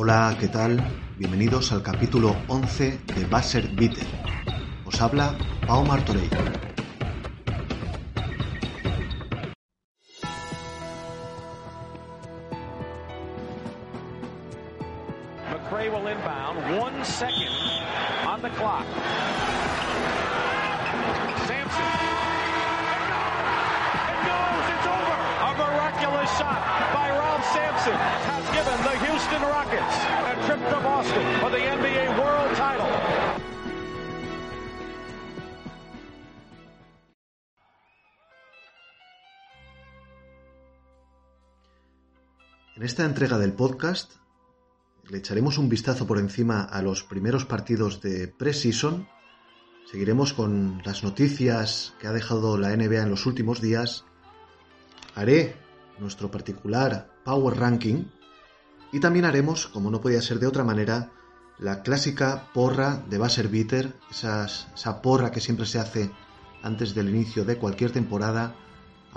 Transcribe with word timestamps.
Hola, 0.00 0.36
¿qué 0.38 0.46
tal? 0.46 0.94
Bienvenidos 1.16 1.72
al 1.72 1.82
capítulo 1.82 2.44
11 2.46 3.02
de 3.08 3.24
Basser 3.24 3.68
Bitter. 3.72 4.06
Os 4.84 5.00
habla 5.00 5.42
Pau 5.66 5.84
Martorell. 5.84 6.30
Esta 42.98 43.06
entrega 43.06 43.38
del 43.38 43.52
podcast 43.52 44.14
le 45.08 45.18
echaremos 45.18 45.56
un 45.56 45.68
vistazo 45.68 46.04
por 46.04 46.18
encima 46.18 46.64
a 46.64 46.82
los 46.82 47.04
primeros 47.04 47.44
partidos 47.44 48.00
de 48.00 48.26
pre-season, 48.26 49.06
seguiremos 49.88 50.32
con 50.32 50.82
las 50.84 51.04
noticias 51.04 51.94
que 52.00 52.08
ha 52.08 52.12
dejado 52.12 52.58
la 52.58 52.76
NBA 52.76 53.04
en 53.04 53.10
los 53.10 53.24
últimos 53.24 53.60
días, 53.60 54.04
haré 55.14 55.54
nuestro 56.00 56.28
particular 56.32 57.08
Power 57.24 57.56
Ranking. 57.56 58.06
Y 58.90 58.98
también 58.98 59.26
haremos, 59.26 59.68
como 59.68 59.92
no 59.92 60.00
podía 60.00 60.20
ser 60.20 60.40
de 60.40 60.48
otra 60.48 60.64
manera, 60.64 61.12
la 61.60 61.84
clásica 61.84 62.50
porra 62.52 62.96
de 63.08 63.16
Basser 63.16 63.46
Bitter, 63.46 63.94
esa 64.10 65.02
porra 65.02 65.30
que 65.30 65.40
siempre 65.40 65.66
se 65.66 65.78
hace 65.78 66.10
antes 66.64 66.96
del 66.96 67.10
inicio 67.10 67.44
de 67.44 67.58
cualquier 67.58 67.92
temporada, 67.92 68.56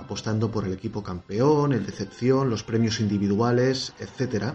apostando 0.02 0.50
por 0.50 0.64
el 0.64 0.72
equipo 0.72 1.02
campeón, 1.02 1.72
el 1.72 1.86
decepción, 1.86 2.50
los 2.50 2.62
premios 2.62 3.00
individuales, 3.00 3.92
etc. 3.98 4.54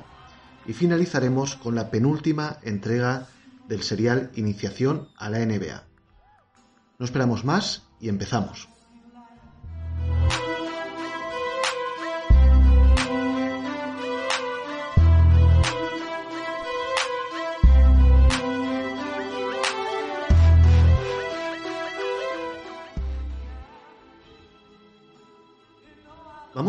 Y 0.65 0.73
finalizaremos 0.73 1.55
con 1.55 1.75
la 1.75 1.89
penúltima 1.89 2.57
entrega 2.63 3.27
del 3.67 3.83
serial 3.83 4.31
Iniciación 4.35 5.09
a 5.17 5.29
la 5.29 5.39
NBA. 5.39 5.83
No 6.99 7.05
esperamos 7.05 7.43
más 7.43 7.83
y 7.99 8.09
empezamos. 8.09 8.69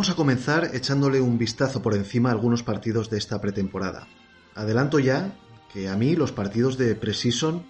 Vamos 0.08 0.16
a 0.16 0.24
comenzar 0.24 0.70
echándole 0.72 1.20
un 1.20 1.36
vistazo 1.36 1.82
por 1.82 1.94
encima 1.94 2.30
a 2.30 2.32
algunos 2.32 2.62
partidos 2.62 3.10
de 3.10 3.18
esta 3.18 3.42
pretemporada. 3.42 4.08
Adelanto 4.54 4.98
ya 5.00 5.36
que 5.70 5.90
a 5.90 5.96
mí 5.96 6.16
los 6.16 6.32
partidos 6.32 6.78
de 6.78 6.94
preseason 6.94 7.66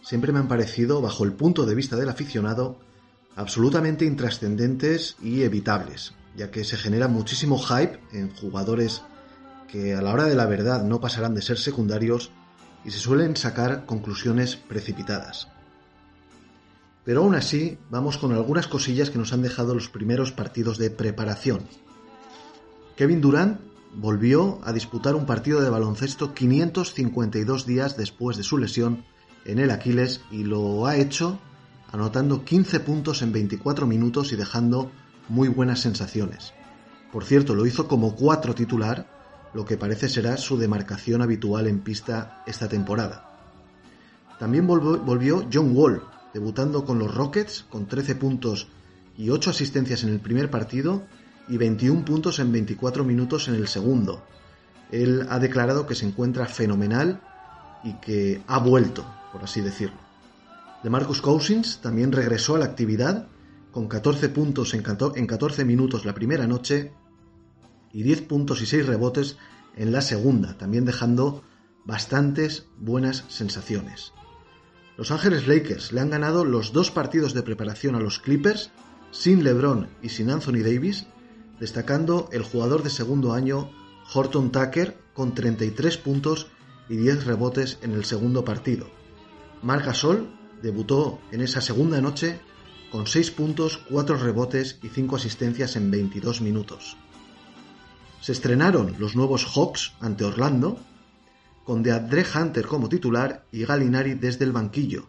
siempre 0.00 0.32
me 0.32 0.38
han 0.38 0.48
parecido, 0.48 1.02
bajo 1.02 1.24
el 1.24 1.34
punto 1.34 1.66
de 1.66 1.74
vista 1.74 1.96
del 1.96 2.08
aficionado, 2.08 2.78
absolutamente 3.36 4.06
intrascendentes 4.06 5.16
y 5.20 5.42
evitables, 5.42 6.14
ya 6.34 6.50
que 6.50 6.64
se 6.64 6.78
genera 6.78 7.08
muchísimo 7.08 7.58
hype 7.58 8.00
en 8.12 8.34
jugadores 8.36 9.02
que 9.68 9.94
a 9.94 10.00
la 10.00 10.14
hora 10.14 10.24
de 10.24 10.34
la 10.34 10.46
verdad 10.46 10.84
no 10.84 10.98
pasarán 10.98 11.34
de 11.34 11.42
ser 11.42 11.58
secundarios 11.58 12.30
y 12.86 12.90
se 12.90 13.00
suelen 13.00 13.36
sacar 13.36 13.84
conclusiones 13.84 14.56
precipitadas. 14.56 15.48
Pero 17.04 17.22
aún 17.22 17.34
así, 17.34 17.78
vamos 17.90 18.16
con 18.16 18.32
algunas 18.32 18.68
cosillas 18.68 19.10
que 19.10 19.18
nos 19.18 19.32
han 19.32 19.42
dejado 19.42 19.74
los 19.74 19.88
primeros 19.88 20.32
partidos 20.32 20.78
de 20.78 20.90
preparación. 20.90 21.60
Kevin 23.02 23.20
Durant 23.20 23.58
volvió 23.96 24.60
a 24.62 24.72
disputar 24.72 25.16
un 25.16 25.26
partido 25.26 25.60
de 25.60 25.68
baloncesto 25.68 26.34
552 26.34 27.66
días 27.66 27.96
después 27.96 28.36
de 28.36 28.44
su 28.44 28.58
lesión 28.58 29.04
en 29.44 29.58
el 29.58 29.72
Aquiles 29.72 30.20
y 30.30 30.44
lo 30.44 30.86
ha 30.86 30.94
hecho 30.94 31.40
anotando 31.90 32.44
15 32.44 32.78
puntos 32.78 33.22
en 33.22 33.32
24 33.32 33.88
minutos 33.88 34.32
y 34.32 34.36
dejando 34.36 34.92
muy 35.28 35.48
buenas 35.48 35.80
sensaciones. 35.80 36.54
Por 37.10 37.24
cierto, 37.24 37.56
lo 37.56 37.66
hizo 37.66 37.88
como 37.88 38.14
cuatro 38.14 38.54
titular, 38.54 39.08
lo 39.52 39.64
que 39.64 39.76
parece 39.76 40.08
será 40.08 40.36
su 40.36 40.56
demarcación 40.56 41.22
habitual 41.22 41.66
en 41.66 41.80
pista 41.80 42.44
esta 42.46 42.68
temporada. 42.68 43.36
También 44.38 44.64
volvió 44.68 45.44
John 45.52 45.76
Wall, 45.76 46.04
debutando 46.32 46.84
con 46.84 47.00
los 47.00 47.12
Rockets 47.12 47.66
con 47.68 47.86
13 47.86 48.14
puntos 48.14 48.68
y 49.18 49.30
8 49.30 49.50
asistencias 49.50 50.04
en 50.04 50.10
el 50.10 50.20
primer 50.20 50.50
partido 50.50 51.02
y 51.48 51.56
21 51.56 52.04
puntos 52.04 52.38
en 52.38 52.52
24 52.52 53.04
minutos 53.04 53.48
en 53.48 53.54
el 53.54 53.68
segundo. 53.68 54.22
Él 54.90 55.26
ha 55.30 55.38
declarado 55.38 55.86
que 55.86 55.94
se 55.94 56.06
encuentra 56.06 56.46
fenomenal 56.46 57.20
y 57.84 57.94
que 57.94 58.42
ha 58.46 58.58
vuelto, 58.58 59.04
por 59.32 59.42
así 59.42 59.60
decirlo. 59.60 59.96
De 60.82 60.90
Marcus 60.90 61.22
Cousins 61.22 61.78
también 61.80 62.12
regresó 62.12 62.56
a 62.56 62.58
la 62.58 62.66
actividad 62.66 63.26
con 63.70 63.88
14 63.88 64.28
puntos 64.28 64.74
en 64.74 64.82
14 64.82 65.64
minutos 65.64 66.04
la 66.04 66.14
primera 66.14 66.46
noche 66.46 66.92
y 67.92 68.02
10 68.02 68.22
puntos 68.22 68.60
y 68.62 68.66
6 68.66 68.86
rebotes 68.86 69.38
en 69.76 69.92
la 69.92 70.02
segunda, 70.02 70.58
también 70.58 70.84
dejando 70.84 71.42
bastantes 71.84 72.66
buenas 72.78 73.24
sensaciones. 73.28 74.12
Los 74.96 75.10
Ángeles 75.10 75.48
Lakers 75.48 75.92
le 75.92 76.00
han 76.00 76.10
ganado 76.10 76.44
los 76.44 76.72
dos 76.72 76.90
partidos 76.90 77.32
de 77.32 77.42
preparación 77.42 77.94
a 77.94 78.00
los 78.00 78.18
Clippers 78.18 78.70
sin 79.10 79.42
LeBron 79.42 79.88
y 80.02 80.10
sin 80.10 80.30
Anthony 80.30 80.62
Davis, 80.62 81.06
destacando 81.60 82.28
el 82.32 82.42
jugador 82.42 82.82
de 82.82 82.90
segundo 82.90 83.32
año 83.32 83.70
Horton 84.12 84.50
Tucker 84.50 84.98
con 85.14 85.34
33 85.34 85.96
puntos 85.98 86.48
y 86.88 86.96
10 86.96 87.24
rebotes 87.24 87.78
en 87.82 87.92
el 87.92 88.04
segundo 88.04 88.44
partido. 88.44 88.86
Marc 89.62 89.86
Gasol 89.86 90.28
debutó 90.62 91.20
en 91.30 91.40
esa 91.40 91.60
segunda 91.60 92.00
noche 92.00 92.40
con 92.90 93.06
6 93.06 93.30
puntos, 93.30 93.78
4 93.90 94.16
rebotes 94.18 94.78
y 94.82 94.88
5 94.88 95.16
asistencias 95.16 95.76
en 95.76 95.90
22 95.90 96.40
minutos. 96.40 96.96
Se 98.20 98.32
estrenaron 98.32 98.94
los 98.98 99.16
nuevos 99.16 99.46
Hawks 99.46 99.94
ante 100.00 100.24
Orlando, 100.24 100.78
con 101.64 101.82
DeAndre 101.82 102.24
Hunter 102.34 102.66
como 102.66 102.88
titular 102.88 103.46
y 103.50 103.64
Galinari 103.64 104.14
desde 104.14 104.44
el 104.44 104.52
banquillo, 104.52 105.06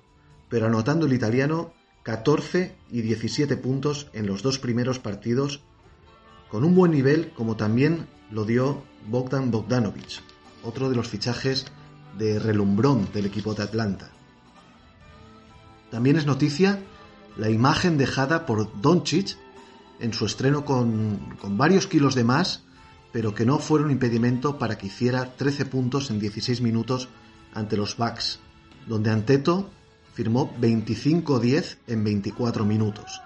pero 0.50 0.68
anotando 0.68 1.06
el 1.08 1.14
italiano 1.14 1.74
14 2.04 2.76
y 2.92 3.02
17 3.02 3.58
puntos 3.58 4.10
en 4.14 4.28
los 4.28 4.44
dos 4.44 4.60
primeros 4.60 5.00
partidos, 5.00 5.62
con 6.54 6.64
un 6.64 6.76
buen 6.76 6.92
nivel 6.92 7.32
como 7.32 7.58
también 7.58 8.06
lo 8.30 8.46
dio 8.46 8.84
Bogdan 9.08 9.50
Bogdanovic, 9.50 10.22
otro 10.62 10.88
de 10.88 10.96
los 10.96 11.08
fichajes 11.08 11.66
de 12.16 12.38
relumbrón 12.38 13.10
del 13.12 13.26
equipo 13.26 13.56
de 13.56 13.64
Atlanta. 13.64 14.12
También 15.90 16.16
es 16.16 16.28
noticia 16.28 16.80
la 17.38 17.50
imagen 17.50 17.98
dejada 17.98 18.46
por 18.46 18.70
Doncic 18.82 19.36
en 20.00 20.14
su 20.14 20.28
estreno 20.28 20.64
con, 20.64 21.36
varios 21.58 21.88
kilos 21.88 22.14
de 22.14 22.24
más 22.24 22.62
pero 23.12 23.34
que 23.34 23.48
no 23.48 23.58
fueron 23.58 23.90
impedimento 23.90 24.60
para 24.60 24.78
que 24.78 24.86
hiciera 24.86 25.36
13 25.36 25.66
puntos 25.66 26.12
en 26.12 26.20
16 26.20 26.62
minutos 26.62 27.10
ante 27.56 27.78
los 27.78 27.98
Bucks, 27.98 28.38
donde 28.86 29.10
Anteto 29.10 29.72
firmó 30.14 30.54
25-10 30.62 31.78
en 31.88 32.04
24 32.04 32.64
minutos. 32.64 33.24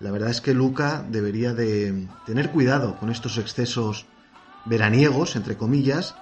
La 0.00 0.10
verdad 0.10 0.30
es 0.30 0.40
que 0.40 0.54
Luca 0.54 1.04
debería 1.08 1.54
de 1.54 2.06
tener 2.24 2.50
cuidado 2.50 2.96
con 2.98 3.10
estos 3.10 3.36
excesos 3.38 4.06
veraniegos, 4.64 5.34
entre 5.34 5.56
comillas, 5.56 6.14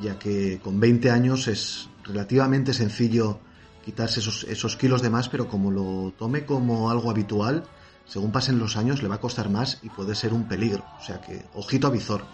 ya 0.00 0.18
que 0.18 0.60
con 0.62 0.80
20 0.80 1.10
años 1.10 1.48
es 1.48 1.88
relativamente 2.04 2.74
sencillo 2.74 3.38
quitarse 3.84 4.20
esos, 4.20 4.76
kilos 4.76 5.02
de 5.02 5.10
más, 5.10 5.28
pero 5.28 5.48
como 5.48 5.70
lo 5.70 6.12
tome 6.18 6.44
como 6.44 6.90
algo 6.90 7.10
habitual, 7.10 7.64
según 8.04 8.32
pasen 8.32 8.58
los 8.58 8.76
años 8.76 9.02
le 9.02 9.08
va 9.08 9.16
a 9.16 9.20
costar 9.20 9.48
más 9.48 9.78
y 9.82 9.88
puede 9.88 10.14
ser 10.14 10.32
un 10.34 10.46
peligro. 10.46 10.84
O 11.00 11.02
sea 11.04 11.20
que, 11.20 11.44
ojito 11.54 11.86
a 11.86 11.90
visor. 11.90 12.24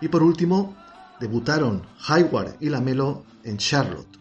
Y 0.00 0.08
por 0.08 0.22
último, 0.22 0.76
debutaron 1.20 1.82
Hayward 2.08 2.56
y 2.60 2.68
Lamelo 2.68 3.24
en 3.44 3.58
Charlotte. 3.58 4.18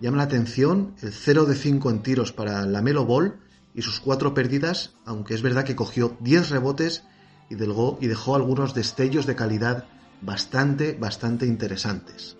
Llama 0.00 0.18
la 0.18 0.22
atención 0.24 0.94
el 1.02 1.12
0 1.12 1.44
de 1.46 1.54
5 1.54 1.90
en 1.90 2.02
tiros 2.02 2.32
para 2.32 2.64
Lamelo 2.64 3.04
Ball 3.04 3.38
y 3.74 3.82
sus 3.82 4.00
4 4.00 4.34
pérdidas, 4.34 4.94
aunque 5.04 5.34
es 5.34 5.42
verdad 5.42 5.64
que 5.64 5.76
cogió 5.76 6.16
10 6.20 6.50
rebotes 6.50 7.04
y, 7.48 7.54
y 7.54 8.06
dejó 8.06 8.36
algunos 8.36 8.74
destellos 8.74 9.26
de 9.26 9.34
calidad 9.34 9.86
bastante, 10.20 10.94
bastante 10.94 11.46
interesantes. 11.46 12.36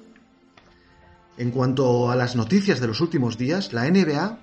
En 1.38 1.50
cuanto 1.50 2.11
a 2.11 2.17
las 2.17 2.37
noticias 2.37 2.81
de 2.81 2.87
los 2.87 3.00
últimos 3.00 3.38
días, 3.38 3.73
la 3.73 3.90
NBA 3.90 4.38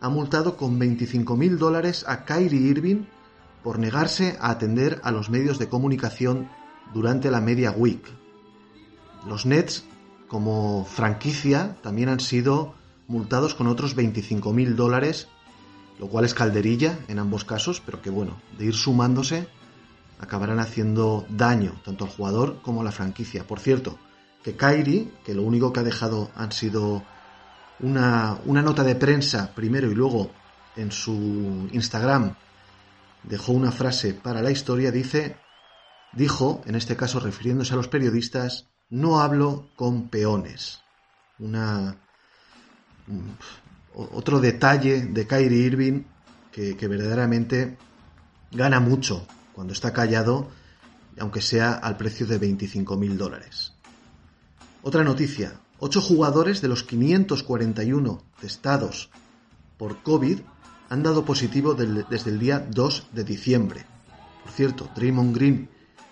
ha 0.00 0.08
multado 0.08 0.56
con 0.56 0.80
25.000 0.80 1.58
dólares 1.58 2.04
a 2.08 2.24
Kyrie 2.24 2.60
Irving 2.60 3.04
por 3.62 3.78
negarse 3.78 4.36
a 4.40 4.50
atender 4.50 5.00
a 5.04 5.12
los 5.12 5.30
medios 5.30 5.58
de 5.58 5.68
comunicación 5.68 6.48
durante 6.92 7.30
la 7.30 7.40
Media 7.40 7.70
Week. 7.70 8.04
Los 9.26 9.46
Nets 9.46 9.84
como 10.26 10.84
franquicia 10.84 11.76
también 11.82 12.08
han 12.08 12.20
sido 12.20 12.74
multados 13.06 13.54
con 13.54 13.66
otros 13.66 13.96
25.000 13.96 14.74
dólares, 14.74 15.28
lo 15.98 16.08
cual 16.08 16.24
es 16.24 16.34
calderilla 16.34 16.98
en 17.08 17.18
ambos 17.18 17.44
casos, 17.44 17.80
pero 17.84 18.02
que 18.02 18.10
bueno, 18.10 18.40
de 18.58 18.66
ir 18.66 18.74
sumándose 18.74 19.48
acabarán 20.18 20.60
haciendo 20.60 21.26
daño 21.28 21.80
tanto 21.84 22.04
al 22.04 22.10
jugador 22.10 22.62
como 22.62 22.80
a 22.80 22.84
la 22.84 22.92
franquicia. 22.92 23.44
Por 23.46 23.58
cierto, 23.58 23.98
que 24.42 24.56
Kairi, 24.56 25.12
que 25.24 25.34
lo 25.34 25.42
único 25.42 25.72
que 25.72 25.80
ha 25.80 25.84
dejado 25.84 26.30
han 26.36 26.52
sido 26.52 27.02
una, 27.80 28.38
una 28.44 28.62
nota 28.62 28.84
de 28.84 28.94
prensa 28.94 29.52
primero 29.54 29.90
y 29.90 29.94
luego 29.94 30.30
en 30.76 30.92
su 30.92 31.68
Instagram 31.72 32.34
dejó 33.24 33.52
una 33.52 33.72
frase 33.72 34.14
para 34.14 34.42
la 34.42 34.50
historia, 34.50 34.90
dice, 34.90 35.36
dijo, 36.12 36.62
en 36.66 36.74
este 36.74 36.96
caso 36.96 37.20
refiriéndose 37.20 37.74
a 37.74 37.76
los 37.76 37.88
periodistas, 37.88 38.68
no 38.90 39.20
hablo 39.20 39.68
con 39.76 40.08
peones. 40.08 40.82
Una, 41.38 41.96
otro 43.94 44.40
detalle 44.40 45.06
de 45.06 45.26
Kyrie 45.26 45.66
Irving 45.66 46.02
que, 46.50 46.88
verdaderamente 46.88 47.76
gana 48.50 48.80
mucho 48.80 49.26
cuando 49.54 49.72
está 49.72 49.92
callado, 49.92 50.48
aunque 51.18 51.40
sea 51.40 51.72
al 51.72 51.96
precio 51.96 52.26
de 52.26 52.40
25.000 52.40 53.16
dólares. 53.16 53.72
Otra 54.82 55.04
noticia, 55.04 55.54
ocho 55.78 56.00
jugadores 56.00 56.60
de 56.60 56.68
los 56.68 56.84
541 56.84 58.22
testados 58.40 59.10
por 59.78 60.02
COVID 60.02 60.40
han 60.88 61.02
dado 61.02 61.24
positivo 61.24 61.74
desde 61.74 62.30
el 62.30 62.38
día 62.38 62.58
2 62.58 63.08
de 63.12 63.24
diciembre. 63.24 63.86
Por 64.42 64.52
cierto, 64.52 64.90
Draymond 64.94 65.34
Green 65.34 65.68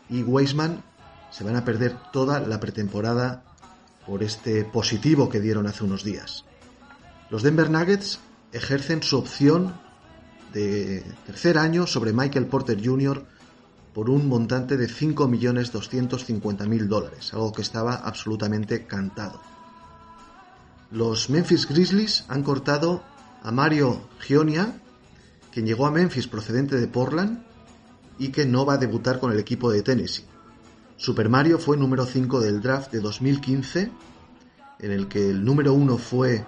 y 0.09 0.23
Weisman 0.23 0.83
se 1.31 1.45
van 1.45 1.57
a 1.57 1.65
perder 1.65 1.97
toda 2.13 2.41
la 2.41 2.59
pretemporada 2.59 3.45
por 4.07 4.23
este 4.23 4.65
positivo 4.65 5.29
que 5.29 5.41
dieron 5.41 5.67
hace 5.67 5.85
unos 5.85 6.03
días. 6.03 6.45
Los 7.31 7.43
Denver 7.45 7.71
Nuggets 7.71 8.19
ejercen 8.53 9.03
su 9.05 9.17
opción 9.17 9.75
de 10.53 11.05
tercer 11.27 11.59
año 11.59 11.87
sobre 11.87 12.13
Michael 12.13 12.47
Porter 12.47 12.85
Jr. 12.85 13.25
por 13.95 14.11
un 14.11 14.27
montante 14.27 14.77
de 14.77 14.89
5.250.000 14.89 16.87
dólares, 16.89 17.33
algo 17.33 17.53
que 17.53 17.63
estaba 17.63 17.95
absolutamente 17.95 18.85
cantado. 18.85 19.41
Los 20.91 21.31
Memphis 21.31 21.69
Grizzlies 21.69 22.25
han 22.27 22.43
cortado 22.43 23.05
a 23.45 23.53
Mario 23.53 24.09
Gionia, 24.19 24.81
quien 25.53 25.67
llegó 25.67 25.87
a 25.87 25.93
Memphis 25.93 26.27
procedente 26.27 26.81
de 26.81 26.89
Portland 26.89 27.45
y 28.19 28.31
que 28.31 28.45
no 28.45 28.67
va 28.67 28.75
a 28.75 28.79
debutar 28.79 29.21
con 29.21 29.31
el 29.31 29.39
equipo 29.39 29.71
de 29.71 29.83
Tennessee. 29.83 30.25
Super 30.97 31.29
Mario 31.29 31.61
fue 31.61 31.77
número 31.77 32.07
5 32.07 32.41
del 32.41 32.61
draft 32.61 32.91
de 32.91 32.99
2015, 32.99 33.93
en 34.81 34.91
el 34.91 35.07
que 35.07 35.31
el 35.31 35.45
número 35.45 35.73
1 35.75 35.97
fue 35.97 36.45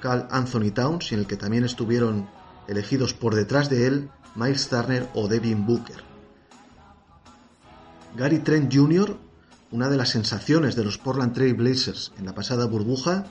Carl 0.00 0.26
Anthony 0.30 0.70
Towns 0.72 1.12
en 1.12 1.20
el 1.20 1.26
que 1.26 1.36
también 1.36 1.64
estuvieron 1.64 2.28
elegidos 2.68 3.14
por 3.14 3.34
detrás 3.34 3.70
de 3.70 3.86
él 3.86 4.10
Miles 4.34 4.68
Turner 4.68 5.08
o 5.14 5.28
Devin 5.28 5.66
Booker. 5.66 6.04
Gary 8.16 8.38
Trent 8.38 8.72
Jr., 8.74 9.16
una 9.70 9.88
de 9.88 9.96
las 9.96 10.10
sensaciones 10.10 10.76
de 10.76 10.84
los 10.84 10.98
Portland 10.98 11.34
Trail 11.34 11.54
Blazers 11.54 12.12
en 12.18 12.26
la 12.26 12.34
pasada 12.34 12.66
burbuja, 12.66 13.26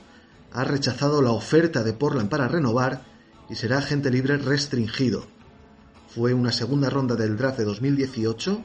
ha 0.52 0.64
rechazado 0.64 1.22
la 1.22 1.32
oferta 1.32 1.82
de 1.82 1.92
Portland 1.92 2.28
para 2.28 2.48
renovar 2.48 3.02
y 3.48 3.54
será 3.54 3.78
agente 3.78 4.10
libre 4.10 4.36
restringido. 4.36 5.26
Fue 6.08 6.34
una 6.34 6.52
segunda 6.52 6.88
ronda 6.88 7.14
del 7.14 7.36
draft 7.36 7.58
de 7.58 7.64
2018 7.64 8.64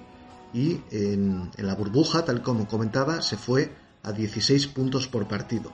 y 0.53 0.81
en, 0.91 1.51
la 1.57 1.75
burbuja, 1.75 2.25
tal 2.25 2.41
como 2.41 2.67
comentaba, 2.67 3.21
se 3.21 3.37
fue 3.37 3.73
a 4.03 4.11
16 4.11 4.67
puntos 4.67 5.07
por 5.07 5.27
partido. 5.27 5.71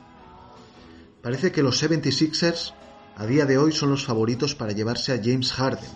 Parece 1.22 1.52
que 1.52 1.64
los 1.64 1.82
76ers 1.82 2.74
a 3.16 3.26
día 3.26 3.46
de 3.46 3.58
hoy 3.58 3.72
son 3.72 3.90
los 3.90 4.06
favoritos 4.06 4.56
para 4.56 4.74
llevarse 4.74 5.12
a 5.12 5.22
James 5.24 5.52
Harden, 5.54 5.90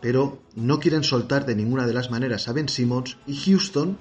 pero 0.00 0.42
no 0.56 0.80
quieren 0.80 1.04
soltar 1.04 1.46
de 1.46 1.54
ninguna 1.54 1.86
de 1.86 1.94
las 1.94 2.10
maneras 2.10 2.48
a 2.48 2.52
Ben 2.52 2.68
Simmons 2.68 3.16
y 3.26 3.36
Houston 3.36 3.96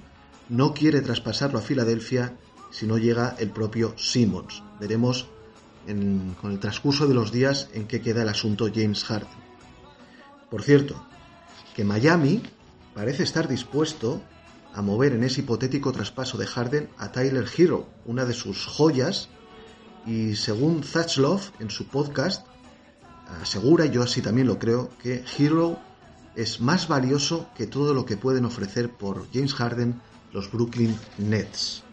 no 0.50 0.74
quiere 0.74 1.02
traspasarlo 1.02 1.60
a 1.60 1.62
Filadelfia 1.62 2.36
si 2.72 2.88
no 2.88 2.98
llega 2.98 3.36
el 3.38 3.52
propio 3.52 3.94
Simmons. 3.98 4.64
Veremos 4.80 5.28
con 6.42 6.52
el 6.52 6.60
transcurso 6.60 7.08
de 7.08 7.14
los 7.14 7.32
días 7.32 7.70
en 7.74 7.88
qué 7.88 8.02
queda 8.02 8.24
el 8.24 8.30
asunto 8.30 8.70
James 8.74 9.04
Harden. 9.04 9.40
Por 10.50 10.64
cierto, 10.64 11.08
que 11.76 11.84
Miami 11.84 12.42
parece 12.94 13.24
estar 13.24 13.48
dispuesto 13.48 14.22
a 14.74 14.82
mover 14.82 15.14
en 15.14 15.24
ese 15.24 15.42
hipotético 15.42 15.92
traspaso 15.92 16.38
de 16.38 16.48
Harden 16.48 16.90
a 16.98 17.12
Tyler 17.12 17.46
Hero, 17.58 17.88
una 18.06 18.26
de 18.26 18.34
sus 18.34 18.66
joyas, 18.66 19.30
y 20.06 20.36
según 20.36 20.84
Love 21.18 21.52
en 21.60 21.70
su 21.70 21.88
podcast, 21.88 22.46
asegura, 23.42 23.86
yo 23.86 24.04
así 24.04 24.22
también 24.22 24.48
lo 24.48 24.60
creo, 24.60 24.90
que 25.02 25.24
Hero 25.38 25.80
es 26.36 26.62
más 26.62 26.88
valioso 26.88 27.50
que 27.56 27.68
todo 27.68 27.94
lo 27.94 28.06
que 28.06 28.18
pueden 28.18 28.46
ofrecer 28.46 28.90
por 28.90 29.28
James 29.34 29.54
Harden 29.54 30.02
los 30.32 30.52
Brooklyn 30.52 30.98
Nets. 31.18 31.84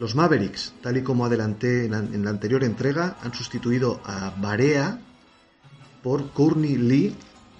Los 0.00 0.14
Mavericks, 0.14 0.74
tal 0.82 0.96
y 0.96 1.02
como 1.02 1.24
adelanté 1.24 1.84
en 1.86 2.24
la, 2.24 2.30
anterior 2.30 2.64
entrega, 2.64 3.16
han 3.22 3.32
sustituido 3.32 4.00
a 4.04 4.34
Barea 4.40 4.98
por 6.02 6.30
Courtney 6.30 6.76
Lee, 6.76 7.14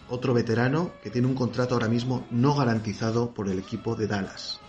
otro 0.09 0.35
veterano 0.35 0.91
que 1.03 1.11
tiene 1.11 1.29
un 1.29 1.35
contrato 1.35 1.75
ahora 1.75 1.89
mismo 1.89 2.27
no 2.31 2.55
garantizado 2.55 3.33
por 3.33 3.49
el 3.49 3.59
equipo 3.59 3.95
de 3.95 4.07
Dallas. 4.07 4.61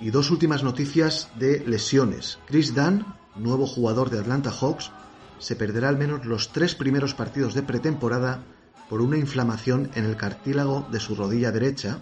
Y 0.00 0.10
dos 0.10 0.30
últimas 0.30 0.62
noticias 0.62 1.28
de 1.38 1.64
lesiones. 1.66 2.38
Chris 2.46 2.74
Dunn, 2.74 3.04
nuevo 3.34 3.66
jugador 3.66 4.10
de 4.10 4.20
Atlanta 4.20 4.50
Hawks, 4.50 4.92
se 5.38 5.56
perderá 5.56 5.88
al 5.88 5.98
menos 5.98 6.24
los 6.24 6.52
tres 6.52 6.74
primeros 6.74 7.14
partidos 7.14 7.54
de 7.54 7.62
pretemporada 7.62 8.44
por 8.88 9.00
una 9.00 9.18
inflamación 9.18 9.90
en 9.94 10.04
el 10.04 10.16
cartílago 10.16 10.86
de 10.92 11.00
su 11.00 11.14
rodilla 11.14 11.50
derecha. 11.50 11.98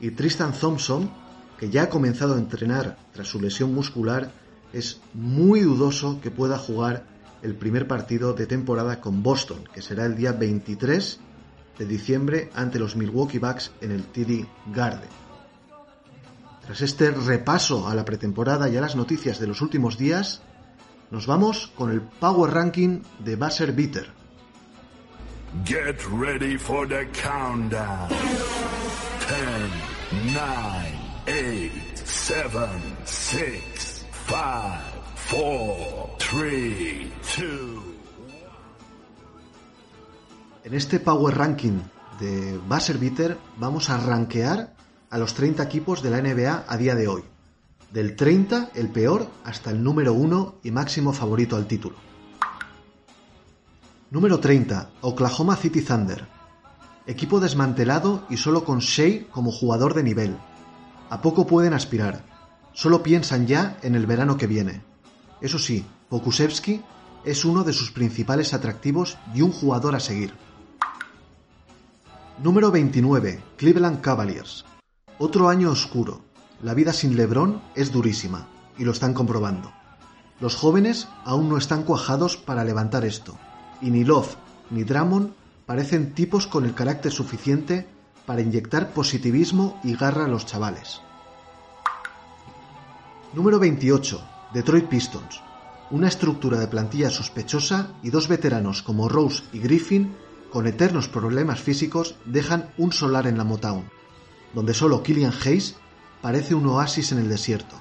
Y 0.00 0.12
Tristan 0.12 0.52
Thompson, 0.52 1.10
que 1.58 1.68
ya 1.68 1.84
ha 1.84 1.90
comenzado 1.90 2.34
a 2.34 2.38
entrenar 2.38 2.96
tras 3.12 3.28
su 3.28 3.40
lesión 3.40 3.74
muscular, 3.74 4.32
es 4.72 5.00
muy 5.12 5.60
dudoso 5.60 6.20
que 6.22 6.30
pueda 6.30 6.58
jugar 6.58 7.04
el 7.42 7.54
primer 7.54 7.86
partido 7.86 8.32
de 8.32 8.46
temporada 8.46 9.00
con 9.00 9.22
Boston, 9.22 9.64
que 9.72 9.82
será 9.82 10.06
el 10.06 10.16
día 10.16 10.32
23 10.32 11.20
de 11.78 11.86
diciembre 11.86 12.50
ante 12.54 12.78
los 12.78 12.96
Milwaukee 12.96 13.38
Bucks 13.38 13.70
en 13.80 13.92
el 13.92 14.04
TD 14.04 14.46
Garden. 14.74 15.27
Tras 16.68 16.82
este 16.82 17.10
repaso 17.12 17.88
a 17.88 17.94
la 17.94 18.04
pretemporada 18.04 18.68
y 18.68 18.76
a 18.76 18.82
las 18.82 18.94
noticias 18.94 19.38
de 19.38 19.46
los 19.46 19.62
últimos 19.62 19.96
días, 19.96 20.42
nos 21.10 21.26
vamos 21.26 21.72
con 21.74 21.90
el 21.90 22.02
Power 22.02 22.52
Ranking 22.52 23.00
de 23.20 23.36
Buzzer 23.36 23.72
Beater. 23.72 24.12
Get 25.64 25.96
ready 26.12 26.58
for 26.58 26.86
the 26.86 27.08
countdown. 27.22 28.10
10, 28.10 28.18
9, 30.34 30.42
8, 31.26 31.72
7, 32.04 32.68
6, 33.02 34.06
5, 34.28 34.36
4, 35.30 36.16
3, 36.18 37.06
2. 37.38 37.82
En 40.64 40.74
este 40.74 41.00
Power 41.00 41.34
Ranking 41.34 41.80
de 42.20 42.58
Buzzer 42.68 42.98
Beater 42.98 43.38
vamos 43.56 43.88
a 43.88 43.96
rankear 43.96 44.76
a 45.10 45.18
los 45.18 45.34
30 45.34 45.62
equipos 45.62 46.02
de 46.02 46.10
la 46.10 46.20
NBA 46.20 46.64
a 46.66 46.76
día 46.76 46.94
de 46.94 47.08
hoy. 47.08 47.22
Del 47.92 48.16
30, 48.16 48.70
el 48.74 48.88
peor, 48.88 49.28
hasta 49.44 49.70
el 49.70 49.82
número 49.82 50.12
1 50.12 50.56
y 50.62 50.70
máximo 50.70 51.12
favorito 51.12 51.56
al 51.56 51.66
título. 51.66 51.96
Número 54.10 54.38
30, 54.40 54.90
Oklahoma 55.00 55.56
City 55.56 55.82
Thunder. 55.82 56.26
Equipo 57.06 57.40
desmantelado 57.40 58.26
y 58.28 58.36
solo 58.36 58.64
con 58.64 58.80
Shea 58.80 59.26
como 59.30 59.50
jugador 59.50 59.94
de 59.94 60.02
nivel. 60.02 60.36
A 61.08 61.22
poco 61.22 61.46
pueden 61.46 61.72
aspirar. 61.72 62.22
Solo 62.74 63.02
piensan 63.02 63.46
ya 63.46 63.78
en 63.82 63.94
el 63.94 64.06
verano 64.06 64.36
que 64.36 64.46
viene. 64.46 64.82
Eso 65.40 65.58
sí, 65.58 65.86
Pokusevski 66.10 66.82
es 67.24 67.44
uno 67.44 67.64
de 67.64 67.72
sus 67.72 67.90
principales 67.90 68.52
atractivos 68.52 69.16
y 69.34 69.42
un 69.42 69.52
jugador 69.52 69.94
a 69.94 70.00
seguir. 70.00 70.32
Número 72.42 72.70
29. 72.70 73.42
Cleveland 73.56 74.00
Cavaliers. 74.00 74.64
Otro 75.20 75.48
año 75.48 75.72
oscuro. 75.72 76.20
La 76.62 76.74
vida 76.74 76.92
sin 76.92 77.16
LeBron 77.16 77.60
es 77.74 77.90
durísima, 77.90 78.46
y 78.78 78.84
lo 78.84 78.92
están 78.92 79.14
comprobando. 79.14 79.72
Los 80.40 80.54
jóvenes 80.54 81.08
aún 81.24 81.48
no 81.48 81.56
están 81.56 81.82
cuajados 81.82 82.36
para 82.36 82.62
levantar 82.62 83.04
esto, 83.04 83.36
y 83.80 83.90
ni 83.90 84.04
Love 84.04 84.36
ni 84.70 84.84
Drummond 84.84 85.32
parecen 85.66 86.14
tipos 86.14 86.46
con 86.46 86.64
el 86.64 86.72
carácter 86.72 87.10
suficiente 87.10 87.88
para 88.26 88.42
inyectar 88.42 88.92
positivismo 88.92 89.80
y 89.82 89.96
garra 89.96 90.26
a 90.26 90.28
los 90.28 90.46
chavales. 90.46 91.00
Número 93.34 93.58
28. 93.58 94.22
Detroit 94.54 94.86
Pistons. 94.86 95.42
Una 95.90 96.06
estructura 96.06 96.60
de 96.60 96.68
plantilla 96.68 97.10
sospechosa 97.10 97.88
y 98.04 98.10
dos 98.10 98.28
veteranos 98.28 98.84
como 98.84 99.08
Rose 99.08 99.42
y 99.52 99.58
Griffin, 99.58 100.14
con 100.52 100.68
eternos 100.68 101.08
problemas 101.08 101.58
físicos, 101.58 102.14
dejan 102.24 102.70
un 102.78 102.92
solar 102.92 103.26
en 103.26 103.36
la 103.36 103.44
Motown, 103.44 103.97
donde 104.54 104.74
solo 104.74 105.02
Killian 105.02 105.32
Hayes 105.44 105.76
parece 106.20 106.54
un 106.54 106.66
oasis 106.66 107.12
en 107.12 107.18
el 107.18 107.28
desierto. 107.28 107.76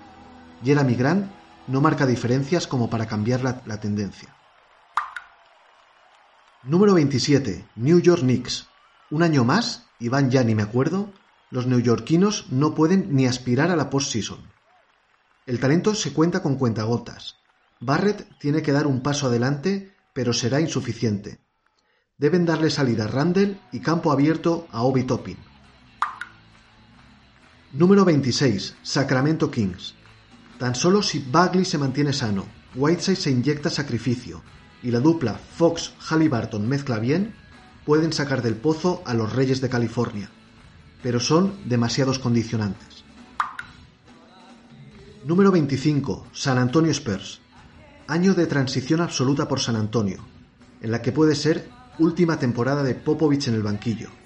Jeremy 0.63 0.95
Grant 0.95 1.31
no 1.67 1.81
marca 1.81 2.05
diferencias 2.05 2.67
como 2.67 2.89
para 2.89 3.05
cambiar 3.05 3.41
la, 3.41 3.79
tendencia. 3.79 4.35
Número 6.63 6.93
27. 6.93 7.67
New 7.75 7.99
York 7.99 8.21
Knicks. 8.21 8.67
Un 9.09 9.23
año 9.23 9.43
más, 9.43 9.85
y 9.99 10.09
van 10.09 10.31
ya 10.31 10.43
ni 10.43 10.55
me 10.55 10.63
acuerdo, 10.63 11.11
los 11.49 11.67
neoyorquinos 11.67 12.51
no 12.51 12.75
pueden 12.75 13.15
ni 13.15 13.25
aspirar 13.25 13.71
a 13.71 13.75
la 13.75 13.89
postseason. 13.89 14.39
El 15.45 15.59
talento 15.59 15.95
se 15.95 16.11
cuenta 16.11 16.41
con 16.41 16.55
cuentagotas. 16.55 17.35
Barrett 17.79 18.27
tiene 18.39 18.61
que 18.61 18.73
dar 18.73 18.87
un 18.87 19.01
paso 19.01 19.27
adelante, 19.27 19.93
pero 20.13 20.33
será 20.33 20.59
insuficiente. 20.59 21.39
Deben 22.17 22.45
darle 22.45 22.69
salida 22.69 23.05
a 23.05 23.07
Randall 23.07 23.59
y 23.71 23.79
campo 23.79 24.11
abierto 24.11 24.67
a 24.71 24.81
Obi 24.81 25.03
Toppin. 25.03 25.37
Número 27.77 28.03
26. 28.05 28.77
Sacramento 28.81 29.51
Kings. 29.51 29.93
Tan 30.57 30.73
solo 30.73 31.03
si 31.03 31.19
Bagley 31.19 31.63
se 31.63 31.77
mantiene 31.77 32.11
sano, 32.11 32.47
Whiteside 32.73 33.15
se 33.15 33.29
inyecta 33.29 33.69
sacrificio 33.69 34.41
y 34.81 34.89
la 34.89 34.99
dupla 34.99 35.35
Fox-Halliburton 35.35 36.67
mezcla 36.67 36.97
bien, 36.97 37.35
pueden 37.85 38.13
sacar 38.13 38.41
del 38.41 38.55
pozo 38.55 39.03
a 39.05 39.13
los 39.13 39.31
Reyes 39.31 39.61
de 39.61 39.69
California, 39.69 40.31
pero 41.03 41.19
son 41.19 41.53
demasiados 41.65 42.17
condicionantes. 42.17 43.03
Número 45.23 45.51
25. 45.51 46.29
San 46.31 46.57
Antonio 46.57 46.89
Spurs. 46.89 47.41
Año 48.07 48.33
de 48.33 48.47
transición 48.47 49.01
absoluta 49.01 49.47
por 49.47 49.59
San 49.59 49.75
Antonio, 49.75 50.25
en 50.81 50.89
la 50.89 51.03
que 51.03 51.11
puede 51.11 51.35
ser 51.35 51.69
última 51.99 52.39
temporada 52.39 52.81
de 52.81 52.95
Popovich 52.95 53.49
en 53.49 53.53
el 53.53 53.61
banquillo. 53.61 54.16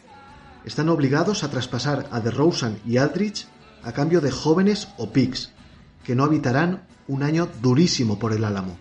Están 0.66 0.90
obligados 0.90 1.44
a 1.44 1.50
traspasar 1.50 2.08
a 2.12 2.20
DeRozan 2.20 2.80
y 2.86 2.98
Aldrich 2.98 3.48
a 3.84 3.92
cambio 3.94 4.22
de 4.22 4.32
jóvenes 4.32 4.90
o 4.98 5.12
picks, 5.12 5.52
que 6.04 6.16
no 6.16 6.24
habitarán 6.24 6.84
un 7.08 7.24
año 7.24 7.50
durísimo 7.62 8.20
por 8.20 8.32
el 8.32 8.44
álamo. 8.44 8.78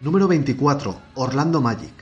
Número 0.00 0.28
24. 0.28 0.98
Orlando 1.14 1.60
Magic. 1.60 1.92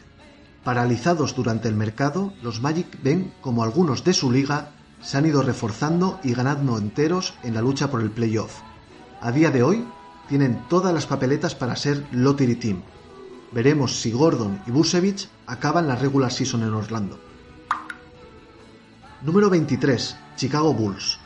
Paralizados 0.62 1.34
durante 1.34 1.68
el 1.68 1.74
mercado, 1.74 2.32
los 2.42 2.60
Magic 2.60 2.98
ven 3.02 3.32
como 3.40 3.64
algunos 3.64 4.04
de 4.04 4.12
su 4.14 4.30
liga 4.30 4.70
se 5.02 5.18
han 5.18 5.26
ido 5.26 5.42
reforzando 5.42 6.18
y 6.22 6.32
ganando 6.32 6.78
enteros 6.78 7.34
en 7.42 7.54
la 7.54 7.60
lucha 7.60 7.90
por 7.90 8.00
el 8.00 8.10
playoff. 8.10 8.60
A 9.20 9.32
día 9.32 9.50
de 9.50 9.62
hoy, 9.62 9.84
tienen 10.28 10.64
todas 10.68 10.94
las 10.94 11.06
papeletas 11.06 11.54
para 11.54 11.76
ser 11.76 12.06
Lottery 12.12 12.56
Team. 12.56 12.82
Veremos 13.52 14.00
si 14.00 14.10
Gordon 14.10 14.62
y 14.66 14.70
Busevich 14.70 15.28
acaban 15.46 15.86
la 15.86 15.96
regular 15.96 16.32
season 16.32 16.62
en 16.62 16.72
Orlando. 16.72 17.33
Número 19.24 19.48
23. 19.48 20.18
Chicago 20.36 20.74
Bulls. 20.74 21.18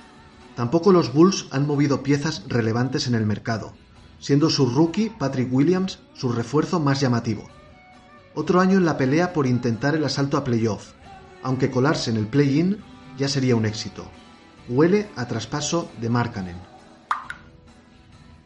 Tampoco 0.55 0.93
los 0.93 1.12
Bulls 1.12 1.49
han 1.50 1.67
movido 1.67 2.05
piezas 2.05 2.45
relevantes 2.47 3.09
en 3.09 3.17
el 3.17 3.26
mercado, 3.26 3.73
siendo 4.21 4.50
su 4.50 4.67
rookie 4.67 5.11
Patrick 5.11 5.52
Williams 5.52 5.99
su 6.14 6.31
refuerzo 6.31 6.78
más 6.78 7.00
llamativo. 7.00 7.49
Otro 8.37 8.61
año 8.61 8.78
en 8.78 8.85
la 8.85 8.97
pelea 8.97 9.33
por 9.33 9.49
intentar 9.49 9.97
el 9.97 10.05
asalto 10.05 10.37
a 10.37 10.45
playoff, 10.45 10.93
aunque 11.43 11.73
colarse 11.73 12.12
en 12.12 12.19
el 12.19 12.28
play-in 12.28 12.78
ya 13.19 13.26
sería 13.26 13.57
un 13.57 13.67
éxito. 13.67 14.09
Huele 14.69 15.09
a 15.17 15.26
traspaso 15.26 15.90
de 16.00 16.09
Markkanen. 16.09 16.57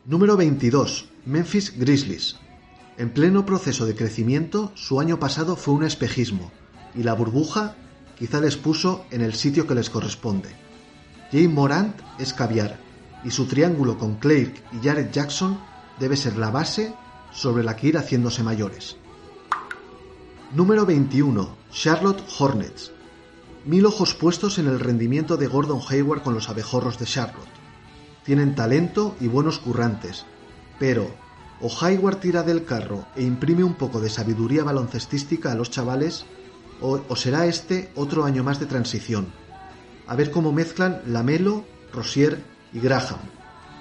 Número 0.07 0.39
22. 0.39 1.11
Memphis 1.27 1.79
Grizzlies. 1.79 2.37
En 2.97 3.11
pleno 3.11 3.45
proceso 3.45 3.85
de 3.85 3.95
crecimiento, 3.95 4.73
su 4.77 4.99
año 4.99 5.19
pasado 5.19 5.57
fue 5.57 5.75
un 5.75 5.85
espejismo, 5.85 6.51
y 6.95 7.03
la 7.03 7.13
burbuja 7.13 7.77
quizá 8.23 8.38
les 8.38 8.57
puso 8.57 9.05
en 9.11 9.21
el 9.21 9.35
sitio 9.35 9.67
que 9.67 9.75
les 9.75 9.91
corresponde. 9.91 10.49
Jay 11.33 11.49
Morant 11.49 11.97
es 12.21 12.33
caviar, 12.33 12.79
y 13.25 13.33
su 13.33 13.47
triángulo 13.47 13.99
con 13.99 14.14
Clark 14.14 14.62
y 14.71 14.79
Jared 14.81 15.11
Jackson 15.11 15.59
debe 15.99 16.17
ser 16.17 16.37
la 16.37 16.52
base 16.52 16.95
sobre 17.33 17.64
la 17.64 17.75
que 17.75 17.88
ir 17.88 17.99
haciéndose 17.99 18.45
mayores. 18.45 18.97
Número 20.55 20.87
21. 20.87 21.57
Charlotte 21.73 22.23
Hornets. 22.38 22.93
Mil 23.64 23.87
ojos 23.87 24.14
puestos 24.14 24.61
en 24.61 24.69
el 24.69 24.79
rendimiento 24.79 25.37
de 25.37 25.49
Gordon 25.49 25.81
Hayward 25.91 26.23
con 26.23 26.35
los 26.35 26.49
abejorros 26.49 27.00
de 27.00 27.07
Charlotte. 27.07 27.50
Tienen 28.25 28.55
talento 28.55 29.17
y 29.21 29.26
buenos 29.26 29.59
currantes, 29.59 30.26
pero 30.79 31.11
o 31.61 31.69
Hayward 31.81 32.21
tira 32.21 32.45
del 32.45 32.64
carro 32.64 33.05
e 33.17 33.25
imprime 33.25 33.64
un 33.64 33.75
poco 33.75 34.00
de 34.00 34.11
sabiduría 34.11 34.62
baloncestística 34.62 35.50
a 35.50 35.57
los 35.57 35.71
chavales, 35.71 36.25
o, 36.83 37.17
será 37.17 37.47
este 37.47 37.91
otro 37.95 38.25
año 38.25 38.43
más 38.43 38.59
de 38.61 38.67
transición. 38.67 39.33
A 40.07 40.17
ver 40.17 40.31
cómo 40.31 40.53
mezclan 40.53 41.01
Lamelo, 41.07 41.65
Rosier 41.93 42.43
y 42.73 42.81
Graham. 42.81 43.21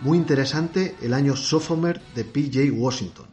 Muy 0.02 0.18
interesante 0.18 0.96
el 1.02 1.14
año 1.14 1.36
sophomore 1.36 2.02
de 2.16 2.24
PJ 2.24 2.72
Washington. 2.72 3.28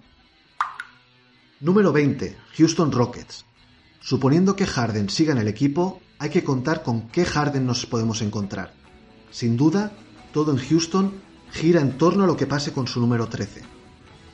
Número 1.60 1.92
20. 1.92 2.36
Houston 2.56 2.92
Rockets. 2.92 3.44
Suponiendo 4.00 4.56
que 4.56 4.66
Harden 4.66 5.10
siga 5.10 5.32
en 5.32 5.38
el 5.38 5.48
equipo, 5.48 6.00
hay 6.18 6.30
que 6.30 6.44
contar 6.44 6.82
con 6.82 7.08
qué 7.08 7.24
Harden 7.24 7.66
nos 7.66 7.84
podemos 7.86 8.22
encontrar. 8.22 8.72
Sin 9.30 9.56
duda, 9.56 9.92
todo 10.32 10.52
en 10.52 10.58
Houston 10.58 11.12
gira 11.52 11.80
en 11.80 11.98
torno 11.98 12.24
a 12.24 12.26
lo 12.26 12.36
que 12.36 12.46
pase 12.46 12.72
con 12.72 12.86
su 12.86 13.00
número 13.00 13.28
13. 13.28 13.62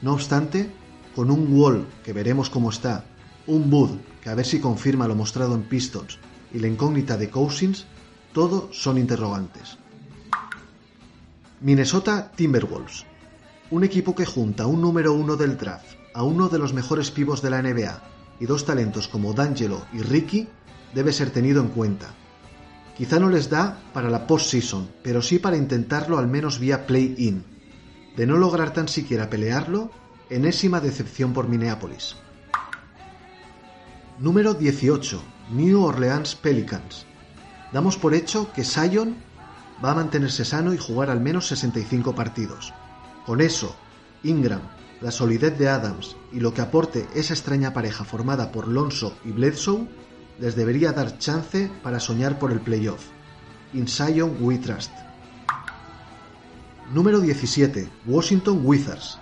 No 0.03 0.13
obstante, 0.13 0.71
con 1.15 1.31
un 1.31 1.53
Wall 1.57 1.87
que 2.05 2.13
veremos 2.13 2.51
cómo 2.51 2.71
está, 2.71 3.05
un 3.47 3.71
Bud 3.71 3.99
que 4.23 4.31
a 4.31 4.35
ver 4.35 4.47
si 4.47 4.61
confirma 4.61 5.09
lo 5.09 5.15
mostrado 5.15 5.55
en 5.55 5.63
Pistons 5.63 6.19
y 6.53 6.59
la 6.59 6.69
incógnita 6.69 7.17
de 7.17 7.31
Cousins, 7.31 7.87
todo 8.33 8.69
son 8.73 8.99
interrogantes. 8.99 9.79
Minnesota 11.61 12.31
Timberwolves. 12.35 13.05
Un 13.71 13.85
equipo 13.85 14.15
que 14.15 14.27
junta 14.27 14.67
un 14.67 14.81
número 14.81 15.13
uno 15.13 15.37
del 15.37 15.57
draft 15.57 15.97
a 16.15 16.23
uno 16.23 16.49
de 16.49 16.59
los 16.59 16.73
mejores 16.73 17.11
pivos 17.11 17.43
de 17.43 17.51
la 17.51 17.63
NBA 17.63 18.03
y 18.41 18.47
dos 18.47 18.65
talentos 18.65 19.09
como 19.09 19.33
D'Angelo 19.33 19.85
y 19.93 19.99
Ricky 19.99 20.49
debe 20.95 21.13
ser 21.13 21.31
tenido 21.31 21.61
en 21.61 21.69
cuenta. 21.69 22.09
Quizá 22.97 23.19
no 23.19 23.29
les 23.29 23.51
da 23.51 23.79
para 23.93 24.11
la 24.11 24.27
postseason, 24.27 24.89
pero 25.03 25.21
sí 25.21 25.39
para 25.39 25.57
intentarlo 25.57 26.19
al 26.19 26.29
menos 26.29 26.59
vía 26.61 26.87
play-in. 26.87 27.45
De 28.17 28.27
no 28.27 28.39
lograr 28.39 28.73
tan 28.73 28.87
siquiera 28.87 29.29
pelearlo, 29.29 29.91
enésima 30.31 30.81
decepción 30.81 31.33
por 31.33 31.49
Minneapolis. 31.49 32.17
Número 34.19 34.55
18. 34.55 35.21
New 35.51 35.83
Orleans 35.83 36.37
Pelicans. 36.37 37.05
Damos 37.73 37.97
por 37.97 38.15
hecho 38.15 38.53
que 38.53 38.63
Sion 38.63 39.17
va 39.85 39.91
a 39.91 39.95
mantenerse 39.97 40.45
sano 40.45 40.73
y 40.73 40.79
jugar 40.79 41.11
al 41.11 41.21
menos 41.21 41.49
65 41.49 42.15
partidos. 42.15 42.73
Con 43.27 43.41
eso, 43.41 43.75
Ingram, 44.23 44.61
la 45.01 45.11
solidez 45.11 45.59
de 45.59 45.69
Adams 45.69 46.17
y 46.33 46.39
lo 46.39 46.55
que 46.55 46.61
aporte 46.61 47.09
esa 47.17 47.35
extraña 47.35 47.73
pareja 47.75 48.05
formada 48.05 48.53
por 48.53 48.69
Lonzo 48.69 49.17
y 49.25 49.33
Bledsoe 49.33 49.89
les 50.39 50.55
debería 50.55 50.93
dar 50.93 51.19
chance 51.19 51.69
para 51.83 51.99
soñar 51.99 52.39
por 52.39 52.53
el 52.53 52.61
playoff. 52.61 53.07
In 53.73 53.89
Zion 53.89 54.37
we 54.39 54.59
trust. 54.59 54.93
Número 56.93 57.19
17. 57.19 57.89
Washington 58.07 58.61
Wizards. 58.63 59.19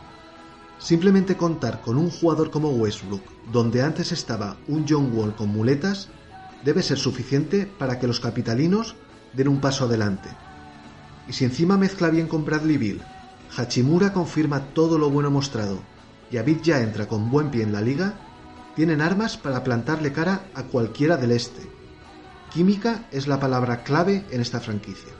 Simplemente 0.82 1.36
contar 1.36 1.80
con 1.80 1.96
un 1.96 2.10
jugador 2.10 2.50
como 2.50 2.70
Westbrook, 2.70 3.22
donde 3.52 3.82
antes 3.82 4.10
estaba 4.10 4.56
un 4.66 4.84
John 4.88 5.16
Wall 5.16 5.34
con 5.36 5.48
muletas, 5.48 6.08
debe 6.64 6.82
ser 6.82 6.98
suficiente 6.98 7.66
para 7.66 8.00
que 8.00 8.08
los 8.08 8.18
capitalinos 8.18 8.96
den 9.32 9.48
un 9.48 9.60
paso 9.60 9.84
adelante. 9.84 10.28
Y 11.28 11.34
si 11.34 11.44
encima 11.44 11.78
mezcla 11.78 12.10
bien 12.10 12.26
con 12.26 12.44
Bradley 12.44 12.78
Bill, 12.78 13.02
Hachimura 13.56 14.12
confirma 14.12 14.74
todo 14.74 14.98
lo 14.98 15.08
bueno 15.08 15.30
mostrado 15.30 15.78
y 16.32 16.60
ya 16.62 16.80
entra 16.80 17.06
con 17.06 17.30
buen 17.30 17.50
pie 17.50 17.62
en 17.62 17.72
la 17.72 17.82
liga, 17.82 18.14
tienen 18.74 19.02
armas 19.02 19.36
para 19.36 19.62
plantarle 19.62 20.12
cara 20.12 20.46
a 20.54 20.64
cualquiera 20.64 21.16
del 21.16 21.32
este. 21.32 21.60
Química 22.52 23.06
es 23.12 23.26
la 23.26 23.38
palabra 23.38 23.84
clave 23.84 24.24
en 24.30 24.40
esta 24.40 24.58
franquicia. 24.58 25.12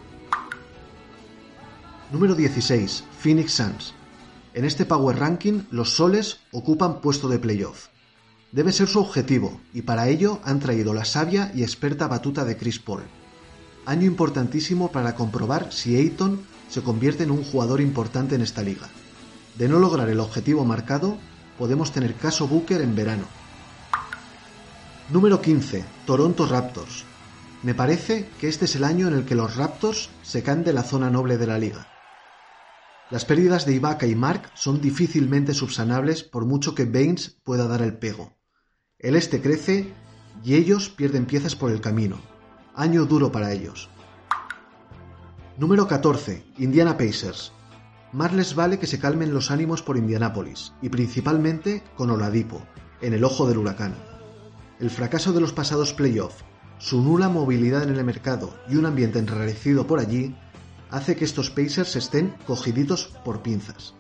Número 2.11 2.35
16. 2.35 3.05
Phoenix 3.21 3.53
Suns. 3.53 3.95
En 4.55 4.67
este 4.67 4.85
Power 4.85 5.19
Ranking, 5.19 5.63
los 5.71 5.95
soles 5.95 6.41
ocupan 6.53 7.01
puesto 7.01 7.27
de 7.29 7.39
playoff. 7.39 7.87
Debe 8.53 8.71
ser 8.73 8.87
su 8.87 9.01
objetivo, 9.01 9.59
y 9.73 9.81
para 9.81 10.09
ello 10.09 10.41
han 10.45 10.61
traído 10.61 10.93
la 10.93 11.07
sabia 11.07 11.51
y 11.55 11.63
experta 11.63 12.07
batuta 12.07 12.45
de 12.45 12.59
Chris 12.59 12.79
Paul. 12.79 13.03
Año 13.87 14.05
importantísimo 14.05 14.93
para 14.93 15.15
comprobar 15.15 15.73
si 15.73 15.97
Ayton 15.97 16.43
se 16.69 16.83
convierte 16.83 17.23
en 17.23 17.31
un 17.31 17.45
jugador 17.45 17.81
importante 17.81 18.35
en 18.35 18.43
esta 18.43 18.63
liga. 18.63 18.89
De 19.57 19.69
no 19.69 19.79
lograr 19.79 20.11
el 20.11 20.21
objetivo 20.21 20.67
marcado, 20.67 21.17
podemos 21.59 21.91
tener 21.91 22.15
caso 22.15 22.47
Booker 22.47 22.83
en 22.83 22.95
verano. 22.95 23.25
Número 25.09 25.41
15. 25.41 25.83
Toronto 26.05 26.47
Raptors. 26.47 27.05
Me 27.63 27.75
parece 27.75 28.29
que 28.39 28.49
este 28.49 28.67
es 28.67 28.77
el 28.77 28.85
año 28.85 29.09
en 29.09 29.15
el 29.15 29.25
que 29.25 29.35
los 29.35 29.57
Raptors 29.57 30.11
se 30.23 30.43
caen 30.43 30.63
de 30.63 30.75
la 30.75 30.83
zona 30.83 31.09
noble 31.09 31.39
de 31.39 31.47
la 31.47 31.59
liga. 31.59 31.92
Las 33.13 33.27
pérdidas 33.27 33.67
de 33.67 33.75
Ibaka 33.75 34.07
y 34.07 34.15
Mark 34.15 34.51
son 34.55 34.81
difícilmente 34.81 35.53
subsanables 35.53 36.23
por 36.23 36.47
mucho 36.47 36.75
que 36.75 36.87
Baines 36.87 37.37
pueda 37.45 37.69
dar 37.69 37.83
el 37.83 37.99
pego. 37.99 38.39
El 38.99 39.17
este 39.17 39.43
crece 39.43 39.93
y 40.43 40.55
ellos 40.55 40.89
pierden 40.89 41.27
piezas 41.27 41.55
por 41.55 41.71
el 41.71 41.83
camino. 41.83 42.23
Año 42.75 43.05
duro 43.05 43.31
para 43.31 43.53
ellos. 43.53 43.91
Número 45.59 45.87
14. 45.87 46.43
Indiana 46.57 46.97
Pacers. 46.97 47.53
más 48.13 48.33
les 48.33 48.55
vale 48.55 48.79
que 48.79 48.87
se 48.87 48.99
calmen 48.99 49.35
los 49.35 49.51
ánimos 49.51 49.83
por 49.83 49.99
Indianápolis, 49.99 50.73
y 50.81 50.89
principalmente 50.89 51.83
con 51.95 52.09
Oladipo, 52.09 52.63
en 53.03 53.13
el 53.13 53.25
ojo 53.25 53.47
del 53.47 53.59
huracán. 53.59 53.95
El 54.81 54.89
fracaso 54.89 55.35
de 55.35 55.41
los 55.43 55.53
pasados 55.53 55.93
playoffs, 55.93 56.47
su 56.79 57.03
nula 57.03 57.29
movilidad 57.29 57.83
en 57.83 57.95
el 57.95 58.05
mercado 58.07 58.59
y 58.71 58.77
un 58.77 58.87
ambiente 58.87 59.19
enrarecido 59.19 59.87
por 59.87 59.99
allí 60.01 60.35
hace 60.93 61.17
que 61.17 61.25
estos 61.25 61.51
Pacers 61.51 61.97
estén 61.97 62.35
cogiditos 62.47 63.11
por 63.25 63.43
pinzas. 63.43 63.95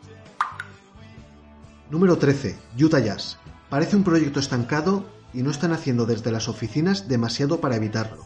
Número 1.91 2.19
13. 2.19 2.57
Utah 2.79 3.01
Jazz. 3.01 3.39
Parece 3.69 3.97
un 3.97 4.05
proyecto 4.05 4.39
estancado 4.39 5.05
y 5.33 5.43
no 5.43 5.51
están 5.51 5.73
haciendo 5.73 6.05
desde 6.05 6.31
las 6.31 6.49
oficinas 6.49 7.09
demasiado 7.09 7.61
para 7.61 7.77
evitarlo. 7.77 8.23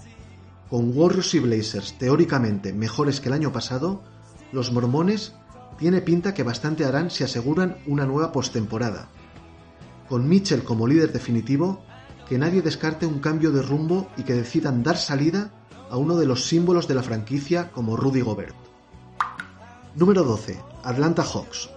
Con 0.68 0.96
Warriors 0.96 1.34
y 1.34 1.38
Blazers 1.38 1.96
teóricamente 1.96 2.72
mejores 2.72 3.20
que 3.20 3.28
el 3.28 3.34
año 3.34 3.52
pasado, 3.52 4.02
los 4.50 4.72
mormones 4.72 5.34
tiene 5.78 6.00
pinta 6.00 6.34
que 6.34 6.42
bastante 6.42 6.84
harán 6.84 7.10
si 7.10 7.22
aseguran 7.22 7.78
una 7.86 8.04
nueva 8.04 8.32
postemporada. 8.32 9.08
Con 10.08 10.28
Mitchell 10.28 10.64
como 10.64 10.88
líder 10.88 11.12
definitivo, 11.12 11.84
que 12.28 12.38
nadie 12.38 12.62
descarte 12.62 13.06
un 13.06 13.20
cambio 13.20 13.52
de 13.52 13.62
rumbo 13.62 14.08
y 14.16 14.24
que 14.24 14.34
decidan 14.34 14.82
dar 14.82 14.96
salida 14.96 15.52
a 15.90 15.96
uno 15.96 16.16
de 16.16 16.26
los 16.26 16.46
símbolos 16.46 16.88
de 16.88 16.94
la 16.94 17.02
franquicia 17.02 17.70
como 17.70 17.96
Rudy 17.96 18.20
Gobert. 18.20 18.54
Número 19.94 20.24
12. 20.24 20.60
Atlanta 20.84 21.22
Hawks. 21.22 21.70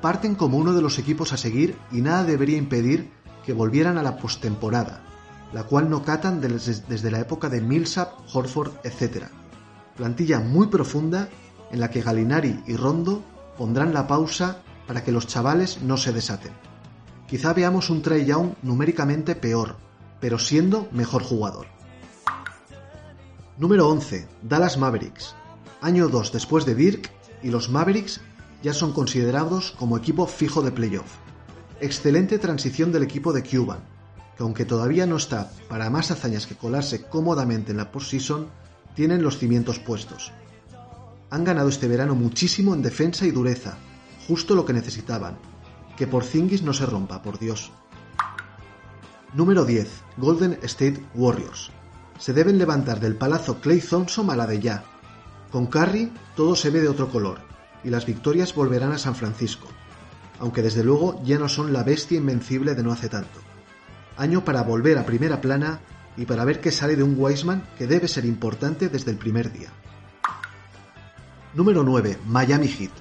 Parten 0.00 0.34
como 0.34 0.56
uno 0.56 0.72
de 0.72 0.82
los 0.82 0.98
equipos 0.98 1.32
a 1.32 1.36
seguir 1.36 1.76
y 1.92 2.00
nada 2.00 2.24
debería 2.24 2.56
impedir 2.56 3.10
que 3.44 3.52
volvieran 3.52 3.98
a 3.98 4.02
la 4.02 4.16
postemporada, 4.16 5.02
la 5.52 5.64
cual 5.64 5.90
no 5.90 6.02
catan 6.02 6.40
desde, 6.40 7.10
la 7.10 7.20
época 7.20 7.48
de 7.48 7.60
Millsap, 7.60 8.12
Horford, 8.32 8.72
etc. 8.84 9.26
Plantilla 9.96 10.40
muy 10.40 10.68
profunda 10.68 11.28
en 11.70 11.80
la 11.80 11.90
que 11.90 12.02
Galinari 12.02 12.62
y 12.66 12.76
Rondo 12.76 13.22
pondrán 13.58 13.92
la 13.92 14.06
pausa 14.06 14.62
para 14.86 15.04
que 15.04 15.12
los 15.12 15.26
chavales 15.26 15.82
no 15.82 15.96
se 15.96 16.12
desaten. 16.12 16.52
Quizá 17.28 17.52
veamos 17.52 17.90
un 17.90 18.02
Trey 18.02 18.24
Young 18.24 18.54
numéricamente 18.62 19.34
peor, 19.34 19.76
pero 20.18 20.38
siendo 20.38 20.88
mejor 20.92 21.22
jugador. 21.22 21.66
Número 23.60 23.90
11. 23.90 24.26
Dallas 24.40 24.78
Mavericks. 24.78 25.34
Año 25.82 26.08
2 26.08 26.32
después 26.32 26.64
de 26.64 26.74
Dirk 26.74 27.10
y 27.42 27.50
los 27.50 27.68
Mavericks 27.68 28.22
ya 28.62 28.72
son 28.72 28.94
considerados 28.94 29.72
como 29.72 29.98
equipo 29.98 30.26
fijo 30.26 30.62
de 30.62 30.72
playoff. 30.72 31.16
Excelente 31.78 32.38
transición 32.38 32.90
del 32.90 33.02
equipo 33.02 33.34
de 33.34 33.42
Cuban, 33.42 33.80
que 34.34 34.44
aunque 34.44 34.64
todavía 34.64 35.04
no 35.04 35.16
está 35.16 35.52
para 35.68 35.90
más 35.90 36.10
hazañas 36.10 36.46
que 36.46 36.54
colarse 36.54 37.02
cómodamente 37.02 37.72
en 37.72 37.76
la 37.76 37.92
postseason, 37.92 38.46
tienen 38.94 39.22
los 39.22 39.36
cimientos 39.36 39.78
puestos. 39.78 40.32
Han 41.28 41.44
ganado 41.44 41.68
este 41.68 41.86
verano 41.86 42.14
muchísimo 42.14 42.72
en 42.72 42.80
defensa 42.80 43.26
y 43.26 43.30
dureza, 43.30 43.76
justo 44.26 44.54
lo 44.54 44.64
que 44.64 44.72
necesitaban. 44.72 45.36
Que 45.98 46.06
por 46.06 46.24
Zingis 46.24 46.62
no 46.62 46.72
se 46.72 46.86
rompa, 46.86 47.20
por 47.20 47.38
Dios. 47.38 47.70
Número 49.34 49.66
10. 49.66 49.86
Golden 50.16 50.58
State 50.62 51.04
Warriors. 51.14 51.70
Se 52.20 52.34
deben 52.34 52.58
levantar 52.58 53.00
del 53.00 53.16
palazo 53.16 53.60
Clay 53.60 53.80
Thompson 53.80 54.30
a 54.30 54.36
la 54.36 54.46
de 54.46 54.60
ya. 54.60 54.84
Con 55.50 55.66
Curry 55.66 56.12
todo 56.36 56.54
se 56.54 56.68
ve 56.68 56.82
de 56.82 56.88
otro 56.88 57.08
color, 57.08 57.38
y 57.82 57.88
las 57.88 58.04
victorias 58.04 58.54
volverán 58.54 58.92
a 58.92 58.98
San 58.98 59.14
Francisco, 59.14 59.68
aunque 60.38 60.60
desde 60.60 60.84
luego 60.84 61.20
ya 61.24 61.38
no 61.38 61.48
son 61.48 61.72
la 61.72 61.82
bestia 61.82 62.18
invencible 62.18 62.74
de 62.74 62.82
no 62.82 62.92
hace 62.92 63.08
tanto. 63.08 63.40
Año 64.18 64.44
para 64.44 64.62
volver 64.62 64.98
a 64.98 65.06
primera 65.06 65.40
plana 65.40 65.80
y 66.18 66.26
para 66.26 66.44
ver 66.44 66.60
qué 66.60 66.70
sale 66.70 66.94
de 66.94 67.02
un 67.02 67.14
Wiseman 67.16 67.66
que 67.78 67.86
debe 67.86 68.06
ser 68.06 68.26
importante 68.26 68.90
desde 68.90 69.10
el 69.10 69.16
primer 69.16 69.50
día. 69.50 69.70
Número 71.54 71.82
9. 71.82 72.18
Miami 72.26 72.68
Heat. 72.68 72.92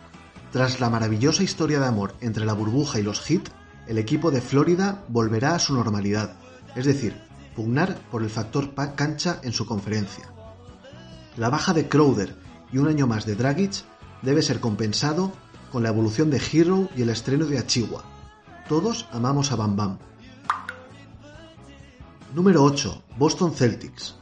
Tras 0.54 0.80
la 0.80 0.90
maravillosa 0.90 1.44
historia 1.44 1.82
de 1.82 1.88
amor 1.88 2.16
entre 2.22 2.46
la 2.46 2.54
burbuja 2.54 3.00
y 3.00 3.04
los 3.04 3.20
Heat, 3.20 3.50
el 3.86 3.98
equipo 3.98 4.32
de 4.32 4.40
Florida 4.40 5.04
volverá 5.10 5.56
a 5.56 5.60
su 5.60 5.74
normalidad, 5.74 6.38
es 6.76 6.86
decir, 6.86 7.29
pugnar 7.56 8.00
por 8.12 8.24
el 8.24 8.30
factor 8.30 8.74
cancha 8.96 9.40
en 9.44 9.54
su 9.54 9.66
conferencia. 9.66 10.32
La 11.38 11.50
baja 11.50 11.74
de 11.74 11.88
Crowder 11.88 12.36
y 12.72 12.78
un 12.78 12.88
año 12.88 13.08
más 13.08 13.26
de 13.26 13.36
Dragic 13.36 13.84
debe 14.22 14.42
ser 14.42 14.60
compensado 14.60 15.32
con 15.72 15.84
la 15.84 15.90
evolución 15.90 16.30
de 16.30 16.42
Hero 16.52 16.90
y 16.96 17.02
el 17.02 17.10
estreno 17.10 17.46
de 17.46 17.60
Achiwa. 17.60 18.04
Todos 18.68 19.08
amamos 19.12 19.52
a 19.52 19.56
Bam 19.56 19.76
Bam. 19.76 19.98
Número 22.34 22.64
8. 22.64 23.04
Boston 23.18 23.54
Celtics 23.54 24.16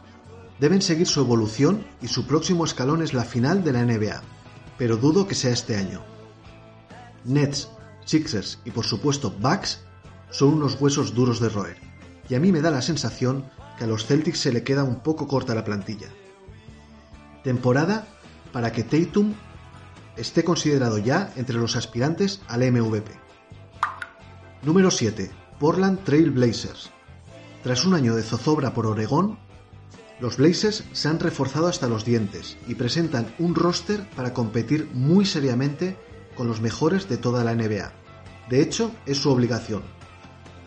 deben 0.59 0.81
seguir 0.81 1.07
su 1.07 1.19
evolución 1.19 1.85
y 2.01 2.07
su 2.07 2.25
próximo 2.25 2.65
escalón 2.65 3.01
es 3.01 3.13
la 3.13 3.23
final 3.23 3.63
de 3.63 3.73
la 3.73 3.83
NBA, 3.83 4.21
pero 4.77 4.97
dudo 4.97 5.27
que 5.27 5.35
sea 5.35 5.51
este 5.51 5.75
año. 5.75 6.01
Nets, 7.25 7.69
Sixers 8.05 8.59
y 8.63 8.71
por 8.71 8.85
supuesto 8.85 9.31
Bucks 9.31 9.81
son 10.29 10.53
unos 10.53 10.79
huesos 10.79 11.13
duros 11.13 11.39
de 11.39 11.49
roer, 11.49 11.77
y 12.29 12.35
a 12.35 12.39
mí 12.39 12.51
me 12.51 12.61
da 12.61 12.71
la 12.71 12.81
sensación 12.81 13.45
que 13.77 13.83
a 13.83 13.87
los 13.87 14.05
Celtics 14.05 14.39
se 14.39 14.51
le 14.51 14.63
queda 14.63 14.83
un 14.83 14.99
poco 14.99 15.27
corta 15.27 15.55
la 15.55 15.63
plantilla. 15.63 16.07
Temporada 17.43 18.07
para 18.51 18.71
que 18.71 18.83
Tatum 18.83 19.33
esté 20.15 20.43
considerado 20.43 20.97
ya 20.97 21.31
entre 21.35 21.57
los 21.57 21.75
aspirantes 21.75 22.41
al 22.47 22.69
MVP. 22.71 23.11
Número 24.63 24.91
7. 24.91 25.31
Portland 25.59 26.03
Trail 26.03 26.31
Blazers. 26.31 26.89
Tras 27.63 27.85
un 27.85 27.93
año 27.93 28.15
de 28.15 28.23
zozobra 28.23 28.73
por 28.73 28.85
Oregón, 28.85 29.37
los 30.19 30.37
Blazers 30.37 30.83
se 30.93 31.07
han 31.09 31.19
reforzado 31.19 31.67
hasta 31.67 31.87
los 31.87 32.03
dientes 32.03 32.57
y 32.67 32.75
presentan 32.75 33.33
un 33.37 33.53
roster 33.53 34.09
para 34.15 34.33
competir 34.33 34.89
muy 34.93 35.25
seriamente 35.25 35.95
con 36.35 36.47
los 36.47 36.61
mejores 36.61 37.07
de 37.07 37.17
toda 37.17 37.43
la 37.43 37.53
NBA. 37.53 37.91
De 38.49 38.61
hecho, 38.61 38.91
es 39.05 39.17
su 39.17 39.29
obligación, 39.29 39.83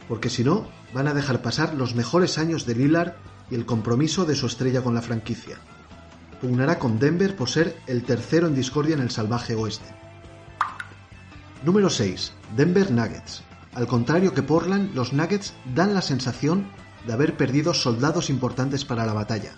porque 0.09 0.31
si 0.31 0.45
no, 0.45 0.69
van 0.93 1.09
a 1.09 1.15
dejar 1.15 1.43
pasar 1.43 1.75
los 1.75 1.95
mejores 1.95 2.39
años 2.39 2.67
de 2.67 2.75
Lillard 2.75 3.15
y 3.51 3.55
el 3.55 3.67
compromiso 3.67 4.25
de 4.25 4.35
su 4.35 4.47
estrella 4.47 4.83
con 4.83 4.95
la 4.95 5.03
franquicia. 5.03 5.59
Pugnará 6.41 6.79
con 6.79 6.99
Denver 6.99 7.37
por 7.37 7.49
ser 7.49 7.77
el 7.87 8.03
tercero 8.05 8.47
en 8.47 8.55
discordia 8.55 8.95
en 8.95 9.03
el 9.03 9.11
salvaje 9.11 9.55
oeste. 9.55 9.95
Número 11.65 11.91
6. 11.91 12.33
Denver 12.57 12.91
Nuggets. 12.91 13.43
Al 13.75 13.87
contrario 13.87 14.33
que 14.33 14.43
Portland, 14.43 14.95
los 14.95 15.13
Nuggets 15.13 15.53
dan 15.75 15.95
la 15.95 16.03
sensación 16.03 16.67
de 17.07 17.13
haber 17.13 17.37
perdido 17.37 17.75
soldados 17.75 18.31
importantes 18.31 18.85
para 18.85 19.07
la 19.07 19.13
batalla. 19.13 19.53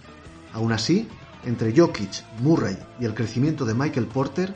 Aún 0.52 0.72
así, 0.72 1.08
entre 1.44 1.76
Jokic, 1.76 2.24
Murray 2.40 2.76
y 3.00 3.04
el 3.04 3.14
crecimiento 3.14 3.64
de 3.64 3.74
Michael 3.74 4.06
Porter, 4.06 4.54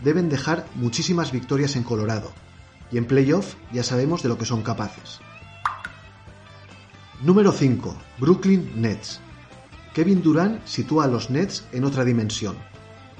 deben 0.00 0.28
dejar 0.28 0.66
muchísimas 0.74 1.32
victorias 1.32 1.76
en 1.76 1.82
Colorado, 1.82 2.32
y 2.92 2.98
en 2.98 3.06
playoff 3.06 3.54
ya 3.72 3.82
sabemos 3.82 4.22
de 4.22 4.28
lo 4.28 4.38
que 4.38 4.44
son 4.44 4.62
capaces. 4.62 5.20
Número 7.24 7.52
5. 7.52 7.96
Brooklyn 8.18 8.70
Nets. 8.76 9.18
Kevin 9.94 10.20
Durant 10.20 10.60
sitúa 10.66 11.04
a 11.04 11.06
los 11.06 11.30
Nets 11.30 11.64
en 11.72 11.84
otra 11.84 12.04
dimensión. 12.04 12.54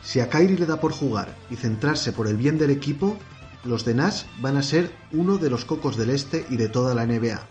Si 0.02 0.20
a 0.20 0.28
Kyrie 0.28 0.58
le 0.58 0.66
da 0.66 0.78
por 0.78 0.92
jugar 0.92 1.34
y 1.48 1.56
centrarse 1.56 2.12
por 2.12 2.28
el 2.28 2.36
bien 2.36 2.58
del 2.58 2.68
equipo, 2.68 3.16
los 3.64 3.86
de 3.86 3.94
Nash 3.94 4.24
van 4.42 4.58
a 4.58 4.62
ser 4.62 4.92
uno 5.10 5.38
de 5.38 5.48
los 5.48 5.64
cocos 5.64 5.96
del 5.96 6.10
este 6.10 6.44
y 6.50 6.58
de 6.58 6.68
toda 6.68 6.94
la 6.94 7.06
NBA. 7.06 7.46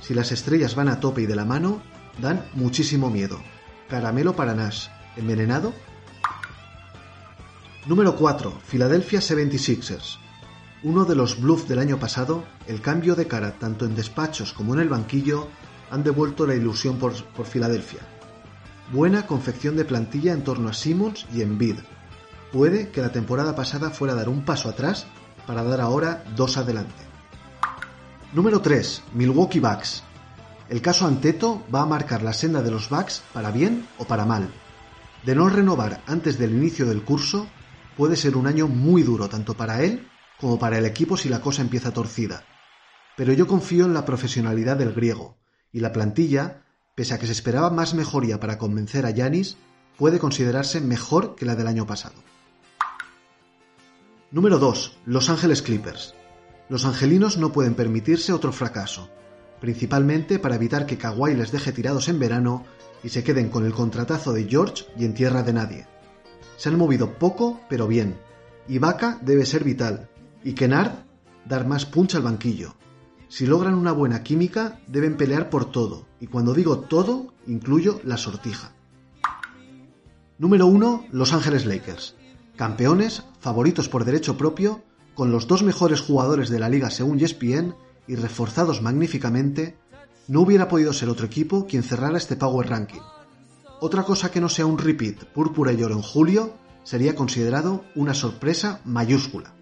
Si 0.00 0.12
las 0.12 0.32
estrellas 0.32 0.74
van 0.74 0.88
a 0.88 0.98
tope 0.98 1.22
y 1.22 1.26
de 1.26 1.36
la 1.36 1.44
mano, 1.44 1.80
dan 2.20 2.44
muchísimo 2.54 3.08
miedo. 3.08 3.40
Caramelo 3.88 4.34
para 4.34 4.56
Nash. 4.56 4.88
¿Envenenado? 5.16 5.72
Número 7.86 8.16
4. 8.16 8.58
Philadelphia 8.66 9.20
76ers. 9.20 10.18
Uno 10.82 11.04
de 11.04 11.14
los 11.14 11.40
bluffs 11.40 11.68
del 11.68 11.78
año 11.78 12.00
pasado, 12.00 12.42
el 12.66 12.80
cambio 12.80 13.14
de 13.14 13.28
cara 13.28 13.52
tanto 13.52 13.84
en 13.84 13.94
despachos 13.94 14.52
como 14.52 14.74
en 14.74 14.80
el 14.80 14.88
banquillo 14.88 15.48
han 15.90 16.02
devuelto 16.02 16.46
la 16.46 16.54
ilusión 16.54 16.98
por, 16.98 17.14
por 17.32 17.46
Filadelfia. 17.46 18.00
Buena 18.92 19.26
confección 19.26 19.76
de 19.76 19.84
plantilla 19.84 20.32
en 20.32 20.44
torno 20.44 20.68
a 20.68 20.72
Simmons 20.72 21.26
y 21.32 21.42
Embiid. 21.42 21.76
Puede 22.52 22.90
que 22.90 23.00
la 23.00 23.12
temporada 23.12 23.54
pasada 23.56 23.90
fuera 23.90 24.14
dar 24.14 24.28
un 24.28 24.44
paso 24.44 24.68
atrás 24.68 25.06
para 25.46 25.62
dar 25.62 25.80
ahora 25.80 26.24
dos 26.36 26.56
adelante. 26.56 27.02
Número 28.32 28.60
3. 28.60 29.02
Milwaukee 29.14 29.60
Bucks. 29.60 30.02
El 30.68 30.82
caso 30.82 31.06
Anteto 31.06 31.64
va 31.72 31.82
a 31.82 31.86
marcar 31.86 32.22
la 32.22 32.32
senda 32.32 32.62
de 32.62 32.70
los 32.70 32.88
Bucks 32.88 33.22
para 33.32 33.50
bien 33.50 33.86
o 33.98 34.04
para 34.04 34.24
mal. 34.24 34.50
De 35.24 35.34
no 35.34 35.48
renovar 35.48 36.02
antes 36.06 36.38
del 36.38 36.52
inicio 36.52 36.86
del 36.86 37.02
curso, 37.02 37.46
puede 37.96 38.16
ser 38.16 38.36
un 38.36 38.46
año 38.46 38.68
muy 38.68 39.02
duro 39.02 39.28
tanto 39.28 39.54
para 39.54 39.82
él 39.82 40.08
como 40.40 40.58
para 40.58 40.78
el 40.78 40.86
equipo 40.86 41.16
si 41.16 41.28
la 41.28 41.40
cosa 41.40 41.62
empieza 41.62 41.92
torcida. 41.92 42.44
Pero 43.16 43.32
yo 43.32 43.46
confío 43.46 43.86
en 43.86 43.94
la 43.94 44.04
profesionalidad 44.04 44.76
del 44.76 44.92
griego, 44.92 45.36
y 45.76 45.80
la 45.80 45.92
plantilla, 45.92 46.62
pese 46.94 47.12
a 47.12 47.18
que 47.18 47.26
se 47.26 47.32
esperaba 47.32 47.68
más 47.68 47.92
mejoría 47.92 48.40
para 48.40 48.56
convencer 48.56 49.04
a 49.04 49.10
Yanis, 49.10 49.58
puede 49.98 50.18
considerarse 50.18 50.80
mejor 50.80 51.34
que 51.34 51.44
la 51.44 51.54
del 51.54 51.66
año 51.66 51.86
pasado. 51.86 52.14
Número 54.30 54.58
2. 54.58 54.96
Los 55.04 55.28
Ángeles 55.28 55.60
Clippers. 55.60 56.14
Los 56.70 56.86
angelinos 56.86 57.36
no 57.36 57.52
pueden 57.52 57.74
permitirse 57.74 58.32
otro 58.32 58.52
fracaso, 58.52 59.10
principalmente 59.60 60.38
para 60.38 60.54
evitar 60.54 60.86
que 60.86 60.96
Kawhi 60.96 61.34
les 61.34 61.52
deje 61.52 61.72
tirados 61.72 62.08
en 62.08 62.20
verano 62.20 62.64
y 63.04 63.10
se 63.10 63.22
queden 63.22 63.50
con 63.50 63.66
el 63.66 63.74
contratazo 63.74 64.32
de 64.32 64.44
George 64.44 64.86
y 64.96 65.04
en 65.04 65.12
tierra 65.12 65.42
de 65.42 65.52
nadie. 65.52 65.86
Se 66.56 66.70
han 66.70 66.78
movido 66.78 67.18
poco, 67.18 67.60
pero 67.68 67.86
bien, 67.86 68.16
Ibaka 68.66 69.18
debe 69.20 69.44
ser 69.44 69.62
vital 69.62 70.08
y 70.42 70.54
Kennard 70.54 71.04
dar 71.44 71.66
más 71.66 71.84
punch 71.84 72.14
al 72.14 72.22
banquillo. 72.22 72.76
Si 73.28 73.46
logran 73.46 73.74
una 73.74 73.92
buena 73.92 74.22
química, 74.22 74.78
deben 74.86 75.16
pelear 75.16 75.50
por 75.50 75.70
todo, 75.70 76.06
y 76.20 76.28
cuando 76.28 76.54
digo 76.54 76.80
todo, 76.80 77.34
incluyo 77.46 78.00
la 78.04 78.16
sortija. 78.16 78.72
Número 80.38 80.66
1. 80.66 81.06
Los 81.12 81.32
Ángeles 81.32 81.66
Lakers. 81.66 82.14
Campeones, 82.56 83.24
favoritos 83.40 83.88
por 83.88 84.04
derecho 84.04 84.36
propio, 84.36 84.82
con 85.14 85.32
los 85.32 85.46
dos 85.46 85.62
mejores 85.62 86.00
jugadores 86.00 86.50
de 86.50 86.60
la 86.60 86.68
liga 86.68 86.90
según 86.90 87.18
ESPN 87.18 87.74
y 88.06 88.16
reforzados 88.16 88.82
magníficamente, 88.82 89.76
no 90.28 90.42
hubiera 90.42 90.68
podido 90.68 90.92
ser 90.92 91.08
otro 91.08 91.26
equipo 91.26 91.66
quien 91.66 91.82
cerrara 91.82 92.18
este 92.18 92.36
Power 92.36 92.68
Ranking. 92.68 93.00
Otra 93.80 94.04
cosa 94.04 94.30
que 94.30 94.40
no 94.40 94.48
sea 94.48 94.66
un 94.66 94.78
repeat 94.78 95.24
púrpura 95.24 95.72
y 95.72 95.82
oro 95.82 95.94
en 95.94 96.02
julio 96.02 96.54
sería 96.82 97.14
considerado 97.14 97.84
una 97.94 98.14
sorpresa 98.14 98.80
mayúscula. 98.84 99.52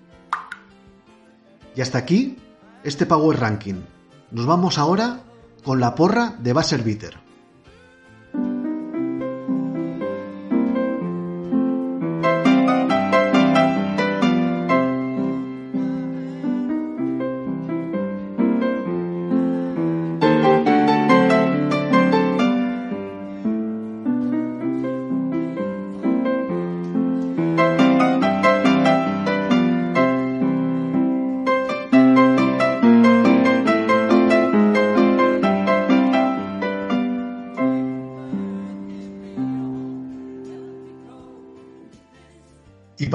Y 1.74 1.80
hasta 1.80 1.98
aquí 1.98 2.36
este 2.84 3.06
Power 3.06 3.40
Ranking. 3.40 3.82
Nos 4.30 4.44
vamos 4.44 4.76
ahora 4.76 5.20
con 5.64 5.80
la 5.80 5.94
porra 5.94 6.36
de 6.38 6.52
Basser 6.52 6.82
Bitter. 6.82 7.23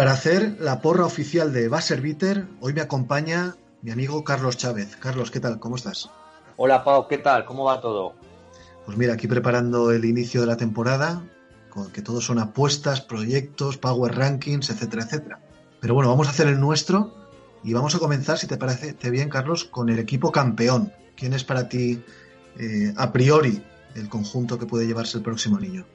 Para 0.10 0.18
hacer 0.18 0.58
la 0.60 0.82
porra 0.82 1.06
oficial 1.06 1.54
de 1.54 1.70
Bitter, 2.02 2.48
hoy 2.62 2.74
me 2.74 2.82
acompaña 2.82 3.58
mi 3.84 3.92
amigo 3.92 4.24
Carlos 4.24 4.58
Chávez. 4.58 4.96
Carlos, 4.96 5.30
¿qué 5.30 5.40
tal? 5.40 5.60
¿Cómo 5.60 5.76
estás? 5.76 6.10
Hola 6.58 6.84
Pau, 6.84 7.08
¿qué 7.08 7.20
tal? 7.20 7.46
¿Cómo 7.46 7.66
va 7.66 7.80
todo? 7.80 8.16
Pues 8.88 8.98
mira, 8.98 9.14
aquí 9.14 9.28
preparando 9.28 9.92
el 9.92 10.06
inicio 10.06 10.42
de 10.42 10.48
la 10.48 10.58
temporada, 10.58 11.22
con 11.70 11.92
que 11.92 12.02
todos 12.02 12.26
son 12.26 12.40
apuestas, 12.40 13.02
proyectos, 13.02 13.78
power 13.78 14.16
rankings, 14.16 14.72
etcétera, 14.72 15.04
etcétera. 15.04 15.42
Pero 15.80 15.94
bueno, 15.94 16.10
vamos 16.10 16.26
a 16.26 16.32
hacer 16.32 16.48
el 16.48 16.60
nuestro 16.60 17.14
y 17.64 17.74
vamos 17.74 17.94
a 17.94 18.00
comenzar, 18.00 18.40
si 18.40 18.48
te 18.48 18.58
parece 18.58 19.12
bien, 19.12 19.30
Carlos, 19.30 19.66
con 19.66 19.90
el 19.90 20.00
equipo 20.00 20.32
campeón. 20.32 20.92
¿Quién 21.16 21.34
es 21.34 21.44
para 21.44 21.70
ti, 21.70 22.04
eh, 22.58 22.96
a 22.98 23.12
priori, 23.12 23.62
el 23.94 24.10
conjunto 24.10 24.58
que 24.58 24.66
puede 24.66 24.88
llevarse 24.88 25.20
el 25.20 25.24
próximo 25.24 25.60
niño? 25.60 25.86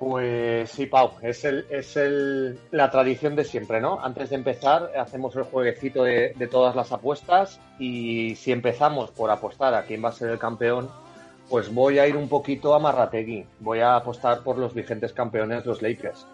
Pues 0.00 0.70
sí, 0.70 0.86
Pau, 0.86 1.10
es, 1.20 1.44
el, 1.44 1.66
es 1.68 1.94
el, 1.94 2.58
la 2.70 2.90
tradición 2.90 3.36
de 3.36 3.44
siempre, 3.44 3.82
¿no? 3.82 4.02
Antes 4.02 4.30
de 4.30 4.36
empezar, 4.36 4.92
hacemos 4.98 5.36
el 5.36 5.42
jueguecito 5.42 6.04
de, 6.04 6.34
todas 6.50 6.74
las 6.74 6.90
apuestas 6.90 7.60
y 7.78 8.34
si 8.34 8.50
empezamos 8.50 9.10
por 9.10 9.30
apostar 9.30 9.74
a 9.74 9.84
quién 9.84 10.02
va 10.02 10.08
a 10.08 10.12
ser 10.12 10.30
el 10.30 10.38
campeón, 10.38 10.88
pues 11.50 11.70
voy 11.74 11.98
a 11.98 12.08
ir 12.08 12.16
un 12.16 12.30
poquito 12.30 12.74
a 12.74 12.78
Marrategui. 12.78 13.44
Voy 13.58 13.80
a 13.80 13.96
apostar 13.96 14.42
por 14.42 14.56
los 14.56 14.72
vigentes 14.72 15.12
campeones, 15.12 15.66
los 15.66 15.82
Lakers. 15.82 16.26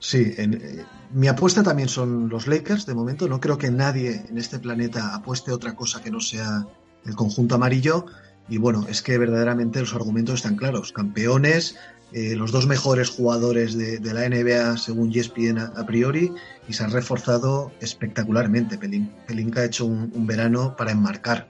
Sí, 0.00 0.34
eh, 0.36 0.84
mi 1.12 1.28
apuesta 1.28 1.62
también 1.62 1.88
son 1.88 2.28
los 2.28 2.48
Lakers 2.48 2.86
de 2.86 2.94
momento. 2.94 3.28
No 3.28 3.38
creo 3.38 3.56
que 3.56 3.70
nadie 3.70 4.24
en 4.28 4.36
este 4.36 4.58
planeta 4.58 5.14
apueste 5.14 5.52
otra 5.52 5.76
cosa 5.76 6.02
que 6.02 6.10
no 6.10 6.18
sea 6.18 6.66
el 7.06 7.14
conjunto 7.14 7.54
amarillo. 7.54 8.06
Y 8.48 8.58
bueno, 8.58 8.86
es 8.88 9.02
que 9.02 9.18
verdaderamente 9.18 9.80
los 9.80 9.94
argumentos 9.94 10.36
están 10.36 10.56
claros. 10.56 10.92
Campeones, 10.92 11.76
eh, 12.12 12.36
los 12.36 12.52
dos 12.52 12.66
mejores 12.66 13.08
jugadores 13.08 13.76
de, 13.78 13.98
la 14.12 14.28
NBA 14.28 14.76
según 14.76 15.10
ESPN 15.16 15.58
a, 15.58 15.72
a, 15.76 15.86
priori 15.86 16.32
y 16.68 16.72
se 16.74 16.84
han 16.84 16.90
reforzado 16.90 17.72
espectacularmente. 17.80 18.76
Pelinka 18.76 19.60
ha 19.60 19.64
hecho 19.64 19.86
un, 19.86 20.26
verano 20.26 20.76
para 20.76 20.92
enmarcar. 20.92 21.48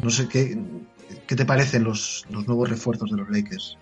No 0.00 0.10
sé 0.10 0.28
qué, 0.28 0.56
qué 1.26 1.34
te 1.34 1.44
parecen 1.44 1.82
los, 1.82 2.26
los 2.30 2.46
nuevos 2.46 2.70
refuerzos 2.70 3.10
de 3.10 3.16
los 3.16 3.28
Lakers. 3.28 3.76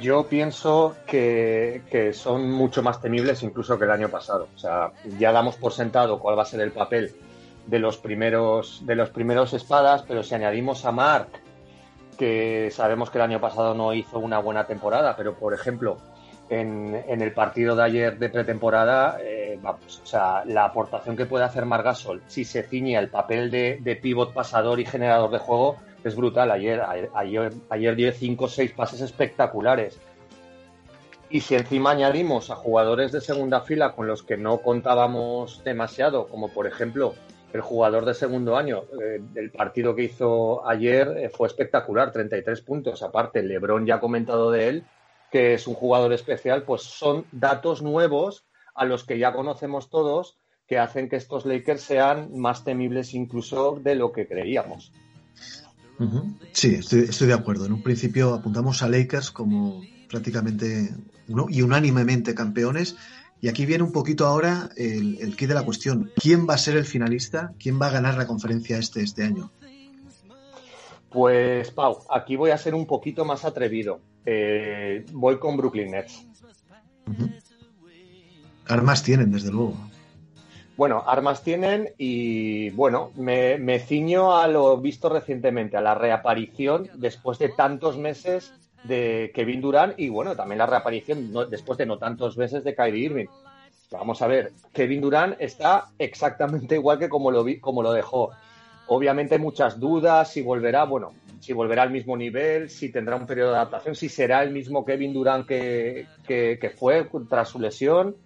Yo 0.00 0.26
pienso 0.28 0.96
que, 1.06 1.82
que, 1.90 2.12
son 2.12 2.50
mucho 2.50 2.82
más 2.82 3.00
temibles 3.00 3.42
incluso 3.42 3.78
que 3.78 3.86
el 3.86 3.90
año 3.90 4.10
pasado. 4.10 4.48
O 4.54 4.58
sea, 4.58 4.92
ya 5.18 5.32
damos 5.32 5.56
por 5.56 5.72
sentado 5.72 6.18
cuál 6.18 6.38
va 6.38 6.42
a 6.42 6.46
ser 6.46 6.60
el 6.60 6.72
papel 6.72 7.14
de 7.66 7.78
los 7.78 7.96
primeros, 7.96 8.82
de 8.84 8.96
los 8.96 9.08
primeros 9.10 9.54
espadas, 9.54 10.04
pero 10.06 10.22
si 10.22 10.34
añadimos 10.34 10.84
a 10.84 10.92
Mark 10.92 11.28
que 12.20 12.70
sabemos 12.70 13.08
que 13.08 13.16
el 13.16 13.22
año 13.22 13.40
pasado 13.40 13.72
no 13.72 13.94
hizo 13.94 14.18
una 14.18 14.38
buena 14.40 14.66
temporada, 14.66 15.16
pero 15.16 15.36
por 15.36 15.54
ejemplo, 15.54 15.96
en, 16.50 16.94
el 17.08 17.32
partido 17.32 17.74
de 17.74 17.82
ayer 17.82 18.18
de 18.18 18.28
pretemporada, 18.28 19.16
eh, 19.22 19.58
o 19.64 20.06
sea, 20.06 20.44
la 20.44 20.66
aportación 20.66 21.16
que 21.16 21.24
puede 21.24 21.46
hacer 21.46 21.64
Margasol 21.64 22.20
si 22.26 22.44
se 22.44 22.62
ciñe 22.62 22.98
el 22.98 23.08
papel 23.08 23.50
de, 23.50 23.78
de 23.80 23.96
pivot 23.96 24.34
pasador 24.34 24.80
y 24.80 24.84
generador 24.84 25.30
de 25.30 25.38
juego 25.38 25.78
es 26.04 26.14
brutal. 26.14 26.50
Ayer, 26.50 26.82
ayer, 27.14 27.54
ayer 27.70 27.96
dio 27.96 28.12
5 28.12 28.44
o 28.44 28.48
6 28.48 28.72
pases 28.72 29.00
espectaculares. 29.00 29.98
Y 31.30 31.40
si 31.40 31.54
encima 31.54 31.92
añadimos 31.92 32.50
a 32.50 32.56
jugadores 32.56 33.12
de 33.12 33.22
segunda 33.22 33.62
fila 33.62 33.92
con 33.92 34.06
los 34.06 34.22
que 34.22 34.36
no 34.36 34.58
contábamos 34.58 35.64
demasiado, 35.64 36.26
como 36.28 36.48
por 36.48 36.66
ejemplo 36.66 37.14
el 37.52 37.60
jugador 37.60 38.04
de 38.04 38.14
segundo 38.14 38.56
año. 38.56 38.84
Eh, 39.02 39.20
el 39.34 39.50
partido 39.50 39.94
que 39.94 40.04
hizo 40.04 40.66
ayer 40.68 41.08
eh, 41.16 41.28
fue 41.30 41.48
espectacular, 41.48 42.12
33 42.12 42.60
puntos. 42.62 43.02
Aparte, 43.02 43.42
Lebron 43.42 43.86
ya 43.86 43.96
ha 43.96 44.00
comentado 44.00 44.50
de 44.50 44.68
él 44.68 44.84
que 45.30 45.54
es 45.54 45.66
un 45.66 45.74
jugador 45.74 46.12
especial, 46.12 46.64
pues 46.64 46.82
son 46.82 47.24
datos 47.30 47.82
nuevos 47.82 48.44
a 48.74 48.84
los 48.84 49.04
que 49.04 49.18
ya 49.18 49.32
conocemos 49.32 49.88
todos 49.88 50.36
que 50.66 50.78
hacen 50.78 51.08
que 51.08 51.16
estos 51.16 51.46
Lakers 51.46 51.82
sean 51.82 52.36
más 52.36 52.64
temibles 52.64 53.14
incluso 53.14 53.80
de 53.82 53.94
lo 53.94 54.12
que 54.12 54.26
creíamos. 54.26 54.92
Sí, 56.52 56.76
estoy, 56.76 57.00
estoy, 57.00 57.28
de 57.28 57.34
acuerdo. 57.34 57.66
En 57.66 57.72
un 57.72 57.82
principio 57.82 58.32
apuntamos 58.32 58.82
a 58.82 58.88
Lakers 58.88 59.30
como 59.30 59.82
prácticamente 60.08 60.90
y 61.48 61.62
unánimemente 61.62 62.34
campeones 62.34 62.96
y 63.40 63.48
aquí 63.48 63.66
viene 63.66 63.84
un 63.84 63.92
poquito 63.92 64.26
ahora 64.26 64.70
el, 64.76 65.18
el 65.20 65.36
kit 65.36 65.48
de 65.48 65.54
la 65.54 65.64
cuestión. 65.64 66.10
¿Quién 66.16 66.46
va 66.48 66.54
a 66.54 66.58
ser 66.58 66.76
el 66.76 66.84
finalista? 66.84 67.52
¿Quién 67.58 67.80
va 67.80 67.86
a 67.86 67.90
ganar 67.90 68.16
la 68.16 68.26
conferencia 68.26 68.78
este 68.78 69.02
este 69.02 69.24
año? 69.24 69.50
Pues, 71.10 71.70
Pau, 71.72 71.98
aquí 72.10 72.36
voy 72.36 72.50
a 72.50 72.58
ser 72.58 72.74
un 72.74 72.86
poquito 72.86 73.24
más 73.24 73.44
atrevido. 73.44 74.00
Eh, 74.24 75.04
voy 75.12 75.38
con 75.38 75.56
Brooklyn 75.56 75.90
Nets. 75.90 76.26
Armas 78.66 79.02
tienen, 79.02 79.32
desde 79.32 79.50
luego. 79.50 79.74
Bueno, 80.76 81.02
armas 81.06 81.42
tienen 81.42 81.90
y, 81.98 82.70
bueno, 82.70 83.10
me, 83.16 83.58
me 83.58 83.80
ciño 83.80 84.36
a 84.38 84.46
lo 84.46 84.78
visto 84.78 85.08
recientemente, 85.08 85.76
a 85.76 85.80
la 85.80 85.94
reaparición 85.94 86.88
después 86.94 87.38
de 87.38 87.48
tantos 87.48 87.98
meses 87.98 88.54
de 88.84 89.30
Kevin 89.34 89.60
Durant 89.60 89.98
y 89.98 90.08
bueno, 90.08 90.34
también 90.34 90.58
la 90.58 90.66
reaparición 90.66 91.32
después 91.50 91.78
de 91.78 91.86
no 91.86 91.98
tantos 91.98 92.36
meses 92.36 92.64
de 92.64 92.74
Kyrie 92.74 93.04
Irving. 93.04 93.26
Vamos 93.90 94.22
a 94.22 94.26
ver, 94.26 94.52
Kevin 94.72 95.00
Durant 95.00 95.36
está 95.40 95.88
exactamente 95.98 96.74
igual 96.76 96.98
que 96.98 97.08
como 97.08 97.30
lo, 97.30 97.44
como 97.60 97.82
lo 97.82 97.92
dejó. 97.92 98.30
Obviamente 98.86 99.34
hay 99.36 99.40
muchas 99.40 99.78
dudas, 99.78 100.32
si 100.32 100.42
volverá, 100.42 100.84
bueno, 100.84 101.12
si 101.40 101.52
volverá 101.52 101.82
al 101.82 101.90
mismo 101.90 102.16
nivel, 102.16 102.70
si 102.70 102.90
tendrá 102.90 103.16
un 103.16 103.26
periodo 103.26 103.50
de 103.50 103.56
adaptación, 103.56 103.94
si 103.94 104.08
será 104.08 104.42
el 104.42 104.50
mismo 104.50 104.84
Kevin 104.84 105.12
Durant 105.12 105.46
que, 105.46 106.06
que 106.26 106.72
fue 106.76 107.08
tras 107.28 107.48
su 107.48 107.60
lesión. 107.60 108.16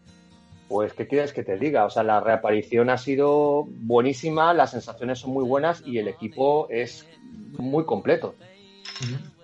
Pues, 0.68 0.94
¿qué 0.94 1.06
quieres 1.06 1.32
que 1.34 1.44
te 1.44 1.58
diga? 1.58 1.84
O 1.84 1.90
sea, 1.90 2.02
la 2.02 2.20
reaparición 2.20 2.88
ha 2.88 2.96
sido 2.96 3.64
buenísima, 3.68 4.54
las 4.54 4.70
sensaciones 4.70 5.18
son 5.18 5.32
muy 5.32 5.44
buenas 5.44 5.82
y 5.86 5.98
el 5.98 6.08
equipo 6.08 6.66
es 6.70 7.06
muy 7.58 7.84
completo. 7.84 8.34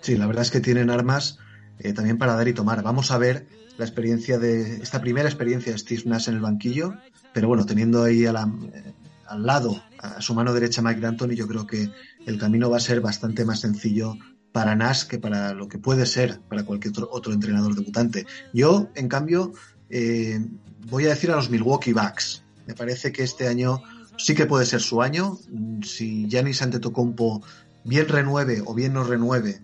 Sí, 0.01 0.17
la 0.17 0.27
verdad 0.27 0.43
es 0.43 0.51
que 0.51 0.61
tienen 0.61 0.91
armas 0.91 1.39
eh, 1.79 1.93
también 1.93 2.19
para 2.19 2.35
dar 2.35 2.49
y 2.49 2.55
tomar. 2.55 2.83
Vamos 2.83 3.11
a 3.11 3.19
ver 3.19 3.47
la 3.77 3.85
experiencia 3.85 4.39
de 4.39 4.77
esta 4.77 5.01
primera 5.01 5.29
experiencia 5.29 5.73
de 5.73 5.79
Steve 5.79 6.03
Nash 6.07 6.29
en 6.29 6.35
el 6.35 6.41
banquillo, 6.41 6.95
pero 7.33 7.49
bueno, 7.49 7.65
teniendo 7.67 8.03
ahí 8.03 8.25
eh, 8.25 8.29
al 8.29 9.47
lado 9.47 9.83
a 9.99 10.21
su 10.21 10.35
mano 10.35 10.53
derecha 10.53 10.83
Mike 10.83 11.01
D'Antoni, 11.01 11.35
yo 11.35 11.47
creo 11.47 11.67
que 11.67 11.91
el 12.27 12.39
camino 12.39 12.71
va 12.71 12.79
a 12.79 12.81
ser 12.81 13.01
bastante 13.01 13.45
más 13.45 13.61
sencillo 13.61 14.17
para 14.53 14.75
Nash 14.75 15.05
que 15.05 15.19
para 15.19 15.55
lo 15.55 15.69
que 15.69 15.79
puede 15.79 16.07
ser 16.07 16.41
para 16.41 16.65
cualquier 16.65 16.95
otro, 17.11 17.33
entrenador 17.33 17.75
debutante. 17.75 18.27
Yo, 18.53 18.89
en 18.95 19.09
cambio, 19.09 19.53
eh, 19.89 20.45
voy 20.89 21.07
a 21.07 21.11
decir 21.11 21.31
a 21.31 21.37
los 21.37 21.51
Milwaukee 21.51 21.93
Bucks. 21.93 22.43
Me 22.67 22.75
parece 22.75 23.13
que 23.13 23.23
este 23.23 23.49
año 23.49 23.83
sí 24.17 24.35
que 24.35 24.47
puede 24.47 24.67
ser 24.67 24.81
su 24.81 25.03
año. 25.03 25.39
Si 25.83 26.27
Giannis 26.29 26.63
Antetokounmpo 26.63 27.43
bien 27.85 28.09
renueve 28.09 28.63
o 28.65 28.75
bien 28.75 28.93
no 28.93 29.05
renueve, 29.05 29.61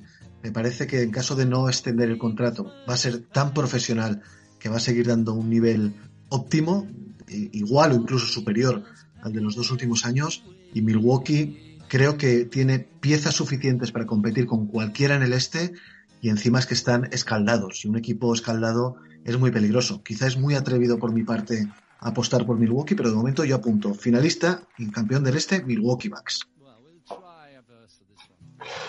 me 0.47 0.53
parece 0.53 0.87
que 0.87 1.03
en 1.03 1.11
caso 1.11 1.35
de 1.35 1.45
no 1.45 1.69
extender 1.69 2.09
el 2.09 2.19
contrato 2.19 2.73
va 2.89 2.95
a 2.95 2.97
ser 2.97 3.19
tan 3.19 3.53
profesional 3.53 4.23
que 4.61 4.69
va 4.69 4.77
a 4.77 4.81
seguir 4.81 5.09
dando 5.09 5.35
un 5.35 5.51
nivel 5.51 5.97
óptimo, 6.29 6.87
igual 7.29 7.91
o 7.91 7.95
incluso 7.97 8.29
superior 8.29 8.85
al 9.23 9.33
de 9.33 9.41
los 9.41 9.57
dos 9.57 9.73
últimos 9.73 10.05
años, 10.05 10.45
y 10.73 10.83
Milwaukee 10.83 11.81
creo 11.89 12.17
que 12.17 12.45
tiene 12.45 12.79
piezas 12.79 13.35
suficientes 13.35 13.91
para 13.91 14.07
competir 14.07 14.47
con 14.47 14.69
cualquiera 14.69 15.17
en 15.17 15.25
el 15.25 15.33
este 15.33 15.73
y 16.21 16.29
encima 16.29 16.61
es 16.61 16.67
que 16.67 16.75
están 16.75 17.09
escaldados 17.11 17.85
y 17.85 17.89
un 17.89 17.97
equipo 17.97 18.33
escaldado 18.33 18.99
es 19.25 19.37
muy 19.41 19.51
peligroso. 19.51 20.05
Quizá 20.05 20.29
es 20.29 20.37
muy 20.37 20.55
atrevido 20.55 21.01
por 21.01 21.13
mi 21.13 21.25
parte 21.25 21.67
apostar 21.99 22.47
por 22.47 22.57
Milwaukee, 22.57 22.95
pero 22.95 23.11
de 23.11 23.17
momento 23.17 23.45
yo 23.45 23.57
apunto 23.57 23.95
finalista 23.95 24.63
y 24.79 24.89
campeón 24.93 25.25
del 25.25 25.37
este, 25.37 25.65
Milwaukee 25.65 26.09
Bucks. 26.09 26.47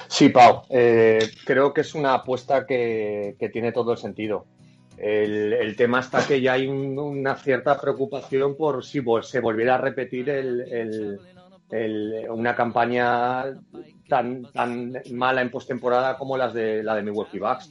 Sí, 0.08 0.30
Pau, 0.30 0.64
eh, 0.70 1.20
creo 1.46 1.74
que 1.74 1.82
es 1.82 1.94
una 1.96 2.14
apuesta 2.14 2.66
que, 2.66 3.36
tiene 3.52 3.72
todo 3.72 3.92
el 3.92 3.98
sentido. 3.98 4.46
El, 4.98 5.76
tema 5.76 6.00
está 6.00 6.26
que 6.26 6.42
ya 6.42 6.54
hay 6.54 6.68
una 6.68 7.36
cierta 7.36 7.80
preocupación 7.80 8.56
por 8.56 8.84
si 8.84 9.02
se 9.22 9.40
volviera 9.40 9.76
a 9.76 9.78
repetir 9.78 10.32
una 12.30 12.56
campaña 12.56 13.58
tan, 14.08 14.48
mala 15.12 15.42
en 15.42 15.52
postemporada 15.52 16.18
como 16.18 16.38
las 16.38 16.54
de 16.54 16.84
la 16.84 16.96
de 16.96 17.04
Milwaukee 17.04 17.40
Bucks. 17.40 17.70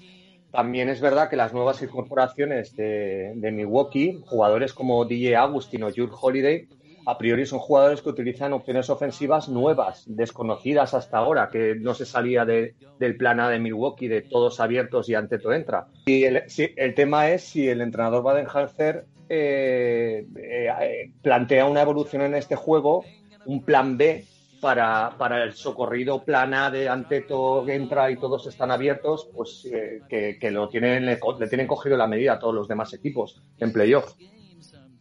También 0.52 0.88
es 0.88 1.00
verdad 1.00 1.28
que 1.28 1.36
las 1.36 1.52
nuevas 1.52 1.82
incorporaciones 1.82 2.74
de, 2.76 3.34
Milwaukee, 3.52 4.22
jugadores 4.24 4.72
como 4.72 5.04
DJ 5.04 5.36
Agustin 5.36 5.82
o 5.82 5.90
Jude 5.90 6.12
Holiday, 6.18 6.68
a 7.06 7.16
priori 7.16 7.46
son 7.46 7.60
jugadores 7.60 8.02
que 8.02 8.08
utilizan 8.08 8.52
opciones 8.52 8.90
ofensivas 8.90 9.48
nuevas, 9.48 10.04
desconocidas 10.06 10.92
hasta 10.92 11.18
ahora, 11.18 11.48
que 11.48 11.76
no 11.76 11.94
se 11.94 12.04
salía 12.04 12.44
del 12.44 13.16
plan 13.16 13.38
A 13.38 13.48
de 13.48 13.60
Milwaukee, 13.60 14.08
de 14.08 14.22
todos 14.22 14.58
abiertos 14.58 15.08
y 15.08 15.14
ante 15.14 15.38
todo 15.38 15.52
entra. 15.52 15.86
Y 16.06 16.24
el, 16.24 16.42
el 16.76 16.94
tema 16.94 17.30
es 17.30 17.44
si 17.44 17.68
el 17.68 17.80
entrenador 17.80 18.24
Badenhalzer 18.24 19.06
eh, 19.28 20.26
eh, 20.36 21.10
plantea 21.22 21.66
una 21.66 21.82
evolución 21.82 22.22
en 22.22 22.34
este 22.34 22.56
juego, 22.56 23.04
un 23.44 23.62
plan 23.62 23.96
B 23.96 24.24
para, 24.60 25.44
el 25.44 25.52
socorrido 25.52 26.24
plana 26.24 26.70
de 26.70 26.88
ante 26.88 27.20
todo 27.20 27.68
entra 27.68 28.10
y 28.10 28.16
todos 28.16 28.46
están 28.48 28.72
abiertos, 28.72 29.28
pues 29.32 29.64
eh, 29.72 30.00
que, 30.08 30.50
lo 30.50 30.68
tienen, 30.68 31.06
le, 31.06 31.18
tienen 31.48 31.68
cogido 31.68 31.96
la 31.96 32.08
medida 32.08 32.34
a 32.34 32.38
todos 32.40 32.54
los 32.54 32.66
demás 32.66 32.92
equipos 32.94 33.40
en 33.60 33.72
playoff. 33.72 34.14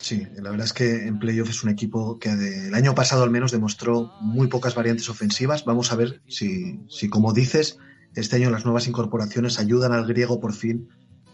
Sí, 0.05 0.27
la 0.35 0.51
verdad 0.51 0.67
es 0.67 0.73
que 0.73 1.07
en 1.07 1.17
playoff 1.17 1.49
es 1.49 1.63
un 1.63 1.71
equipo 1.71 2.19
que 2.19 2.29
el 2.29 2.75
año 2.75 2.93
pasado 2.93 3.23
al 3.23 3.31
menos 3.31 3.51
demostró 3.51 4.11
muy 4.21 4.45
pocas 4.45 4.75
variantes 4.75 5.09
ofensivas. 5.09 5.65
Vamos 5.65 5.91
a 5.91 5.95
ver 5.95 6.21
si, 6.27 6.79
si, 6.87 7.09
como 7.09 7.33
dices, 7.33 7.79
este 8.13 8.35
año 8.35 8.51
las 8.51 8.65
nuevas 8.65 8.87
incorporaciones 8.87 9.57
ayudan 9.57 9.93
al 9.93 10.05
griego 10.05 10.39
por 10.39 10.53
fin 10.53 10.89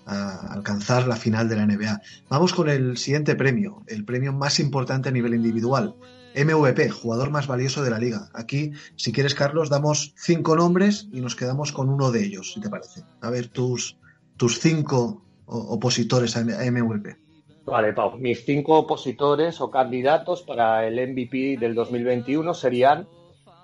a 0.05 0.53
alcanzar 0.53 1.05
la 1.05 1.17
final 1.17 1.49
de 1.49 1.57
la 1.57 1.65
NBA. 1.65 2.01
Vamos 2.29 2.53
con 2.53 2.69
el 2.69 2.95
siguiente 2.95 3.35
premio, 3.35 3.83
el 3.87 4.05
premio 4.05 4.31
más 4.31 4.57
importante 4.61 5.09
a 5.09 5.11
nivel 5.11 5.33
individual, 5.33 5.97
MVP, 6.33 6.91
jugador 6.91 7.29
más 7.29 7.47
valioso 7.47 7.83
de 7.83 7.89
la 7.89 7.99
liga. 7.99 8.29
Aquí, 8.33 8.71
si 8.95 9.11
quieres, 9.11 9.35
Carlos, 9.35 9.69
damos 9.69 10.13
cinco 10.15 10.55
nombres 10.55 11.09
y 11.11 11.19
nos 11.19 11.35
quedamos 11.35 11.73
con 11.73 11.89
uno 11.89 12.09
de 12.09 12.23
ellos, 12.23 12.53
si 12.53 12.61
te 12.61 12.69
parece. 12.69 13.03
A 13.19 13.29
ver, 13.29 13.49
tus, 13.49 13.97
tus 14.37 14.61
cinco 14.61 15.25
opositores 15.45 16.37
a 16.37 16.41
MVP. 16.45 17.17
Vale, 17.65 17.93
Pau. 17.93 18.17
Mis 18.17 18.43
cinco 18.43 18.77
opositores 18.79 19.61
o 19.61 19.69
candidatos 19.69 20.41
para 20.41 20.87
el 20.87 20.95
MVP 20.95 21.57
del 21.57 21.75
2021 21.75 22.53
serían 22.53 23.07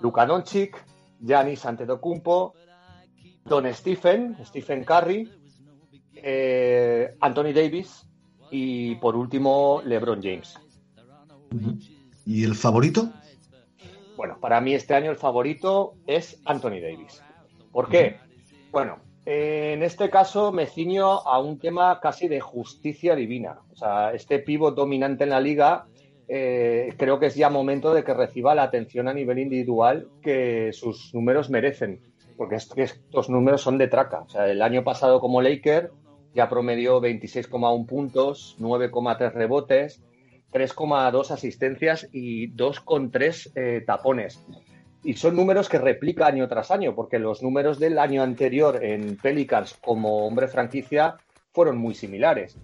Luka 0.00 0.24
Doncic, 0.24 0.84
Giannis 1.20 1.66
Antetokounmpo, 1.66 2.54
Don 3.44 3.72
Stephen, 3.74 4.36
Stephen 4.44 4.84
Curry, 4.84 5.30
eh, 6.14 7.14
Anthony 7.20 7.52
Davis 7.52 8.06
y 8.50 8.94
por 8.96 9.16
último 9.16 9.82
LeBron 9.84 10.22
James. 10.22 10.58
¿Y 12.24 12.44
el 12.44 12.54
favorito? 12.54 13.10
Bueno, 14.16 14.38
para 14.40 14.60
mí 14.60 14.74
este 14.74 14.94
año 14.94 15.10
el 15.10 15.16
favorito 15.16 15.94
es 16.06 16.40
Anthony 16.44 16.80
Davis. 16.80 17.22
¿Por 17.72 17.88
qué? 17.88 18.18
Bueno, 18.70 18.98
en 19.30 19.82
este 19.82 20.08
caso 20.08 20.52
me 20.52 20.64
ciño 20.64 21.06
a 21.06 21.38
un 21.38 21.58
tema 21.58 22.00
casi 22.00 22.28
de 22.28 22.40
justicia 22.40 23.14
divina. 23.14 23.58
O 23.70 23.76
sea, 23.76 24.14
este 24.14 24.38
pívot 24.38 24.74
dominante 24.74 25.24
en 25.24 25.30
la 25.30 25.40
liga 25.40 25.84
eh, 26.28 26.94
creo 26.96 27.20
que 27.20 27.26
es 27.26 27.34
ya 27.34 27.50
momento 27.50 27.92
de 27.92 28.04
que 28.04 28.14
reciba 28.14 28.54
la 28.54 28.62
atención 28.62 29.06
a 29.06 29.12
nivel 29.12 29.38
individual 29.38 30.08
que 30.22 30.72
sus 30.72 31.14
números 31.14 31.50
merecen, 31.50 32.00
porque 32.38 32.56
estos 32.56 33.28
números 33.28 33.60
son 33.60 33.76
de 33.76 33.88
traca. 33.88 34.20
O 34.20 34.30
sea, 34.30 34.50
el 34.50 34.62
año 34.62 34.82
pasado 34.82 35.20
como 35.20 35.42
Laker 35.42 35.90
ya 36.32 36.48
promedió 36.48 36.98
26,1 36.98 37.84
puntos, 37.84 38.56
9,3 38.58 39.32
rebotes, 39.34 40.00
3,2 40.54 41.30
asistencias 41.32 42.08
y 42.12 42.50
2,3 42.52 43.52
eh, 43.54 43.82
tapones. 43.86 44.42
Y 45.08 45.14
son 45.14 45.36
números 45.36 45.70
que 45.70 45.78
replica 45.78 46.26
año 46.26 46.46
tras 46.48 46.70
año, 46.70 46.94
porque 46.94 47.18
los 47.18 47.42
números 47.42 47.78
del 47.78 47.98
año 47.98 48.22
anterior 48.22 48.84
en 48.84 49.16
Pelicans 49.16 49.72
como 49.82 50.26
hombre 50.26 50.48
franquicia 50.48 51.16
fueron 51.50 51.78
muy 51.78 51.94
similares. 51.94 52.58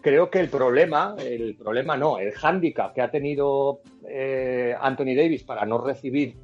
Creo 0.00 0.30
que 0.30 0.38
el 0.38 0.48
problema, 0.48 1.16
el 1.18 1.56
problema 1.56 1.96
no, 1.96 2.20
el 2.20 2.30
hándicap 2.30 2.94
que 2.94 3.02
ha 3.02 3.10
tenido 3.10 3.80
eh, 4.08 4.76
Anthony 4.80 5.16
Davis 5.16 5.42
para 5.42 5.66
no 5.66 5.84
recibir 5.84 6.36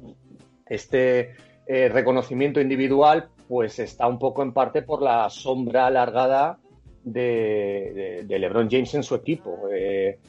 este 0.65 1.35
eh, 1.67 1.87
reconocimiento 1.87 2.59
individual, 2.59 3.29
pues 3.47 3.79
está 3.79 4.07
un 4.07 4.19
poco 4.19 4.43
en 4.43 4.51
parte 4.51 4.81
por 4.81 5.01
la 5.01 5.29
sombra 5.29 5.87
alargada 5.87 6.59
de, 7.01 8.25
LeBron 8.27 8.69
James 8.69 8.93
en 8.93 9.03
su 9.03 9.15
equipo. 9.15 9.69
Eh, 9.73 10.19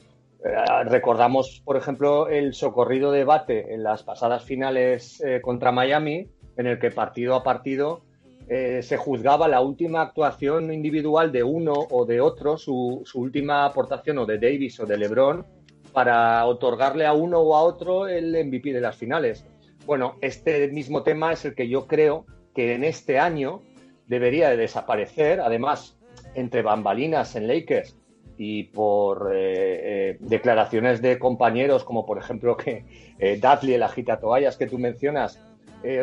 recordamos, 0.85 1.62
por 1.64 1.76
ejemplo, 1.76 2.28
el 2.28 2.54
socorrido 2.54 3.11
debate 3.11 3.74
en 3.74 3.82
las 3.82 4.02
pasadas 4.02 4.44
finales 4.44 5.20
eh, 5.20 5.40
contra 5.40 5.72
Miami, 5.72 6.28
en 6.56 6.66
el 6.66 6.78
que 6.78 6.90
partido 6.90 7.35
a 7.35 7.42
partido 7.42 8.02
eh, 8.48 8.80
se 8.82 8.96
juzgaba 8.96 9.48
la 9.48 9.61
última 9.61 10.02
actuación 10.02 10.72
individual 10.72 11.32
de 11.32 11.42
uno 11.42 11.74
o 11.90 12.04
de 12.06 12.20
otro, 12.20 12.56
su, 12.56 13.04
última 13.14 13.64
aportación 13.64 14.18
o 14.18 14.26
de 14.26 14.38
Davis 14.38 14.78
o 14.78 14.87
de 14.87 14.96
LeBron, 14.96 15.44
para 15.92 16.44
otorgarle 16.46 17.06
a 17.06 17.12
uno 17.12 17.40
o 17.40 17.56
a 17.56 17.62
otro 17.62 18.06
el 18.06 18.32
MVP 18.46 18.72
de 18.72 18.80
las 18.80 18.96
finales. 18.96 19.44
Bueno, 19.85 20.16
este 20.20 20.68
mismo 20.68 21.02
tema 21.02 21.32
es 21.32 21.44
el 21.44 21.54
que 21.54 21.68
yo 21.68 21.87
creo 21.87 22.26
que 22.54 22.74
en 22.74 22.85
este 22.85 23.18
año 23.18 23.62
debería 24.06 24.50
de 24.50 24.56
desaparecer. 24.56 25.40
Además, 25.40 25.98
entre 26.35 26.62
bambalinas 26.62 27.35
en 27.37 27.48
Lakers 27.48 27.96
y 28.38 28.64
por 28.64 29.33
eh, 29.35 30.11
eh, 30.11 30.16
declaraciones 30.20 31.01
de 31.01 31.18
compañeros, 31.18 31.85
como 31.85 32.05
por 32.05 32.18
ejemplo 32.18 32.57
que 32.57 32.85
eh, 33.18 33.40
Dudley, 33.40 33.75
el 33.75 33.83
agita 33.83 34.18
toallas 34.20 34.57
que 34.57 34.66
tú 34.66 34.79
mencionas, 34.79 35.42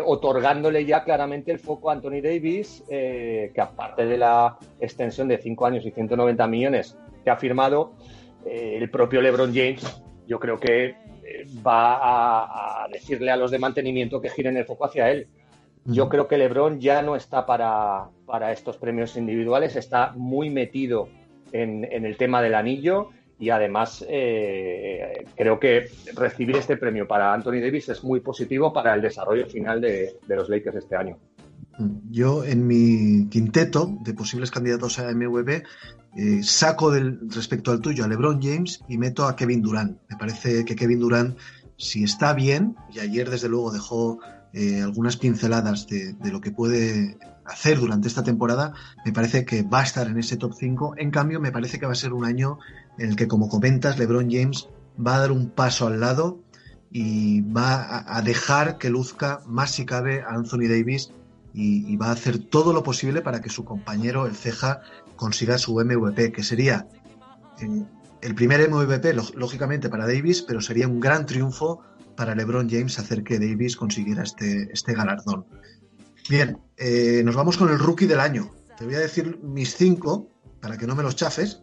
otorgándole 0.06 0.86
ya 0.86 1.04
claramente 1.04 1.52
el 1.52 1.60
foco 1.60 1.90
a 1.90 1.94
Anthony 1.94 2.22
Davis, 2.24 2.86
que 2.88 3.52
aparte 3.58 4.06
de 4.06 4.18
la 4.18 4.58
extensión 4.80 5.28
de 5.28 5.40
5 5.40 5.66
años 5.66 5.86
y 5.86 5.92
190 5.92 6.48
millones 6.48 6.98
que 7.26 7.30
ha 7.30 7.36
firmado, 7.36 7.92
el 8.46 8.90
propio 8.90 9.22
LeBron 9.22 9.54
James, 9.54 10.02
yo 10.26 10.40
creo 10.40 10.58
que 10.58 10.96
va 11.68 11.96
a, 11.96 12.84
a, 12.86 12.88
decirle 12.88 13.30
a 13.30 13.36
los 13.36 13.52
de 13.52 13.60
mantenimiento 13.60 14.22
que 14.22 14.30
giren 14.30 14.56
el 14.56 14.64
foco 14.64 14.86
hacia 14.86 15.12
él. 15.12 15.28
Yo 15.84 16.08
creo 16.08 16.30
que 16.30 16.38
LeBron 16.38 16.80
ya 16.80 17.02
no 17.02 17.18
está 17.18 17.46
para, 17.46 18.08
para 18.26 18.54
estos 18.54 18.78
premios 18.78 19.18
individuales, 19.18 19.76
está 19.76 20.14
muy 20.16 20.50
metido 20.50 21.10
en, 21.54 22.06
el 22.06 22.18
tema 22.18 22.42
del 22.42 22.56
anillo 22.56 23.10
y 23.40 23.50
además 23.50 24.06
eh, 24.08 25.26
creo 25.36 25.60
que 25.60 25.90
recibir 26.16 26.58
este 26.58 26.78
premio 26.78 27.08
para 27.08 27.34
Anthony 27.34 27.62
Davis 27.62 27.90
es 27.90 28.04
muy 28.04 28.20
positivo 28.20 28.74
para 28.74 28.94
el 28.94 29.02
desarrollo 29.02 29.48
final 29.48 29.82
de, 29.82 30.18
los 30.28 30.50
Lakers 30.50 30.78
este 30.78 30.96
año. 30.96 31.18
Yo 32.12 32.44
en 32.44 32.68
mi 32.68 33.28
quinteto 33.30 33.98
de 34.02 34.14
posibles 34.14 34.52
candidatos 34.52 35.00
a 35.00 35.12
MVP 35.12 35.64
eh, 36.16 36.44
saco 36.44 36.92
respecto 37.30 37.72
al 37.72 37.82
tuyo 37.82 38.06
a 38.06 38.08
LeBron 38.08 38.40
James 38.42 38.82
y 38.88 38.98
meto 38.98 39.26
a 39.26 39.36
Kevin 39.36 39.64
Durant. 39.64 39.98
Me 40.10 40.18
parece 40.18 40.64
que 40.66 40.76
Kevin 40.76 41.00
Durant, 41.00 41.38
si 41.78 42.04
está 42.04 42.34
bien, 42.34 42.76
y 42.92 43.00
ayer 43.00 43.30
desde 43.30 43.50
luego 43.50 43.72
dejó 43.72 44.20
eh, 44.54 44.82
algunas 44.84 45.18
pinceladas 45.18 45.88
de, 45.88 46.16
lo 46.32 46.40
que 46.40 46.52
puede 46.52 47.18
hacer 47.46 47.80
durante 47.80 48.08
esta 48.08 48.24
temporada, 48.24 48.74
me 49.06 49.12
parece 49.12 49.46
que 49.46 49.64
va 49.64 49.82
a 49.82 49.84
estar 49.84 50.08
en 50.08 50.18
ese 50.18 50.38
top 50.38 50.54
5. 50.58 50.96
En 50.98 51.12
cambio, 51.12 51.40
me 51.40 51.52
parece 51.52 51.80
que 51.80 51.86
va 51.86 51.92
a 51.92 51.96
ser 51.96 52.14
un 52.14 52.26
año 52.26 52.60
en 52.98 53.10
el 53.10 53.16
que, 53.16 53.28
como 53.28 53.50
comentas, 53.50 53.98
LeBron 53.98 54.30
James 54.30 54.70
va 55.06 55.16
a 55.16 55.20
dar 55.20 55.32
un 55.32 55.50
paso 55.50 55.88
al 55.88 56.00
lado 56.00 56.40
y 56.92 57.42
va 57.42 58.04
a, 58.06 58.22
dejar 58.22 58.78
que 58.78 58.90
luzca 58.90 59.42
más 59.48 59.72
si 59.72 59.86
cabe 59.86 60.22
a 60.22 60.36
Anthony 60.36 60.68
Davis 60.70 61.12
y, 61.54 61.96
va 61.98 62.08
a 62.08 62.12
hacer 62.12 62.38
todo 62.38 62.72
lo 62.72 62.84
posible 62.84 63.22
para 63.22 63.42
que 63.42 63.50
su 63.50 63.66
compañero, 63.66 64.26
el 64.28 64.36
Ceja, 64.36 64.82
consiga 65.16 65.58
su 65.58 65.76
MVP, 65.76 66.32
que 66.32 66.44
sería 66.44 66.88
eh, 67.60 67.86
el 68.22 68.36
primer 68.36 68.70
MVP, 68.70 69.14
lógicamente, 69.36 69.90
para 69.90 70.08
Davis, 70.08 70.42
pero 70.44 70.62
sería 70.62 70.88
un 70.88 71.00
gran 71.00 71.26
triunfo 71.26 71.82
para 72.16 72.36
LeBron 72.36 72.70
James 72.70 73.00
hacer 73.00 73.24
que 73.24 73.40
Davis 73.40 73.76
consiguiera 73.76 74.24
este, 74.24 74.72
este 74.72 74.94
galardón. 74.94 75.46
Bien, 76.30 76.58
eh, 76.78 77.22
nos 77.26 77.36
vamos 77.36 77.58
con 77.58 77.70
el 77.70 77.80
rookie 77.80 78.06
del 78.06 78.20
año. 78.20 78.52
Te 78.78 78.86
voy 78.86 78.96
a 78.96 79.00
decir 79.00 79.40
mis 79.44 79.76
cinco 79.76 80.30
para 80.62 80.78
que 80.78 80.88
no 80.88 80.96
me 80.96 81.04
los 81.04 81.16
chafes. 81.16 81.60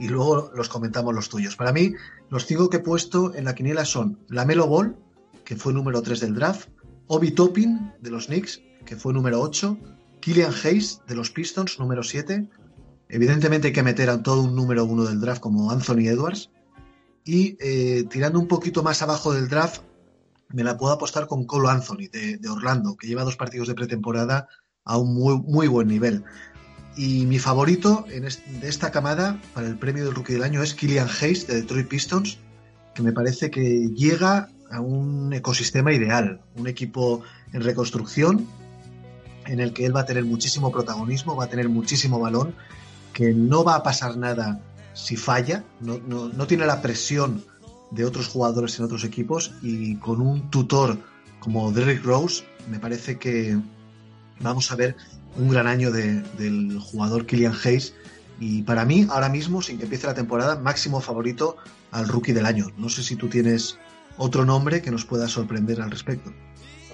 y 0.00 0.06
luego 0.06 0.52
los 0.54 0.68
comentamos 0.68 1.12
los 1.12 1.28
tuyos. 1.28 1.56
Para 1.56 1.72
mí, 1.72 1.92
los 2.30 2.46
cinco 2.46 2.70
que 2.70 2.76
he 2.76 2.80
puesto 2.80 3.34
en 3.34 3.44
la 3.44 3.54
quiniela 3.56 3.84
son 3.84 4.20
la 4.28 4.44
Melo 4.44 4.68
Ball, 4.68 4.96
que 5.44 5.56
fue 5.56 5.72
número 5.72 6.00
3 6.02 6.20
del 6.20 6.34
draft, 6.36 6.68
Obi 7.08 7.32
Toppin 7.32 7.92
de 8.00 8.10
los 8.10 8.26
Knicks, 8.26 8.62
que 8.84 8.94
fue 8.94 9.12
número 9.12 9.40
8, 9.40 9.76
Killian 10.20 10.52
Hayes 10.62 11.00
de 11.08 11.16
los 11.16 11.32
Pistons, 11.32 11.80
número 11.80 12.04
7. 12.04 12.48
Evidentemente 13.08 13.68
hay 13.68 13.72
que 13.72 13.82
meter 13.82 14.08
a 14.08 14.22
todo 14.22 14.42
un 14.42 14.54
número 14.54 14.84
1 14.84 15.06
del 15.06 15.20
draft 15.20 15.40
como 15.40 15.70
Anthony 15.70 16.06
Edwards. 16.06 16.50
Y 17.24 17.56
eh, 17.58 18.04
tirando 18.08 18.38
un 18.38 18.46
poquito 18.46 18.84
más 18.84 19.02
abajo 19.02 19.32
del 19.32 19.48
draft, 19.48 19.82
me 20.50 20.64
la 20.64 20.76
puedo 20.76 20.92
apostar 20.92 21.26
con 21.26 21.44
Colo 21.44 21.68
Anthony 21.68 22.08
de, 22.10 22.48
Orlando, 22.48 22.96
que 22.96 23.06
lleva 23.06 23.24
dos 23.24 23.36
partidos 23.36 23.68
de 23.68 23.74
pretemporada 23.74 24.48
a 24.84 24.96
un 24.96 25.14
muy, 25.14 25.38
muy 25.38 25.68
buen 25.68 25.88
nivel. 25.88 26.24
Y 26.96 27.26
mi 27.26 27.38
favorito 27.38 28.06
en 28.08 28.22
de 28.22 28.68
esta 28.68 28.90
camada 28.90 29.40
para 29.54 29.68
el 29.68 29.78
premio 29.78 30.04
del 30.04 30.14
Rookie 30.14 30.32
del 30.32 30.42
Año 30.42 30.62
es 30.62 30.74
Killian 30.74 31.08
Hayes 31.20 31.46
de 31.46 31.56
Detroit 31.56 31.88
Pistons, 31.88 32.38
que 32.94 33.02
me 33.02 33.12
parece 33.12 33.50
que 33.50 33.90
llega 33.94 34.48
a 34.70 34.80
un 34.80 35.32
ecosistema 35.32 35.92
ideal, 35.92 36.40
un 36.56 36.66
equipo 36.66 37.22
en 37.52 37.62
reconstrucción 37.62 38.46
en 39.46 39.60
el 39.60 39.72
que 39.72 39.86
él 39.86 39.94
va 39.94 40.00
a 40.00 40.06
tener 40.06 40.24
muchísimo 40.24 40.72
protagonismo, 40.72 41.36
va 41.36 41.44
a 41.44 41.48
tener 41.48 41.68
muchísimo 41.68 42.18
balón, 42.18 42.54
que 43.12 43.32
no 43.32 43.64
va 43.64 43.76
a 43.76 43.82
pasar 43.82 44.16
nada 44.16 44.60
si 44.94 45.16
falla, 45.16 45.64
no, 45.80 45.98
no 45.98 46.46
tiene 46.46 46.66
la 46.66 46.82
presión 46.82 47.44
de 47.90 48.04
otros 48.04 48.28
jugadores 48.28 48.78
en 48.78 48.84
otros 48.84 49.04
equipos 49.04 49.52
y 49.62 49.96
con 49.96 50.20
un 50.20 50.50
tutor 50.50 50.98
como 51.40 51.72
Derrick 51.72 52.04
Rose, 52.04 52.44
me 52.68 52.78
parece 52.78 53.18
que 53.18 53.56
vamos 54.40 54.70
a 54.70 54.76
ver 54.76 54.96
un 55.36 55.48
gran 55.48 55.66
año 55.66 55.90
del 55.90 56.78
jugador 56.80 57.26
Killian 57.26 57.54
Hayes 57.64 57.94
y 58.40 58.62
para 58.62 58.84
mí 58.84 59.06
ahora 59.10 59.28
mismo, 59.28 59.62
sin 59.62 59.78
que 59.78 59.84
empiece 59.84 60.06
la 60.06 60.14
temporada, 60.14 60.56
máximo 60.56 61.00
favorito 61.00 61.56
al 61.90 62.08
rookie 62.08 62.32
del 62.32 62.46
año. 62.46 62.66
No 62.76 62.88
sé 62.88 63.02
si 63.02 63.16
tú 63.16 63.28
tienes 63.28 63.78
otro 64.16 64.44
nombre 64.44 64.82
que 64.82 64.90
nos 64.90 65.04
pueda 65.04 65.28
sorprender 65.28 65.80
al 65.80 65.90
respecto. 65.90 66.32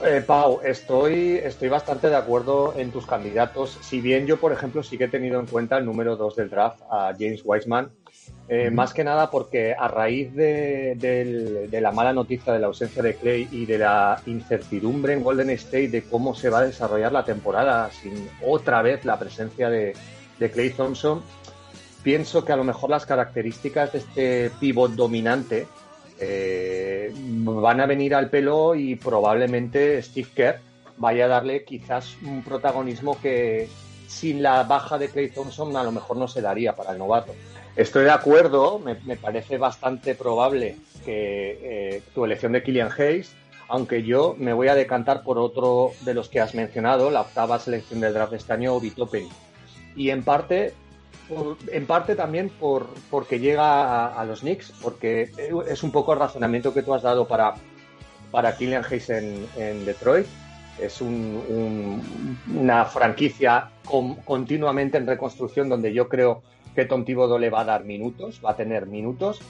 Eh, 0.04 0.22
Pau, 0.26 0.60
estoy, 0.64 1.36
estoy 1.42 1.68
bastante 1.68 2.08
de 2.08 2.16
acuerdo 2.16 2.74
en 2.76 2.90
tus 2.90 3.06
candidatos. 3.06 3.78
Si 3.80 4.00
bien 4.00 4.26
yo, 4.26 4.38
por 4.38 4.52
ejemplo, 4.52 4.82
sí 4.82 4.98
que 4.98 5.04
he 5.04 5.08
tenido 5.08 5.38
en 5.40 5.46
cuenta 5.46 5.78
el 5.78 5.84
número 5.84 6.16
2 6.16 6.36
del 6.36 6.50
draft, 6.50 6.80
a 6.90 7.14
James 7.18 7.42
Wiseman, 7.44 7.90
eh, 8.46 8.70
más 8.70 8.92
que 8.92 9.04
nada 9.04 9.30
porque 9.30 9.74
a 9.74 9.88
raíz 9.88 10.34
de, 10.34 11.68
la 11.72 11.92
mala 11.92 12.12
noticia 12.12 12.52
de 12.52 12.58
la 12.58 12.66
ausencia 12.66 13.02
de 13.02 13.14
Clay 13.14 13.48
y 13.50 13.64
de 13.64 13.78
la 13.78 14.20
incertidumbre 14.26 15.14
en 15.14 15.22
Golden 15.22 15.48
State 15.50 15.88
de 15.88 16.02
cómo 16.02 16.34
se 16.34 16.50
va 16.50 16.58
a 16.58 16.66
desarrollar 16.66 17.10
la 17.10 17.24
temporada 17.24 17.90
sin 17.90 18.28
otra 18.46 18.82
vez 18.82 19.04
la 19.06 19.18
presencia 19.18 19.70
de, 19.70 19.94
Clay 20.52 20.70
Thompson, 20.70 21.22
pienso 22.02 22.44
que 22.44 22.52
a 22.52 22.56
lo 22.56 22.64
mejor 22.64 22.90
las 22.90 23.06
características 23.06 23.92
de 23.92 23.98
este 24.00 24.50
pivot 24.60 24.92
dominante 24.92 25.66
eh, 26.20 27.10
van 27.14 27.80
a 27.80 27.86
venir 27.86 28.14
al 28.14 28.28
pelo 28.28 28.74
y 28.74 28.96
probablemente 28.96 30.02
Steve 30.02 30.28
Kerr 30.34 30.60
vaya 30.98 31.24
a 31.24 31.28
darle 31.28 31.64
quizás 31.64 32.14
un 32.22 32.42
protagonismo 32.42 33.18
que 33.22 33.70
sin 34.06 34.42
la 34.42 34.64
baja 34.64 34.98
de 34.98 35.08
Clay 35.08 35.30
Thompson 35.30 35.74
a 35.76 35.82
lo 35.82 35.92
mejor 35.92 36.18
no 36.18 36.28
se 36.28 36.42
daría 36.42 36.76
para 36.76 36.92
el 36.92 36.98
novato. 36.98 37.32
Estoy 37.76 38.04
de 38.04 38.12
acuerdo, 38.12 38.78
me, 38.78 39.16
parece 39.16 39.58
bastante 39.58 40.14
probable 40.14 40.76
que 41.04 41.58
eh, 41.96 42.02
tu 42.14 42.24
elección 42.24 42.52
de 42.52 42.62
Killian 42.62 42.90
Hayes, 42.96 43.34
aunque 43.66 44.04
yo 44.04 44.36
me 44.38 44.52
voy 44.52 44.68
a 44.68 44.76
decantar 44.76 45.24
por 45.24 45.38
otro 45.38 45.90
de 46.02 46.14
los 46.14 46.28
que 46.28 46.40
has 46.40 46.54
mencionado, 46.54 47.10
la 47.10 47.22
octava 47.22 47.58
selección 47.58 47.98
del 47.98 48.14
draft 48.14 48.30
de 48.30 48.36
este 48.36 48.52
año, 48.52 48.74
Obi 48.74 48.92
Y 49.96 50.10
en 50.10 50.22
parte, 50.22 50.72
en 51.72 51.86
parte 51.86 52.14
también 52.14 52.48
por, 52.48 52.86
porque 53.10 53.40
llega 53.40 54.06
a, 54.06 54.24
los 54.24 54.40
Knicks, 54.40 54.72
porque 54.80 55.32
es 55.66 55.82
un 55.82 55.90
poco 55.90 56.12
el 56.12 56.20
razonamiento 56.20 56.72
que 56.72 56.82
tú 56.82 56.94
has 56.94 57.02
dado 57.02 57.26
para, 57.26 57.54
para 58.30 58.56
Killian 58.56 58.84
Hayes 58.88 59.10
en, 59.10 59.84
Detroit. 59.84 60.26
Es 60.80 61.00
una 61.00 62.84
franquicia 62.84 63.70
continuamente 64.24 64.96
en 64.96 65.08
reconstrucción 65.08 65.68
donde 65.68 65.92
yo 65.92 66.08
creo 66.08 66.42
que 66.74 66.84
Tom 66.84 67.04
Thibodeau 67.04 67.38
le 67.38 67.50
va 67.50 67.60
a 67.60 67.64
dar 67.64 67.84
minutos, 67.84 68.40
va 68.44 68.52
a 68.52 68.56
tener 68.56 68.86
minutos. 68.86 69.40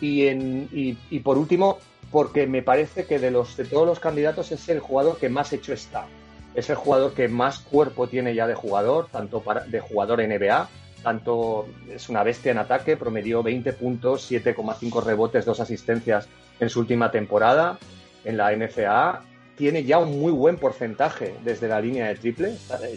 Y, 0.00 1.20
por 1.22 1.36
último, 1.36 1.78
porque 2.10 2.46
me 2.46 2.62
parece 2.62 3.04
que 3.04 3.18
de, 3.18 3.30
los, 3.30 3.56
de 3.56 3.64
todos 3.64 3.86
los 3.86 4.00
candidatos 4.00 4.50
es 4.52 4.68
el 4.68 4.80
jugador 4.80 5.18
que 5.18 5.28
más 5.28 5.52
hecho 5.52 5.72
está. 5.72 6.06
Es 6.54 6.70
el 6.70 6.76
jugador 6.76 7.12
que 7.12 7.28
más 7.28 7.60
cuerpo 7.60 8.08
tiene 8.08 8.34
ya 8.34 8.46
de 8.46 8.54
jugador, 8.54 9.08
tanto 9.12 9.42
de 9.68 9.80
jugador 9.80 10.26
NBA, 10.26 10.68
tanto 11.02 11.66
es 11.88 12.08
una 12.08 12.22
bestia 12.22 12.52
en 12.52 12.58
ataque, 12.58 12.96
promedió 12.96 13.42
20 13.42 13.72
puntos, 13.74 14.30
7,5 14.30 15.02
rebotes, 15.02 15.44
dos 15.44 15.60
asistencias 15.60 16.28
en 16.58 16.68
su 16.68 16.80
última 16.80 17.10
temporada 17.10 17.78
en 18.24 18.36
la 18.36 18.52
NCAA. 18.54 19.22
Tiene 19.56 19.84
ya 19.84 19.98
un 19.98 20.18
muy 20.18 20.32
buen 20.32 20.56
porcentaje 20.56 21.34
desde 21.44 21.68
la 21.68 21.80
línea 21.80 22.08
de 22.08 22.14
triple, 22.14 22.48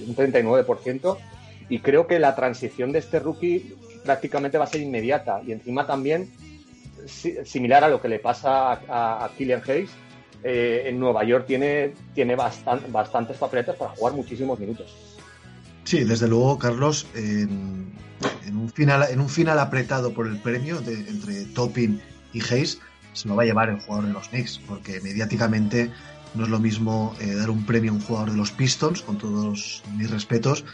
un 0.08 0.16
39%, 0.16 1.18
y 1.74 1.80
creo 1.80 2.06
que 2.06 2.20
la 2.20 2.36
transición 2.36 2.92
de 2.92 3.00
este 3.00 3.18
rookie 3.18 3.74
prácticamente 4.06 4.60
va 4.60 4.66
a 4.66 4.68
ser 4.68 4.82
inmediata 4.82 5.42
y 5.44 5.54
encima 5.54 5.88
también 5.88 6.30
similar 7.08 7.84
a 7.84 7.90
lo 7.90 8.00
que 8.00 8.10
le 8.10 8.20
pasa 8.20 8.74
a, 8.74 9.26
a 9.26 9.32
Killian 9.36 9.64
Hayes. 9.68 9.90
Eh, 10.44 10.84
en 10.86 11.00
Nueva 11.00 11.24
York 11.24 11.46
tiene, 11.48 11.96
tiene 12.14 12.36
bastantes 12.36 13.38
papeletas 13.38 13.76
para 13.76 13.90
jugar 13.96 14.14
muchísimos 14.14 14.60
minutos. 14.60 14.96
Sí, 15.84 16.04
desde 16.04 16.28
luego, 16.28 16.60
Carlos, 16.60 17.08
en, 17.16 17.92
un, 18.52 18.70
final, 18.72 19.08
en 19.10 19.20
un 19.20 19.30
final 19.30 19.58
apretado 19.58 20.14
por 20.14 20.28
el 20.28 20.38
premio 20.38 20.80
de, 20.80 20.94
entre 20.94 21.46
Toppin 21.56 22.00
y 22.34 22.42
Hayes, 22.42 22.82
se 23.14 23.28
lo 23.28 23.36
va 23.36 23.42
a 23.42 23.46
llevar 23.48 23.70
el 23.70 23.80
jugador 23.80 24.06
de 24.06 24.14
los 24.14 24.30
Knicks, 24.30 24.62
porque 24.68 25.02
mediáticamente 25.02 25.90
no 26.36 26.44
es 26.44 26.50
lo 26.52 26.60
mismo 26.60 27.16
eh, 27.20 27.34
dar 27.34 27.50
un 27.50 27.66
premio 27.66 27.94
a 27.94 27.96
un 27.96 28.02
jugador 28.02 28.30
de 28.30 28.38
los 28.38 28.52
Pistons, 28.52 29.02
con 29.02 29.18
todos 29.18 29.82
mis 29.98 30.12
respetos, 30.12 30.66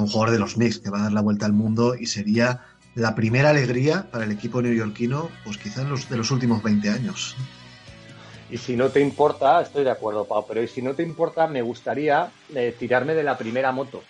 un 0.00 0.08
jugador 0.08 0.32
de 0.32 0.38
los 0.38 0.54
Knicks 0.54 0.78
que 0.78 0.90
va 0.90 0.98
a 0.98 1.02
dar 1.02 1.12
la 1.12 1.22
vuelta 1.22 1.46
al 1.46 1.52
mundo 1.52 1.94
y 1.94 2.06
sería 2.06 2.62
la 2.94 3.14
primera 3.14 3.50
alegría 3.50 4.06
para 4.10 4.24
el 4.24 4.32
equipo 4.32 4.62
neoyorquino, 4.62 5.28
pues 5.44 5.58
quizás 5.58 5.84
en 5.84 5.90
los, 5.90 6.08
de 6.08 6.16
los 6.16 6.30
últimos 6.30 6.62
20 6.62 6.88
años. 6.88 7.36
Y 8.48 8.58
si 8.58 8.76
no 8.76 8.88
te 8.88 9.00
importa, 9.00 9.60
estoy 9.60 9.84
de 9.84 9.90
acuerdo, 9.90 10.24
Pau, 10.24 10.44
pero 10.46 10.62
y 10.62 10.68
si 10.68 10.80
no 10.80 10.94
te 10.94 11.02
importa, 11.02 11.46
me 11.46 11.62
gustaría 11.62 12.30
eh, 12.54 12.74
tirarme 12.78 13.14
de 13.14 13.22
la 13.22 13.36
primera 13.36 13.72
moto. 13.72 14.02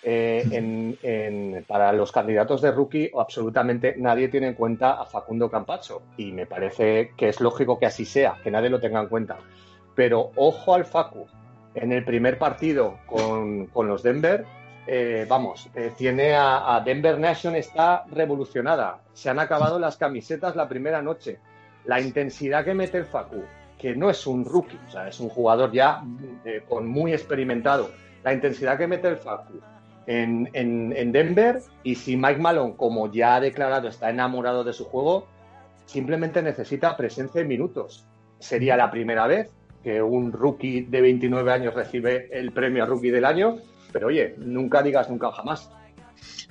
Eh, 0.00 1.64
para 1.66 1.92
los 1.92 2.12
candidatos 2.12 2.62
de 2.62 2.70
rookie, 2.70 3.10
absolutamente 3.18 3.96
nadie 3.98 4.28
tiene 4.28 4.48
en 4.48 4.54
cuenta 4.54 5.00
a 5.00 5.06
Facundo 5.06 5.50
Campacho. 5.50 6.02
Y 6.16 6.32
me 6.32 6.46
parece 6.46 7.12
que 7.16 7.30
es 7.30 7.40
lógico 7.40 7.78
que 7.78 7.86
así 7.86 8.04
sea, 8.04 8.36
que 8.42 8.50
nadie 8.50 8.70
lo 8.70 8.80
tenga 8.80 9.00
en 9.00 9.08
cuenta. 9.08 9.38
Pero 9.94 10.30
ojo 10.36 10.74
al 10.74 10.84
Facu. 10.84 11.26
En 11.74 11.92
el 11.92 12.04
primer 12.04 12.38
partido 12.38 12.98
con, 13.06 13.66
con 13.66 13.88
los 13.88 14.02
Denver, 14.02 14.44
eh, 14.90 15.26
vamos, 15.28 15.68
eh, 15.74 15.92
tiene 15.98 16.34
a, 16.34 16.80
Denver 16.82 17.18
Nation 17.18 17.54
está 17.54 18.06
revolucionada. 18.10 19.02
Se 19.12 19.28
han 19.28 19.38
acabado 19.38 19.78
las 19.78 19.98
camisetas 19.98 20.56
la 20.56 20.66
primera 20.66 21.02
noche. 21.02 21.40
La 21.84 22.00
intensidad 22.00 22.64
que 22.64 22.72
mete 22.72 22.96
el 22.96 23.04
Facu, 23.04 23.42
que 23.76 23.94
no 23.94 24.08
es 24.08 24.26
un 24.26 24.46
rookie, 24.46 24.80
o 24.88 24.90
sea, 24.90 25.06
es 25.06 25.20
un 25.20 25.28
jugador 25.28 25.72
ya 25.72 26.02
eh, 26.42 26.62
con 26.66 26.88
muy 26.88 27.12
experimentado. 27.12 27.90
La 28.24 28.32
intensidad 28.32 28.78
que 28.78 28.86
mete 28.86 29.08
el 29.08 29.18
Facu 29.18 29.60
en, 30.06 30.48
en, 30.54 31.12
Denver 31.12 31.60
y 31.82 31.94
si 31.94 32.16
Mike 32.16 32.40
Malone, 32.40 32.74
como 32.74 33.12
ya 33.12 33.36
ha 33.36 33.40
declarado, 33.40 33.88
está 33.88 34.08
enamorado 34.08 34.64
de 34.64 34.72
su 34.72 34.86
juego, 34.86 35.26
simplemente 35.84 36.40
necesita 36.40 36.96
presencia 36.96 37.42
en 37.42 37.48
minutos. 37.48 38.06
Sería 38.38 38.74
la 38.78 38.90
primera 38.90 39.26
vez 39.26 39.50
que 39.82 40.00
un 40.00 40.32
rookie 40.32 40.80
de 40.84 41.02
29 41.02 41.52
años 41.52 41.74
recibe 41.74 42.30
el 42.32 42.52
premio 42.52 42.84
a 42.84 42.86
rookie 42.86 43.10
del 43.10 43.26
año 43.26 43.58
pero 43.92 44.08
oye, 44.08 44.34
nunca 44.38 44.82
digas 44.82 45.08
nunca 45.08 45.30
jamás. 45.32 45.70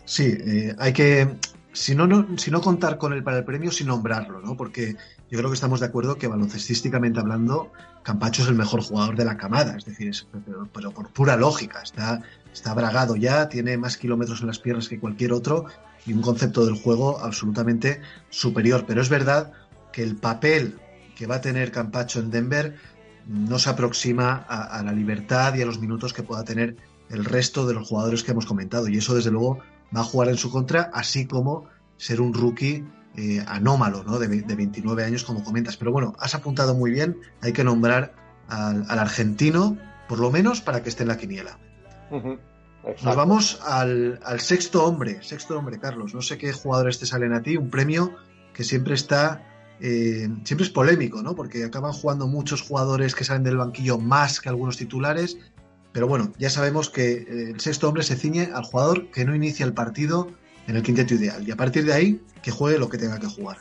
Sí, 0.06 0.38
eh, 0.40 0.76
hay 0.80 0.94
que, 0.94 1.28
si 1.74 1.94
no, 1.94 2.38
si 2.38 2.50
no 2.50 2.62
contar 2.62 2.98
con 2.98 3.14
él 3.14 3.24
para 3.24 3.40
el 3.40 3.44
premio, 3.44 3.72
sin 3.72 3.88
nombrarlo, 3.88 4.40
¿no? 4.42 4.56
Porque 4.56 4.96
yo 5.30 5.38
creo 5.38 5.50
que 5.50 5.56
estamos 5.56 5.82
de 5.82 5.88
acuerdo 5.88 6.18
que 6.18 6.28
baloncestísticamente 6.28 7.20
hablando, 7.20 7.72
Campacho 8.04 8.44
es 8.44 8.48
el 8.48 8.56
mejor 8.56 8.82
jugador 8.82 9.18
de 9.18 9.26
la 9.26 9.36
camada, 9.36 9.76
es 9.76 9.84
decir, 9.84 10.16
pero, 10.74 10.92
por 10.92 11.10
pura 11.10 11.36
lógica, 11.36 11.82
está, 11.82 12.22
está 12.54 12.74
bragado 12.74 13.18
ya, 13.18 13.50
tiene 13.50 13.78
más 13.78 13.98
kilómetros 13.98 14.40
en 14.42 14.48
las 14.48 14.60
piernas 14.60 14.88
que 14.88 15.00
cualquier 15.00 15.34
otro 15.34 15.66
y 16.06 16.14
un 16.14 16.22
concepto 16.22 16.66
del 16.66 16.76
juego 16.76 17.20
absolutamente 17.20 18.00
superior. 18.30 18.86
Pero 18.88 19.02
es 19.02 19.10
verdad 19.10 19.52
que 19.92 20.04
el 20.04 20.16
papel 20.16 20.80
que 21.18 21.28
va 21.28 21.36
a 21.36 21.42
tener 21.42 21.72
Campacho 21.72 22.20
en 22.22 22.32
Denver 22.32 22.76
no 23.28 23.60
se 23.60 23.70
aproxima 23.70 24.46
a 24.48 24.82
la 24.84 24.94
libertad 24.94 25.54
y 25.56 25.62
a 25.62 25.66
los 25.66 25.80
minutos 25.80 26.14
que 26.14 26.24
pueda 26.24 26.46
tener 26.46 26.78
el 27.10 27.26
resto 27.26 27.66
de 27.66 27.74
los 27.74 27.88
jugadores 27.88 28.24
que 28.24 28.32
hemos 28.32 28.46
comentado. 28.46 28.88
Y 28.88 28.98
eso, 28.98 29.16
desde 29.16 29.32
luego, 29.32 29.60
va 29.96 30.02
a 30.02 30.04
jugar 30.04 30.30
en 30.30 30.38
su 30.38 30.52
contra, 30.52 30.90
así 30.94 31.26
como 31.26 31.66
ser 31.98 32.22
un 32.22 32.34
rookie 32.34 32.86
eh, 33.18 33.44
anómalo, 33.48 34.04
¿no? 34.04 34.20
De, 34.20 34.28
29 34.28 35.04
años, 35.04 35.24
como 35.24 35.44
comentas. 35.44 35.76
Pero 35.76 35.92
bueno, 35.92 36.16
has 36.20 36.36
apuntado 36.36 36.76
muy 36.76 36.92
bien, 36.92 37.20
hay 37.42 37.52
que 37.52 37.64
nombrar 37.64 38.14
al, 38.48 38.86
argentino, 38.88 39.76
por 40.08 40.20
lo 40.20 40.30
menos 40.30 40.62
para 40.62 40.84
que 40.84 40.90
esté 40.90 41.02
en 41.02 41.10
la 41.10 41.18
quiniela. 41.18 41.58
Nos 43.04 43.16
vamos 43.16 43.60
al, 43.66 44.20
sexto 44.38 44.86
hombre, 44.86 45.24
sexto 45.24 45.58
hombre, 45.58 45.80
Carlos. 45.80 46.14
No 46.14 46.22
sé 46.22 46.38
qué 46.38 46.54
jugadores 46.54 47.00
te 47.00 47.08
salen 47.08 47.34
a 47.34 47.42
ti, 47.42 47.58
un 47.58 47.72
premio 47.72 48.16
que 48.54 48.64
siempre 48.64 48.94
está, 48.94 49.42
eh, 49.82 50.30
siempre 50.44 50.66
es 50.66 50.70
polémico, 50.70 51.24
¿no? 51.24 51.36
Porque 51.36 51.64
acaban 51.64 51.94
jugando 51.94 52.28
muchos 52.28 52.62
jugadores 52.62 53.16
que 53.16 53.24
salen 53.24 53.44
del 53.44 53.58
banquillo 53.58 53.98
más 53.98 54.40
que 54.40 54.50
algunos 54.50 54.78
titulares. 54.78 55.38
Pero 55.92 56.08
bueno, 56.08 56.32
ya 56.38 56.50
sabemos 56.50 56.90
que 56.90 57.12
eh, 57.14 57.52
el 57.52 57.60
sexto 57.60 57.88
hombre 57.88 58.04
se 58.04 58.16
ciñe 58.16 58.50
al 58.54 58.64
jugador 58.64 59.10
que 59.12 59.26
no 59.26 59.36
inicia 59.36 59.66
el 59.66 59.74
partido 59.74 60.30
en 60.68 60.76
el 60.76 60.84
quinteto 60.84 61.16
ideal. 61.16 61.48
Y 61.48 61.52
a 61.52 61.56
partir 61.56 61.86
de 61.86 61.94
ahí, 61.94 62.22
que 62.42 62.52
juegue 62.52 62.78
lo 62.78 62.90
que 62.90 62.98
tenga 62.98 63.20
que 63.20 63.28
jugar. 63.28 63.58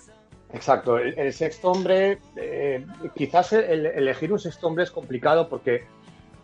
Exacto, 0.52 0.98
el, 0.98 1.32
sexto 1.32 1.70
hombre, 1.70 2.18
eh, 2.36 2.86
quizás 3.14 3.52
elegir 3.52 4.32
un 4.32 4.38
sexto 4.38 4.68
hombre 4.68 4.84
es 4.84 4.90
complicado 4.90 5.48
porque, 5.48 5.84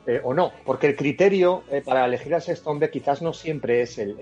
eh, 0.07 0.21
o 0.25 0.35
no, 0.35 0.53
porque 0.65 0.89
el 0.89 0.97
criterio 0.97 1.63
eh, 1.71 1.83
para 1.85 2.05
elegir 2.05 2.35
al 2.35 2.43
sexto 2.43 2.71
hombre 2.71 2.91
quizás 2.91 3.23
no 3.23 3.33
siempre 3.33 3.81
es 3.83 3.99
el, 3.99 4.17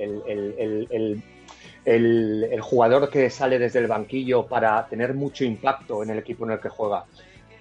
el, 1.85 2.61
jugador 2.61 3.09
que 3.09 3.31
sale 3.31 3.59
desde 3.59 3.79
el 3.79 3.87
banquillo 3.87 4.47
para 4.47 4.87
tener 4.87 5.15
mucho 5.15 5.45
impacto 5.45 6.03
en 6.03 6.11
el 6.11 6.19
equipo 6.19 6.45
en 6.45 6.53
el 6.53 6.61
que 6.61 6.69
juega. 6.69 7.07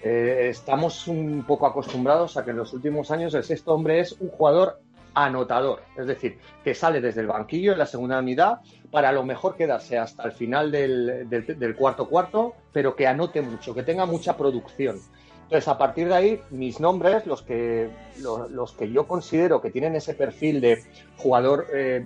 Estamos 0.01 1.07
un 1.07 1.43
poco 1.45 1.65
acostumbrados 1.65 2.37
a 2.37 2.45
que 2.45 2.51
en 2.51 2.57
los 2.57 2.73
últimos 2.73 3.11
años 3.11 3.33
el 3.33 3.43
sexto 3.43 3.73
hombre 3.73 3.99
es 3.99 4.13
un 4.13 4.29
jugador 4.29 4.79
anotador, 5.13 5.81
es 5.97 6.07
decir, 6.07 6.37
que 6.63 6.73
sale 6.73 7.01
desde 7.01 7.21
el 7.21 7.27
banquillo 7.27 7.73
en 7.73 7.79
la 7.79 7.85
segunda 7.85 8.19
unidad 8.19 8.59
para 8.91 9.09
a 9.09 9.11
lo 9.11 9.23
mejor 9.23 9.55
quedarse 9.55 9.97
hasta 9.97 10.23
el 10.23 10.31
final 10.31 10.71
del, 10.71 11.75
cuarto 11.77 12.07
cuarto, 12.07 12.55
pero 12.71 12.95
que 12.95 13.07
anote 13.07 13.41
mucho, 13.41 13.73
que 13.73 13.83
tenga 13.83 14.05
mucha 14.05 14.37
producción. 14.37 14.99
Entonces, 15.43 15.67
a 15.67 15.77
partir 15.77 16.07
de 16.07 16.15
ahí, 16.15 16.41
mis 16.51 16.79
nombres, 16.79 17.25
los 17.25 17.41
que, 17.41 17.89
los, 18.19 18.73
que 18.73 18.91
yo 18.91 19.07
considero 19.07 19.61
que 19.61 19.71
tienen 19.71 19.95
ese 19.95 20.13
perfil 20.13 20.61
de 20.61 20.83
jugador 21.17 21.67
eh, 21.73 22.05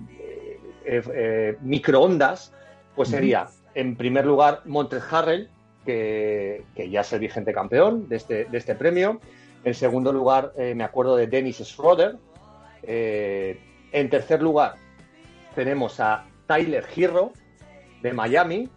eh, 0.86 1.02
eh, 1.14 1.56
microondas, 1.60 2.52
pues 2.96 3.10
sería, 3.10 3.48
en 3.74 3.96
primer 3.96 4.24
lugar, 4.24 4.62
Montes 4.64 5.02
Harrell, 5.10 5.50
que, 5.84 6.64
ya 6.90 7.00
es 7.00 7.12
el 7.12 7.20
vigente 7.20 7.52
campeón 7.52 8.08
de 8.08 8.16
este, 8.16 8.44
de 8.46 8.58
este 8.58 8.74
premio. 8.74 9.20
En 9.64 9.74
segundo 9.74 10.12
lugar, 10.12 10.52
me 10.56 10.84
acuerdo 10.84 11.16
de 11.16 11.26
Dennis 11.26 11.58
Schroeder, 11.58 12.16
eh, 12.86 13.58
en 13.92 14.10
tercer 14.10 14.42
lugar, 14.42 14.74
tenemos 15.54 16.00
a 16.00 16.26
Tyler 16.46 16.84
Hero 16.94 17.32
de 18.02 18.12
Miami. 18.12 18.68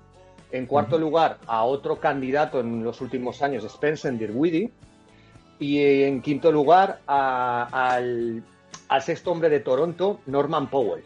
En 0.52 0.66
cuarto 0.66 0.98
lugar, 0.98 1.40
a 1.46 1.64
otro 1.64 2.00
candidato 2.00 2.62
en 2.62 2.84
los 2.84 3.02
últimos 3.02 3.42
años, 3.42 3.66
Spencer 3.66 4.18
Dinwiddie. 4.18 4.72
Y 5.60 6.04
en 6.04 6.22
quinto 6.22 6.52
lugar, 6.52 7.02
al, 7.08 8.44
sexto 9.02 9.32
hombre 9.32 9.50
de 9.50 9.60
Toronto, 9.60 10.22
Norman 10.26 10.70
Powell. 10.70 11.04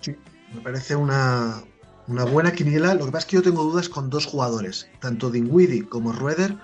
Sí, 0.00 0.16
me 0.54 0.60
parece 0.60 0.96
una, 0.96 1.62
una 2.06 2.24
buena 2.24 2.52
quiniela. 2.52 2.94
Lo 2.94 3.06
que 3.06 3.12
pasa 3.12 3.26
es 3.26 3.30
que 3.30 3.36
yo 3.36 3.42
tengo 3.42 3.62
dudas 3.64 3.88
con 3.88 4.10
dos 4.10 4.26
jugadores, 4.26 4.88
tanto 5.00 5.30
Dinwiddie 5.30 5.86
como 5.86 6.12
Rueder 6.12 6.56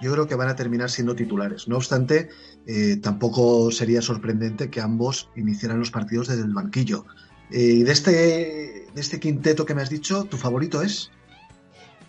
yo 0.00 0.12
creo 0.12 0.26
que 0.26 0.34
van 0.34 0.48
a 0.48 0.56
terminar 0.56 0.90
siendo 0.90 1.14
titulares. 1.14 1.68
No 1.68 1.76
obstante, 1.76 2.28
eh, 2.66 2.96
tampoco 3.02 3.70
sería 3.70 4.02
sorprendente 4.02 4.70
que 4.70 4.80
ambos 4.80 5.30
iniciaran 5.36 5.78
los 5.78 5.90
partidos 5.90 6.28
desde 6.28 6.42
el 6.42 6.52
banquillo. 6.52 7.06
Eh, 7.50 7.58
y 7.58 7.82
de 7.82 7.92
este, 7.92 8.10
de 8.12 9.00
este 9.00 9.20
quinteto 9.20 9.64
que 9.64 9.74
me 9.74 9.82
has 9.82 9.90
dicho, 9.90 10.24
¿tu 10.24 10.36
favorito 10.36 10.82
es? 10.82 11.10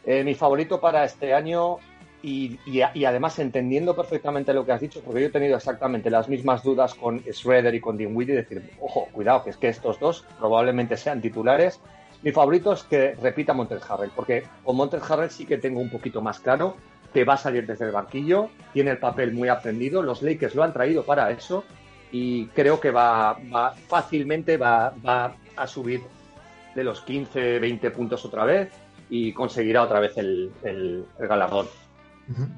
Eh, 0.06 0.24
mi 0.24 0.36
favorito 0.36 0.80
para 0.80 1.06
este 1.06 1.34
año, 1.34 1.78
y, 2.22 2.58
además 3.06 3.40
entendiendo 3.40 3.96
perfectamente 3.96 4.54
lo 4.54 4.66
que 4.66 4.72
has 4.72 4.82
dicho, 4.82 5.02
porque 5.02 5.22
yo 5.22 5.28
he 5.28 5.32
tenido 5.32 5.56
exactamente 5.56 6.10
las 6.10 6.28
mismas 6.28 6.64
dudas 6.64 6.96
con 6.96 7.24
Schroeder 7.32 7.74
y 7.76 7.80
con 7.80 7.98
Dinwiddie, 7.98 8.36
decir, 8.36 8.72
ojo, 8.82 9.08
cuidado, 9.12 9.44
que 9.44 9.52
es 9.52 9.58
que 9.58 9.70
estos 9.70 10.00
dos 10.00 10.26
probablemente 10.40 10.98
sean 10.98 11.22
titulares. 11.22 11.80
Mi 12.26 12.32
favorito 12.32 12.74
es 12.74 12.82
que 12.82 13.14
repita 13.22 13.54
Montes 13.54 13.84
Harrell, 13.88 14.10
porque 14.16 14.46
con 14.64 14.76
Montes 14.76 15.04
Harrell 15.08 15.30
sí 15.30 15.46
que 15.46 15.60
tengo 15.60 15.80
un 15.80 15.92
poquito 15.92 16.22
más 16.22 16.40
claro 16.40 16.76
que 17.14 17.24
va 17.24 17.36
a 17.36 17.38
salir 17.38 17.68
desde 17.68 17.86
el 17.86 17.92
banquillo, 17.92 18.50
tiene 18.74 18.90
el 18.90 18.98
papel 18.98 19.32
muy 19.32 19.48
aprendido, 19.48 20.02
los 20.02 20.24
Lakers 20.24 20.56
lo 20.56 20.64
han 20.64 20.74
traído 20.74 21.06
para 21.06 21.30
eso 21.30 21.64
y 22.12 22.48
creo 22.48 22.80
que 22.80 22.90
va, 22.90 23.38
fácilmente 23.88 24.58
va, 24.58 24.96
a 25.56 25.68
subir 25.68 26.02
de 26.74 26.84
los 26.84 27.02
15, 27.02 27.60
20 27.60 27.92
puntos 27.92 28.26
otra 28.26 28.44
vez 28.44 28.72
y 29.08 29.32
conseguirá 29.32 29.84
otra 29.84 30.00
vez 30.00 30.18
el, 30.18 30.52
el, 30.64 31.06
galardón. 31.20 31.68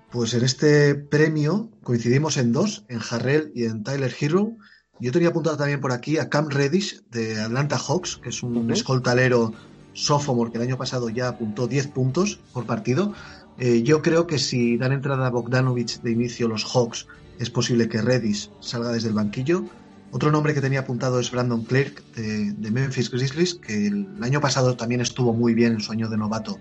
Pues 0.09 0.34
en 0.34 0.45
este 0.45 0.95
premio 0.95 1.72
coincidimos 1.84 2.38
en 2.38 2.53
dos, 2.53 2.86
en 2.88 3.01
Harrell 3.11 3.51
y 3.53 3.65
en 3.65 3.84
Tyler 3.84 4.13
Hero. 4.18 4.53
Yo 5.00 5.12
tenía 5.12 5.30
apuntado 5.30 5.58
también 5.58 5.80
por 5.80 5.91
aquí 5.91 6.18
a 6.18 6.30
Cam 6.30 6.50
Reddish 6.50 7.04
de 7.12 7.39
Atlanta 7.39 7.78
Hawks, 7.78 8.18
que 8.18 8.30
es 8.30 8.41
un 8.41 8.72
escoltalero 8.72 9.54
sophomore 9.93 10.52
que 10.52 10.58
el 10.58 10.64
año 10.64 10.78
pasado 10.78 11.10
ya 11.10 11.30
apuntó 11.30 11.68
10 11.68 11.88
puntos 11.88 12.39
por 12.54 12.66
partido. 12.66 13.14
Eh, 13.60 13.84
yo 13.84 14.02
creo 14.02 14.28
que 14.28 14.39
si 14.39 14.78
dan 14.78 14.91
entrada 14.91 15.28
a 15.28 15.30
Bogdanovich 15.30 16.02
de 16.02 16.12
inicio 16.12 16.48
los 16.48 16.66
Hawks, 16.66 17.08
es 17.39 17.50
posible 17.50 17.89
que 17.89 18.02
Redis 18.02 18.52
salga 18.60 18.91
desde 18.91 19.10
el 19.10 19.14
banquillo. 19.14 19.66
Otro 20.12 20.32
nombre 20.32 20.54
que 20.54 20.62
tenía 20.62 20.82
apuntado 20.82 21.20
es 21.20 21.32
Brandon 21.32 21.64
Clark 21.64 22.04
de, 22.16 22.72
Memphis 22.72 23.12
Grizzlies, 23.12 23.56
que 23.56 23.88
el 23.88 24.08
año 24.22 24.39
pasado 24.39 24.76
también 24.78 25.02
estuvo 25.02 25.34
muy 25.34 25.54
bien 25.54 25.74
en 25.74 25.80
su 25.82 25.91
año 25.91 26.08
de 26.10 26.18
novato 26.18 26.60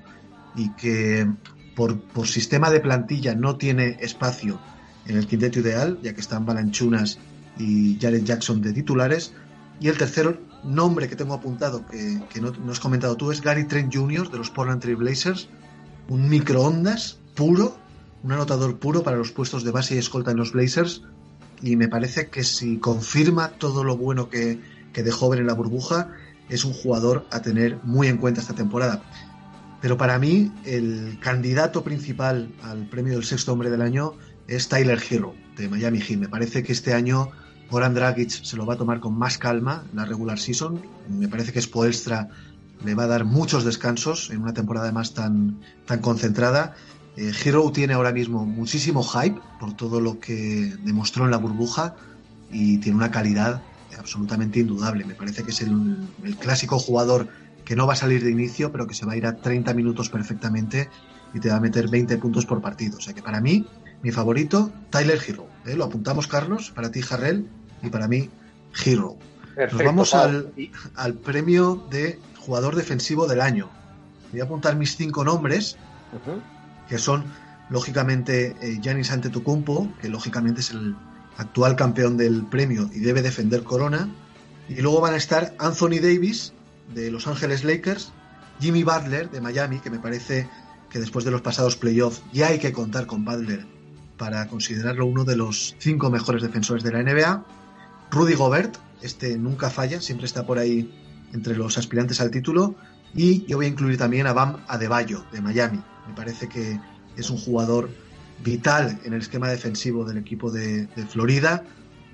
y 0.57 0.71
que 0.73 1.27
por, 1.75 1.99
sistema 2.27 2.71
de 2.71 2.81
plantilla 2.81 3.35
no 3.35 3.57
tiene 3.57 3.99
espacio 4.01 4.59
en 5.07 5.17
el 5.17 5.27
quinteto 5.27 5.61
ideal, 5.61 5.99
ya 6.03 6.15
que 6.15 6.21
están 6.21 6.45
Balanchunas 6.45 7.19
y 7.59 7.99
Jared 8.01 8.25
Jackson 8.25 8.61
de 8.61 8.73
titulares. 8.73 9.33
Y 9.81 9.89
el 9.89 9.99
tercer 9.99 10.41
nombre 10.65 11.09
que 11.09 11.17
tengo 11.17 11.35
apuntado, 11.35 11.85
que, 11.87 12.41
no, 12.41 12.51
no, 12.53 12.73
has 12.73 12.81
comentado 12.81 13.17
tú, 13.17 13.31
es 13.31 13.41
Gary 13.41 13.65
Trent 13.65 13.95
Jr. 13.95 14.31
de 14.31 14.39
los 14.39 14.51
Portland 14.51 14.81
Trail 14.81 14.97
Blazers, 14.97 15.49
un 16.09 16.29
microondas 16.29 17.19
puro, 17.35 17.77
un 18.23 18.33
anotador 18.33 18.79
puro 18.79 19.03
para 19.03 19.17
los 19.17 19.33
puestos 19.33 19.65
de 19.65 19.71
base 19.71 19.95
y 19.95 19.99
escolta 19.99 20.31
en 20.31 20.39
los 20.39 20.53
Blazers. 20.53 21.03
Y 21.63 21.77
me 21.77 21.89
parece 21.89 22.29
que 22.29 22.45
si 22.45 22.79
confirma 22.79 23.51
todo 23.51 23.85
lo 23.85 23.97
bueno 23.97 24.29
que, 24.29 24.59
dejó 24.93 25.29
ver 25.29 25.41
en 25.41 25.47
la 25.47 25.53
burbuja, 25.53 26.11
es 26.49 26.65
un 26.65 26.73
jugador 26.73 27.27
a 27.31 27.43
tener 27.43 27.79
muy 27.83 28.09
en 28.09 28.17
cuenta 28.17 28.41
esta 28.41 28.55
temporada. 28.55 29.03
Pero 29.83 29.99
para 29.99 30.19
mí, 30.19 30.51
el 30.65 31.19
candidato 31.21 31.85
principal 31.85 32.51
al 32.63 32.89
premio 32.89 33.13
del 33.13 33.25
sexto 33.25 33.53
hombre 33.53 33.69
del 33.69 33.83
año 33.83 34.15
es 34.49 34.69
Tyler 34.69 34.99
Hero, 35.11 35.35
de 35.57 35.69
Miami 35.69 36.01
Heat. 36.01 36.19
Me 36.19 36.29
parece 36.29 36.63
que 36.63 36.73
este 36.73 36.95
año 36.95 37.31
Goran 37.71 37.95
Dragic 37.95 38.31
se 38.31 38.57
lo 38.57 38.67
va 38.67 38.75
a 38.75 38.77
tomar 38.77 39.01
con 39.01 39.19
más 39.19 39.39
calma 39.39 39.85
la 39.93 40.05
regular 40.05 40.39
season. 40.39 40.81
Me 41.09 41.29
parece 41.29 41.53
que 41.53 41.61
Spoelstra 41.61 42.29
le 42.85 42.95
va 42.95 43.05
a 43.05 43.09
dar 43.09 43.25
muchos 43.25 43.65
descansos 43.65 44.31
en 44.31 44.43
una 44.43 44.55
temporada 44.55 44.93
más 44.93 45.15
tan, 45.15 45.61
tan 45.87 46.01
concentrada. 46.01 46.75
Eh, 47.17 47.33
Hero 47.45 47.71
tiene 47.73 47.95
ahora 47.95 48.13
mismo 48.13 48.45
muchísimo 48.45 49.03
hype 49.03 49.41
por 49.59 49.75
todo 49.75 50.01
lo 50.01 50.21
que 50.21 50.75
demostró 50.85 51.25
en 51.25 51.31
la 51.31 51.39
burbuja 51.39 51.97
y 52.51 52.79
tiene 52.79 52.99
una 52.99 53.11
calidad 53.11 53.63
absolutamente 53.99 54.61
indudable. 54.61 55.05
Me 55.05 55.15
parece 55.15 55.43
que 55.43 55.51
es 55.51 55.63
el, 55.63 56.09
clásico 56.39 56.79
jugador 56.79 57.29
que 57.65 57.75
no 57.77 57.87
va 57.87 57.95
a 57.95 57.97
salir 57.97 58.23
de 58.23 58.31
inicio, 58.31 58.71
pero 58.71 58.87
que 58.87 58.95
se 58.95 59.07
va 59.07 59.15
a 59.15 59.17
ir 59.17 59.27
a 59.27 59.37
30 59.37 59.75
minutos 59.75 60.09
perfectamente 60.09 60.89
y 61.35 61.41
te 61.41 61.49
va 61.49 61.57
a 61.57 61.61
meter 61.61 61.89
20 61.89 62.17
puntos 62.19 62.47
por 62.47 62.61
partido. 62.61 62.99
O 62.99 63.01
sea 63.01 63.15
que 63.15 63.23
para 63.23 63.41
mí, 63.41 63.67
mi 64.03 64.13
favorito, 64.13 64.71
Tyler 64.91 65.19
Hero. 65.27 65.56
¿Eh? 65.67 65.77
Lo 65.77 65.85
apuntamos, 65.85 66.27
Carlos, 66.27 66.71
para 66.75 66.91
ti, 66.91 67.03
Jarrell, 67.03 67.47
y 67.83 67.91
para 67.91 68.09
mí, 68.09 68.31
Hero. 68.85 69.17
Nos 69.57 69.83
vamos 69.83 70.15
al, 70.15 70.53
al 70.95 71.15
premio 71.15 71.87
de 71.91 72.19
jugador 72.39 72.77
defensivo 72.77 73.27
del 73.27 73.41
año. 73.41 73.71
Voy 74.31 74.41
a 74.41 74.45
apuntar 74.45 74.77
mis 74.77 74.97
cinco 74.97 75.25
nombres, 75.25 75.77
que 76.89 76.99
son, 76.99 77.25
lógicamente, 77.71 78.55
eh, 78.61 78.79
Giannis 78.81 79.11
Antetokounmpo, 79.11 79.91
que 80.01 80.09
lógicamente 80.09 80.61
es 80.61 80.71
el 80.71 80.95
actual 81.39 81.77
campeón 81.77 82.17
del 82.17 82.45
premio 82.47 82.91
y 82.93 83.01
debe 83.01 83.23
defender 83.23 83.63
Corona. 83.63 84.09
Y 84.69 84.81
luego 84.83 85.01
van 85.01 85.15
a 85.15 85.17
estar 85.17 85.55
Anthony 85.59 86.01
Davis, 86.03 86.53
de 86.95 87.11
Los 87.11 87.27
Ángeles 87.27 87.65
Lakers, 87.65 88.13
Jimmy 88.61 88.83
Butler, 88.85 89.31
de 89.31 89.41
Miami, 89.41 89.79
que 89.81 89.91
me 89.91 89.99
parece 89.99 90.49
que 90.91 90.99
después 90.99 91.25
de 91.25 91.31
los 91.31 91.41
pasados 91.41 91.77
playoffs 91.77 92.23
ya 92.33 92.49
hay 92.49 92.59
que 92.59 92.73
contar 92.73 93.07
con 93.07 93.25
Butler 93.25 93.76
para 94.17 94.47
considerarlo 94.49 95.07
uno 95.07 95.25
de 95.25 95.37
los 95.37 95.77
cinco 95.79 96.11
mejores 96.11 96.43
defensores 96.43 96.83
de 96.83 96.93
la 96.93 97.03
NBA. 97.03 97.45
Rudy 98.11 98.35
Gobert, 98.35 98.77
este 99.03 99.37
nunca 99.37 99.71
falla, 99.71 100.01
siempre 100.01 100.27
está 100.27 100.47
por 100.47 100.59
ahí 100.59 100.93
entre 101.33 101.57
los 101.57 101.79
aspirantes 101.79 102.21
al 102.21 102.31
título. 102.31 102.75
Y 103.15 103.47
yo 103.47 103.57
voy 103.57 103.67
a 103.67 103.69
incluir 103.69 103.97
también 103.97 104.27
a 104.27 104.33
Bam 104.33 104.59
Adebayo, 104.69 105.25
de 105.33 105.41
Miami. 105.41 105.81
Me 106.07 106.15
parece 106.15 106.49
que 106.49 106.79
es 107.17 107.31
un 107.31 107.39
jugador 107.39 107.89
vital 108.45 108.99
en 109.05 109.13
el 109.15 109.21
esquema 109.21 109.49
defensivo 109.49 110.05
del 110.05 110.19
equipo 110.19 110.51
de, 110.51 110.89
Florida. 111.09 111.65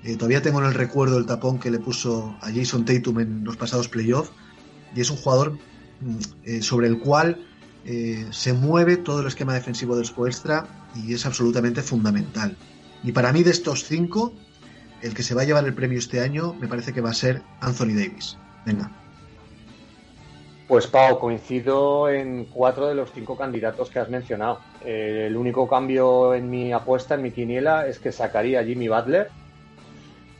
Eh, 0.03 0.15
todavía 0.15 0.41
tengo 0.41 0.59
en 0.59 0.67
el 0.67 0.73
recuerdo 0.73 1.17
el 1.17 1.25
tapón 1.25 1.59
que 1.59 1.71
le 1.71 1.79
puso 1.79 2.35
a 2.41 2.51
Jason 2.53 2.85
Tatum 2.85 3.19
en 3.19 3.43
los 3.43 3.57
pasados 3.57 3.87
playoffs. 3.87 4.31
Y 4.95 5.01
es 5.01 5.09
un 5.09 5.17
jugador 5.17 5.53
mm, 6.01 6.17
eh, 6.43 6.61
sobre 6.61 6.87
el 6.87 6.99
cual 6.99 7.45
eh, 7.85 8.27
se 8.31 8.53
mueve 8.53 8.97
todo 8.97 9.21
el 9.21 9.27
esquema 9.27 9.53
defensivo 9.53 9.95
del 9.95 10.05
Spoelstra 10.05 10.67
y 10.95 11.13
es 11.13 11.25
absolutamente 11.25 11.81
fundamental. 11.81 12.55
Y 13.03 13.11
para 13.11 13.33
mí 13.33 13.43
de 13.43 13.51
estos 13.51 13.83
cinco, 13.83 14.33
el 15.01 15.13
que 15.13 15.23
se 15.23 15.35
va 15.35 15.41
a 15.41 15.45
llevar 15.45 15.65
el 15.65 15.73
premio 15.73 15.99
este 15.99 16.21
año 16.21 16.53
me 16.53 16.67
parece 16.67 16.93
que 16.93 17.01
va 17.01 17.09
a 17.09 17.13
ser 17.13 17.41
Anthony 17.59 17.93
Davis. 17.95 18.37
Venga. 18.65 18.91
Pues 20.67 20.87
Pau, 20.87 21.19
coincido 21.19 22.09
en 22.09 22.45
cuatro 22.45 22.87
de 22.87 22.95
los 22.95 23.11
cinco 23.11 23.37
candidatos 23.37 23.89
que 23.89 23.99
has 23.99 24.09
mencionado. 24.09 24.59
Eh, 24.85 25.25
el 25.27 25.35
único 25.35 25.67
cambio 25.67 26.33
en 26.33 26.49
mi 26.49 26.71
apuesta, 26.71 27.15
en 27.15 27.21
mi 27.21 27.31
quiniela, 27.31 27.85
es 27.85 27.99
que 27.99 28.13
sacaría 28.13 28.61
a 28.61 28.63
Jimmy 28.63 28.87
Butler, 28.87 29.29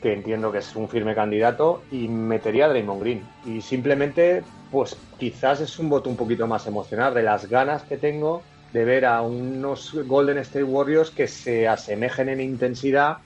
que 0.02 0.14
entiendo 0.14 0.52
que 0.52 0.60
es 0.60 0.76
un 0.76 0.88
firme 0.88 1.14
candidato, 1.14 1.84
y 1.92 2.08
metería 2.08 2.66
a 2.66 2.70
Draymond 2.70 3.02
Green. 3.02 3.22
Y 3.46 3.62
simplemente, 3.62 4.44
pues 4.74 4.98
quizás 5.20 5.62
es 5.62 5.78
un 5.78 5.88
voto 5.88 6.10
un 6.10 6.18
poquito 6.18 6.48
más 6.48 6.66
emocional 6.66 7.14
de 7.14 7.22
las 7.22 7.48
ganas 7.48 7.84
que 7.84 7.96
tengo 7.96 8.42
de 8.74 8.84
ver 8.84 9.06
a 9.06 9.22
unos 9.22 9.94
Golden 10.08 10.40
State 10.40 10.64
Warriors 10.64 11.12
que 11.12 11.28
se 11.28 11.68
asemejen 11.68 12.28
en 12.30 12.42
intensidad 12.42 13.18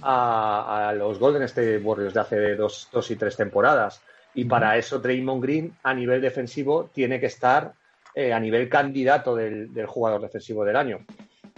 a, 0.00 0.94
los 0.96 1.18
Golden 1.18 1.42
State 1.42 1.82
Warriors 1.84 2.14
de 2.14 2.20
hace 2.20 2.54
dos, 2.56 2.88
dos 2.90 3.10
y 3.10 3.16
tres 3.16 3.36
temporadas. 3.36 4.00
Y 4.32 4.46
para 4.46 4.78
eso 4.78 4.98
Draymond 4.98 5.42
Green 5.42 5.76
a 5.82 5.92
nivel 5.92 6.22
defensivo 6.22 6.88
tiene 6.94 7.20
que 7.20 7.26
estar 7.26 7.74
eh, 8.14 8.32
a 8.32 8.40
nivel 8.40 8.70
candidato 8.70 9.36
del, 9.36 9.68
jugador 9.86 10.22
defensivo 10.22 10.64
del 10.64 10.76
año. 10.76 11.00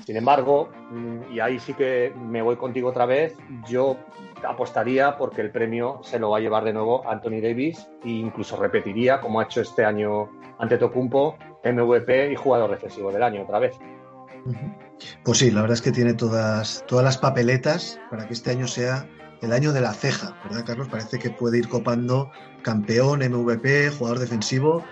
Sin 0.05 0.17
embargo, 0.17 0.69
mm, 0.91 1.33
y 1.33 1.39
ahí 1.39 1.61
sí 1.61 1.75
que 1.75 2.13
me 2.13 2.43
voy 2.43 2.57
contigo 2.57 2.89
otra 2.89 3.07
vez, 3.07 3.37
yo 3.69 3.99
apostaría 4.47 5.17
porque 5.17 5.41
el 5.41 5.51
premio 5.51 6.01
se 6.03 6.19
lo 6.19 6.31
va 6.31 6.39
a 6.39 6.41
llevar 6.41 6.65
de 6.65 6.73
nuevo 6.73 7.09
Anthony 7.09 7.41
Davis 7.43 7.89
e 8.05 8.11
incluso 8.11 8.57
repetiría, 8.57 9.21
como 9.21 9.41
ha 9.41 9.45
hecho 9.45 9.61
este 9.61 9.85
año 9.85 10.31
ante 10.59 10.79
Tocumpo, 10.79 11.37
MVP 11.65 12.33
y 12.33 12.37
jugador 12.37 12.71
defensivo 12.71 13.13
del 13.13 13.23
año 13.23 13.43
otra 13.43 13.59
vez. 13.59 13.77
Pues 15.25 15.39
sí, 15.39 15.51
la 15.51 15.61
verdad 15.61 15.75
es 15.75 15.83
que 15.83 15.93
tiene 15.93 16.15
todas, 16.15 16.85
todas 16.87 17.05
las 17.05 17.19
papeletas 17.19 18.01
para 18.11 18.27
que 18.27 18.35
este 18.35 18.51
año 18.51 18.67
sea 18.67 19.07
el 19.41 19.53
año 19.53 19.73
de 19.73 19.81
la 19.81 19.93
ceja, 19.93 20.37
¿verdad, 20.45 20.65
Carlos? 20.67 20.89
Parece 20.89 21.19
que 21.19 21.31
puede 21.31 21.59
ir 21.59 21.69
copando 21.69 22.31
campeón, 22.63 23.21
MVP, 23.21 23.91
jugador 23.91 24.19
defensivo, 24.19 24.85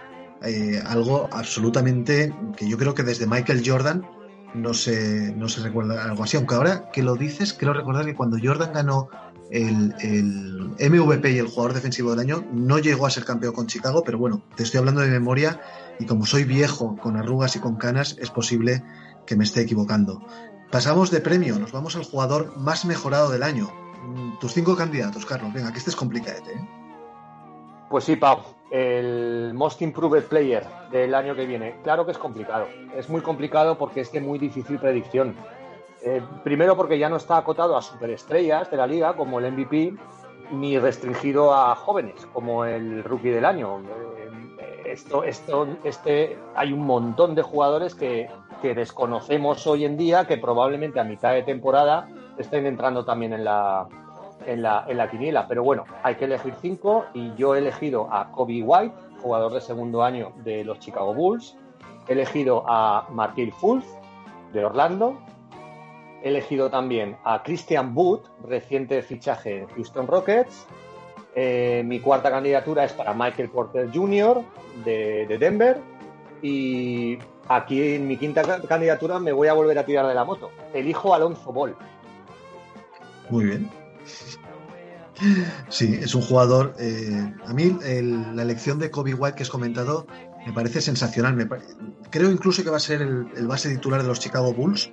eh, 0.42 0.80
algo 0.86 1.28
absolutamente 1.32 2.32
que 2.56 2.68
yo 2.68 2.76
creo 2.78 2.94
que 2.94 3.02
desde 3.02 3.26
Michael 3.26 3.62
Jordan 3.64 4.06
no 4.54 4.74
se, 4.74 5.32
no 5.34 5.48
se 5.48 5.62
recuerda 5.62 6.04
algo 6.04 6.22
así, 6.22 6.36
aunque 6.36 6.54
ahora 6.54 6.90
que 6.92 7.02
lo 7.02 7.16
dices, 7.16 7.52
quiero 7.52 7.74
recordar 7.74 8.04
que 8.04 8.14
cuando 8.14 8.38
Jordan 8.42 8.72
ganó 8.72 9.08
el, 9.50 10.74
MVP 10.78 11.30
y 11.30 11.38
el 11.38 11.46
jugador 11.46 11.74
defensivo 11.74 12.10
del 12.10 12.20
año, 12.20 12.44
no 12.52 12.78
llegó 12.78 13.06
a 13.06 13.10
ser 13.10 13.24
campeón 13.24 13.54
con 13.54 13.66
Chicago, 13.66 14.02
pero 14.04 14.18
bueno, 14.18 14.42
te 14.56 14.62
estoy 14.62 14.78
hablando 14.78 15.00
de 15.00 15.08
memoria 15.08 15.60
y 15.98 16.06
como 16.06 16.26
soy 16.26 16.44
viejo, 16.44 16.96
con 16.96 17.16
arrugas 17.16 17.56
y 17.56 17.60
con 17.60 17.76
canas, 17.76 18.16
es 18.20 18.30
posible 18.30 18.82
que 19.26 19.36
me 19.36 19.44
esté 19.44 19.62
equivocando. 19.62 20.22
Pasamos 20.70 21.10
de 21.10 21.20
premio, 21.20 21.58
nos 21.58 21.72
vamos 21.72 21.96
al 21.96 22.04
jugador 22.04 22.56
más 22.56 22.84
mejorado 22.84 23.30
del 23.30 23.42
año. 23.42 23.70
Mm, 24.02 24.38
tus 24.40 24.52
cinco 24.52 24.76
candidatos, 24.76 25.24
Carlos. 25.24 25.52
Venga, 25.52 25.72
que 25.72 25.78
este 25.78 25.90
es 25.90 25.96
complicado, 25.96 26.38
¿eh? 26.50 26.68
Pues 27.88 28.04
sí, 28.04 28.16
Pau. 28.16 28.40
El 28.70 29.52
Most 29.54 29.80
Improved 29.80 30.24
Player 30.24 30.66
del 30.90 31.14
año 31.14 31.36
que 31.36 31.46
viene. 31.46 31.76
Claro 31.84 32.04
que 32.04 32.12
es 32.12 32.18
complicado. 32.18 32.66
Es 32.96 33.08
muy 33.08 33.20
complicado 33.20 33.78
porque 33.78 34.00
es 34.00 34.10
de 34.10 34.20
muy 34.20 34.40
difícil 34.40 34.78
predicción. 34.78 35.36
Eh, 36.08 36.22
primero 36.44 36.76
porque 36.76 37.00
ya 37.00 37.08
no 37.08 37.16
está 37.16 37.36
acotado 37.36 37.76
a 37.76 37.82
superestrellas 37.82 38.70
de 38.70 38.76
la 38.76 38.86
liga 38.86 39.16
como 39.16 39.40
el 39.40 39.50
MVP, 39.50 39.92
ni 40.52 40.78
restringido 40.78 41.52
a 41.52 41.74
jóvenes 41.74 42.28
como 42.32 42.64
el 42.64 43.02
rookie 43.02 43.30
del 43.30 43.44
año. 43.44 43.80
Eh, 44.60 44.92
esto, 44.92 45.24
esto, 45.24 45.66
este, 45.82 46.38
hay 46.54 46.72
un 46.72 46.86
montón 46.86 47.34
de 47.34 47.42
jugadores 47.42 47.96
que, 47.96 48.30
que 48.62 48.72
desconocemos 48.76 49.66
hoy 49.66 49.84
en 49.84 49.96
día 49.96 50.28
que 50.28 50.36
probablemente 50.36 51.00
a 51.00 51.04
mitad 51.04 51.32
de 51.32 51.42
temporada 51.42 52.08
estén 52.38 52.66
entrando 52.66 53.04
también 53.04 53.32
en 53.32 53.42
la, 53.42 53.88
en 54.46 54.62
la, 54.62 54.84
en 54.86 54.98
la 54.98 55.10
quiniela. 55.10 55.48
Pero 55.48 55.64
bueno, 55.64 55.86
hay 56.04 56.14
que 56.14 56.26
elegir 56.26 56.54
cinco 56.62 57.06
y 57.14 57.34
yo 57.34 57.56
he 57.56 57.58
elegido 57.58 58.06
a 58.12 58.30
Kobe 58.30 58.62
White, 58.62 58.94
jugador 59.20 59.52
de 59.54 59.60
segundo 59.60 60.04
año 60.04 60.30
de 60.44 60.64
los 60.64 60.78
Chicago 60.78 61.12
Bulls. 61.12 61.56
He 62.06 62.12
elegido 62.12 62.62
a 62.68 63.08
Markel 63.10 63.50
Fultz, 63.50 63.88
de 64.52 64.64
Orlando. 64.64 65.18
He 66.22 66.28
elegido 66.28 66.70
también 66.70 67.16
a 67.24 67.42
Christian 67.42 67.92
Wood, 67.94 68.20
reciente 68.44 69.02
fichaje 69.02 69.60
en 69.60 69.66
Houston 69.68 70.06
Rockets. 70.06 70.66
Eh, 71.34 71.82
mi 71.84 72.00
cuarta 72.00 72.30
candidatura 72.30 72.84
es 72.84 72.92
para 72.92 73.12
Michael 73.12 73.50
Porter 73.50 73.90
Jr. 73.92 74.42
de, 74.84 75.26
de 75.26 75.38
Denver. 75.38 75.80
Y 76.42 77.18
aquí 77.48 77.94
en 77.94 78.06
mi 78.06 78.16
quinta 78.16 78.60
candidatura 78.62 79.18
me 79.18 79.32
voy 79.32 79.48
a 79.48 79.52
volver 79.52 79.78
a 79.78 79.84
tirar 79.84 80.06
de 80.06 80.14
la 80.14 80.24
moto. 80.24 80.50
Elijo 80.72 81.12
a 81.12 81.16
Alonso 81.16 81.52
Ball, 81.52 81.76
muy 83.30 83.44
bien. 83.44 83.70
Sí, 85.68 85.98
es 86.00 86.14
un 86.14 86.22
jugador. 86.22 86.74
Eh, 86.78 87.34
a 87.46 87.52
mí 87.54 87.76
la 87.80 88.42
elección 88.42 88.78
de 88.78 88.90
Kobe 88.90 89.14
White 89.14 89.36
que 89.36 89.42
has 89.42 89.50
comentado 89.50 90.06
me 90.46 90.52
parece 90.52 90.80
sensacional. 90.80 91.48
creo 92.10 92.30
incluso 92.30 92.62
que 92.62 92.70
va 92.70 92.76
a 92.76 92.80
ser 92.80 93.02
el, 93.02 93.46
base 93.46 93.68
titular 93.70 94.02
de 94.02 94.08
los 94.08 94.20
Chicago 94.20 94.52
Bulls. 94.52 94.92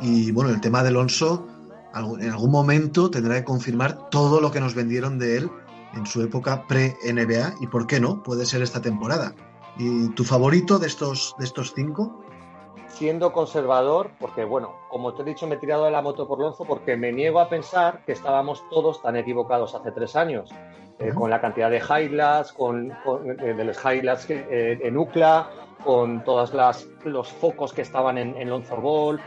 Y 0.00 0.32
bueno, 0.32 0.50
el 0.50 0.60
tema 0.60 0.82
de 0.82 0.88
Alonso, 0.88 1.46
en 1.94 2.30
algún 2.30 2.50
momento 2.50 3.10
tendrá 3.10 3.36
que 3.36 3.44
confirmar 3.44 4.10
todo 4.10 4.40
lo 4.40 4.50
que 4.50 4.60
nos 4.60 4.74
vendieron 4.74 5.18
de 5.18 5.38
él 5.38 5.50
en 5.94 6.06
su 6.06 6.22
época 6.22 6.66
pre-NBA. 6.66 7.54
Y 7.60 7.66
por 7.68 7.86
qué 7.86 8.00
no, 8.00 8.22
puede 8.22 8.46
ser 8.46 8.62
esta 8.62 8.80
temporada. 8.80 9.34
¿Y 9.78 10.08
tu 10.10 10.24
favorito 10.24 10.78
de 10.78 10.86
estos, 10.86 11.34
de 11.38 11.44
estos 11.44 11.72
cinco? 11.74 12.24
siendo 12.94 13.32
conservador, 13.32 14.10
porque 14.20 14.44
bueno, 14.44 14.76
como 14.88 15.14
te 15.14 15.22
he 15.22 15.24
dicho, 15.24 15.46
me 15.46 15.56
he 15.56 15.58
tirado 15.58 15.84
de 15.84 15.90
la 15.90 16.00
moto 16.00 16.26
por 16.26 16.38
Lonzo 16.38 16.64
porque 16.64 16.96
me 16.96 17.12
niego 17.12 17.40
a 17.40 17.48
pensar 17.48 18.04
que 18.06 18.12
estábamos 18.12 18.62
todos 18.70 19.02
tan 19.02 19.16
equivocados 19.16 19.74
hace 19.74 19.90
tres 19.90 20.14
años, 20.16 20.50
eh, 20.98 21.12
con 21.12 21.28
la 21.28 21.40
cantidad 21.40 21.70
de 21.70 21.78
highlights, 21.78 22.52
con, 22.52 22.92
eh, 22.92 23.54
de 23.54 23.64
los 23.64 23.76
highlights 23.84 24.30
eh, 24.30 24.78
en 24.82 24.96
UCLA, 24.96 25.50
con 25.84 26.24
todos 26.24 26.52
los 27.04 27.28
focos 27.28 27.72
que 27.72 27.82
estaban 27.82 28.18
en, 28.18 28.36
en 28.36 28.48
Lonzo 28.48 28.76
Ball, 28.76 29.20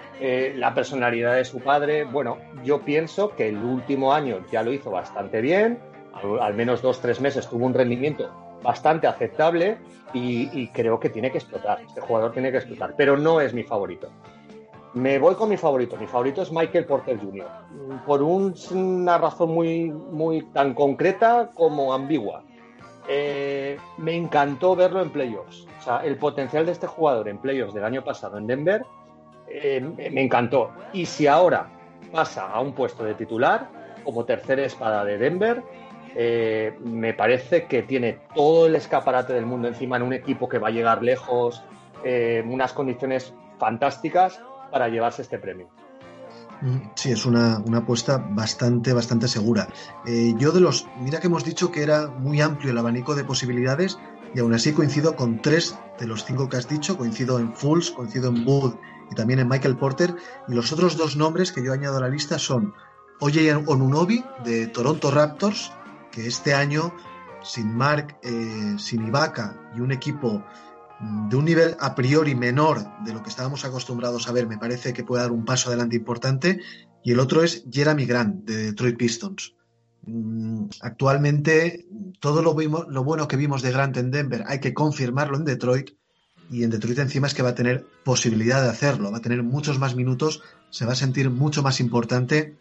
la 0.56 0.74
personalidad 0.74 1.36
de 1.36 1.46
su 1.46 1.60
padre. 1.60 2.04
Bueno, 2.04 2.38
yo 2.64 2.82
pienso 2.82 3.36
que 3.36 3.50
el 3.50 3.58
último 3.58 4.14
año 4.14 4.44
ya 4.52 4.64
lo 4.64 4.74
hizo 4.74 4.90
bastante 4.90 5.42
bien, 5.42 5.80
al, 6.14 6.40
al 6.40 6.54
menos 6.56 6.82
dos, 6.82 7.00
tres 7.00 7.22
meses 7.22 7.48
tuvo 7.48 7.66
un 7.66 7.74
rendimiento 7.74 8.32
bastante 8.64 9.08
aceptable 9.08 9.78
y, 10.14 10.68
creo 10.70 11.00
que 11.00 11.10
tiene 11.10 11.32
que 11.32 11.38
explotar. 11.38 11.82
Este 11.82 12.02
jugador 12.02 12.32
tiene 12.32 12.52
que 12.52 12.58
explotar, 12.58 12.94
pero 12.98 13.18
no 13.18 13.42
es 13.42 13.54
mi 13.54 13.64
favorito. 13.64 14.10
Me 14.94 15.20
voy 15.20 15.36
con 15.36 15.50
mi 15.50 15.58
favorito. 15.58 15.96
Mi 15.98 16.08
favorito 16.08 16.42
es 16.42 16.52
Michael 16.52 16.86
Porter 16.86 17.20
Jr. 17.20 17.48
Por 18.06 18.24
una 18.24 19.18
razón 19.18 19.54
muy, 19.54 19.92
muy 19.92 20.42
tan 20.54 20.74
concreta 20.74 21.52
como 21.54 21.94
ambigua. 21.94 22.44
Eh, 23.08 23.78
me 23.98 24.16
encantó 24.16 24.76
verlo 24.76 25.02
en 25.02 25.12
playoffs. 25.12 25.68
El 26.04 26.18
potencial 26.18 26.66
de 26.66 26.74
este 26.74 26.88
jugador 26.88 27.30
en 27.30 27.38
playoffs 27.38 27.74
del 27.74 27.84
año 27.84 28.04
pasado 28.04 28.38
en 28.38 28.48
Denver 28.48 28.86
eh, 29.48 29.82
me 30.12 30.22
encantó. 30.22 30.72
Y 30.94 31.06
si 31.06 31.28
ahora 31.28 31.70
pasa 32.12 32.48
a 32.50 32.60
un 32.60 32.74
puesto 32.74 33.04
de 33.04 33.14
titular 33.14 33.70
como 34.04 34.26
tercera 34.26 34.64
espada 34.64 35.04
de 35.06 35.18
Denver, 35.18 35.64
eh, 36.16 36.78
me 36.84 37.14
parece 37.14 37.66
que 37.66 37.84
tiene 37.84 38.20
todo 38.36 38.68
el 38.68 38.76
escaparate 38.76 39.34
del 39.34 39.46
mundo 39.46 39.68
encima 39.68 39.98
en 39.98 40.04
un 40.04 40.14
equipo 40.14 40.50
que 40.50 40.58
va 40.58 40.68
a 40.68 40.72
llegar 40.72 41.04
lejos, 41.04 41.64
eh, 42.04 42.44
unas 42.46 42.74
condiciones 42.74 43.34
fantásticas 43.58 44.42
para 44.72 44.90
llevarse 44.90 45.22
este 45.22 45.40
premio. 45.40 45.70
Mm, 46.62 46.78
sí, 46.96 47.12
es 47.12 47.26
una, 47.26 47.64
apuesta 47.76 48.18
bastante, 48.18 48.92
bastante 48.94 49.28
segura. 49.28 49.68
Yo 50.38 50.52
de 50.52 50.60
los, 50.60 50.88
mira 51.00 51.20
que 51.20 51.28
hemos 51.28 51.46
dicho 51.46 51.72
que 51.72 51.84
era 51.84 52.08
muy 52.08 52.42
amplio 52.42 52.72
el 52.72 52.78
abanico 52.78 53.16
de 53.16 53.24
posibilidades 53.24 53.98
y 54.34 54.40
aún 54.40 54.54
así 54.54 54.74
coincido 54.74 55.16
con 55.16 55.42
tres 55.42 55.78
de 56.00 56.08
los 56.08 56.26
cinco 56.26 56.50
que 56.50 56.58
has 56.58 56.68
dicho, 56.68 56.98
coincido 56.98 57.40
en 57.40 57.54
Fools, 57.54 57.92
coincido 57.92 58.30
en 58.30 58.48
Wood 58.48 58.76
y 59.12 59.16
también 59.16 59.40
en 59.40 59.48
Michael 59.48 59.78
Porter 59.78 60.16
y 60.48 60.54
los 60.54 60.72
otros 60.72 60.98
dos 60.98 61.16
nombres 61.16 61.52
que 61.52 61.64
yo 61.64 61.74
añado 61.74 61.98
a 61.98 62.02
la 62.02 62.10
lista 62.10 62.38
son 62.38 62.74
Oye 63.20 63.54
Onunobi 63.54 64.24
de 64.44 64.68
Toronto 64.68 65.10
Raptors 65.10 65.72
que 66.12 66.28
este 66.28 66.54
año, 66.54 66.94
sin 67.44 67.76
Mark, 67.76 68.18
eh, 68.22 68.76
sin 68.78 69.08
Ibaka 69.08 69.72
y 69.76 69.82
un 69.82 69.92
equipo 69.92 70.44
mm, 71.00 71.30
de 71.30 71.36
un 71.36 71.46
nivel 71.46 71.78
a 71.80 71.96
priori 71.96 72.36
menor 72.36 72.86
de 73.04 73.14
lo 73.14 73.24
que 73.24 73.30
estábamos 73.30 73.66
acostumbrados 73.66 74.28
a 74.28 74.32
ver, 74.32 74.48
me 74.48 74.58
parece 74.58 74.94
que 74.94 75.04
puede 75.04 75.24
dar 75.24 75.32
un 75.32 75.46
paso 75.46 75.70
adelante 75.70 75.96
importante. 75.96 76.60
Y 77.04 77.12
el 77.12 77.20
otro 77.20 77.44
es 77.44 77.66
Jeremy 77.72 78.06
Grant, 78.06 78.44
de 78.44 78.58
Detroit 78.58 78.98
Pistons. 78.98 79.57
Mm, 80.08 80.70
actualmente, 80.82 81.86
todo 82.20 82.42
lo, 82.42 82.56
lo 82.90 83.04
bueno 83.04 83.28
que 83.28 83.36
vimos 83.36 83.62
de 83.62 83.72
Grant 83.72 83.98
en 83.98 84.10
Denver 84.10 84.46
hay 84.48 84.60
que 84.60 84.74
confirmarlo 84.74 85.38
en 85.38 85.46
Detroit. 85.46 85.92
Y 86.50 86.64
en 86.64 86.70
Detroit 86.70 87.00
encima 87.00 87.28
es 87.28 87.34
que 87.34 87.44
va 87.44 87.50
a 87.50 87.56
tener 87.56 87.86
posibilidad 88.06 88.64
de 88.64 88.70
hacerlo, 88.70 89.12
va 89.12 89.18
a 89.18 89.22
tener 89.22 89.44
muchos 89.44 89.80
más 89.80 89.96
minutos, 89.96 90.42
se 90.70 90.86
va 90.86 90.94
a 90.94 90.96
sentir 90.96 91.30
mucho 91.30 91.62
más 91.62 91.82
importante 91.82 92.56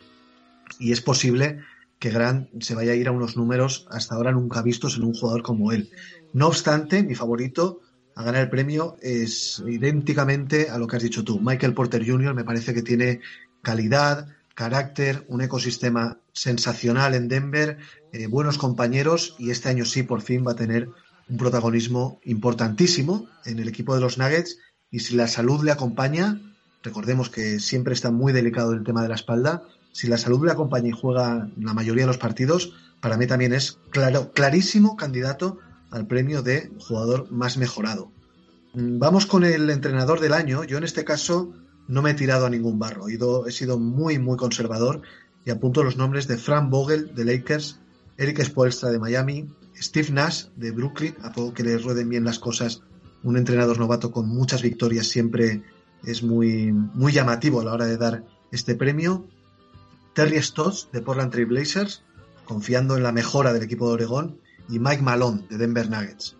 y 0.81 0.91
es 0.91 1.01
posible 1.01 1.61
que 2.01 2.11
Grant 2.11 2.49
se 2.61 2.75
vaya 2.75 2.93
a 2.93 2.97
ir 2.97 3.07
a 3.07 3.13
unos 3.13 3.37
números 3.37 3.87
hasta 3.89 4.17
ahora 4.17 4.33
nunca 4.33 4.61
vistos 4.61 4.97
en 4.97 5.05
un 5.05 5.15
jugador 5.15 5.43
como 5.43 5.71
él. 5.71 5.91
No 6.33 6.49
obstante, 6.49 7.05
mi 7.05 7.15
favorito 7.15 7.81
a 8.17 8.25
ganar 8.25 8.43
el 8.43 8.51
premio 8.51 8.97
es 9.01 9.63
idénticamente 9.65 10.69
a 10.69 10.79
lo 10.79 10.89
que 10.89 10.97
has 10.97 11.03
dicho 11.05 11.23
tú. 11.23 11.39
Michael 11.41 11.75
Porter 11.75 12.05
Jr. 12.05 12.35
me 12.35 12.45
parece 12.45 12.75
que 12.75 12.83
tiene 12.83 13.21
calidad, 13.63 14.36
carácter, 14.57 15.25
un 15.29 15.43
ecosistema 15.43 16.19
sensacional 16.33 17.15
en 17.15 17.29
Denver, 17.29 17.77
eh, 18.13 18.27
buenos 18.27 18.57
compañeros 18.57 19.37
y 19.39 19.51
este 19.51 19.69
año 19.69 19.85
sí 19.85 20.03
por 20.03 20.23
fin 20.23 20.45
va 20.45 20.53
a 20.53 20.57
tener 20.57 20.89
un 21.29 21.37
protagonismo 21.37 22.21
importantísimo 22.25 23.29
en 23.45 23.59
el 23.59 23.69
equipo 23.69 23.95
de 23.95 24.01
los 24.01 24.17
Nuggets 24.17 24.59
y 24.91 25.01
si 25.01 25.15
la 25.15 25.29
salud 25.29 25.63
le 25.63 25.73
acompaña, 25.73 26.41
recordemos 26.83 27.29
que 27.29 27.61
siempre 27.61 27.93
está 27.93 28.11
muy 28.11 28.33
delicado 28.33 28.73
el 28.73 28.83
tema 28.83 29.03
de 29.03 29.09
la 29.09 29.15
espalda, 29.15 29.63
si 29.93 30.07
la 30.09 30.17
salud 30.17 30.45
le 30.47 30.53
acompaña 30.53 30.89
y 30.89 30.93
juega 30.93 31.51
la 31.61 31.75
mayoría 31.75 32.05
de 32.05 32.09
los 32.09 32.19
partidos, 32.19 32.73
para 33.03 33.19
mí 33.19 33.27
también 33.27 33.53
es 33.53 33.79
claro, 33.91 34.33
clarísimo 34.33 34.97
candidato 34.97 35.59
al 35.91 36.07
premio 36.07 36.43
de 36.43 36.71
jugador 36.81 37.31
más 37.31 37.59
mejorado. 37.59 38.11
Mm, 38.73 38.99
vamos 38.99 39.27
con 39.27 39.45
el 39.45 39.69
entrenador 39.69 40.21
del 40.21 40.33
año. 40.33 40.65
Yo 40.65 40.79
en 40.79 40.85
este 40.85 41.05
caso 41.05 41.53
no 41.89 42.03
me 42.03 42.11
he 42.11 42.15
tirado 42.15 42.47
a 42.47 42.51
ningún 42.51 42.79
barro. 42.79 43.09
He, 43.09 43.15
ido, 43.15 43.47
he 43.47 43.53
sido 43.53 43.79
muy, 43.79 44.19
muy 44.19 44.37
conservador 44.37 45.03
y 45.45 45.51
apunto 45.51 45.85
los 45.85 45.97
nombres 45.97 46.27
de 46.27 46.37
Frank 46.37 46.71
Vogel 46.71 47.15
de 47.15 47.25
Lakers, 47.25 47.81
Eric 48.17 48.43
Spoelstra 48.43 48.91
de 48.91 48.99
Miami, 48.99 49.49
Steve 49.81 50.11
Nash 50.11 50.47
de 50.57 50.71
Brooklyn, 50.71 51.15
a 51.23 51.33
poco 51.33 51.55
que 51.55 51.63
le 51.63 51.79
rueden 51.79 52.09
bien 52.09 52.25
las 52.25 52.39
cosas, 52.39 52.83
un 53.23 53.37
entrenador 53.37 53.79
novato 53.79 54.13
con 54.13 54.29
muchas 54.29 54.63
victorias 54.63 55.09
siempre 55.09 55.63
es 56.05 56.23
muy, 56.23 56.73
muy 56.73 57.13
llamativo 57.13 57.61
a 57.61 57.65
la 57.65 57.73
hora 57.73 57.87
de 57.87 57.97
dar 57.97 58.25
este 58.53 58.75
premio. 58.75 59.27
Terry 60.15 60.41
Stotts 60.41 60.89
de 60.93 61.03
Portland 61.03 61.33
Trail 61.33 61.47
Blazers, 61.47 62.03
confiando 62.45 62.97
en 62.97 63.03
la 63.03 63.13
mejora 63.13 63.53
del 63.53 63.65
equipo 63.65 63.89
de 63.89 63.95
Oregón, 63.95 64.41
y 64.69 64.79
Mike 64.79 65.03
Malone 65.03 65.45
de 65.51 65.59
Denver 65.59 65.91
Nuggets. 65.91 66.37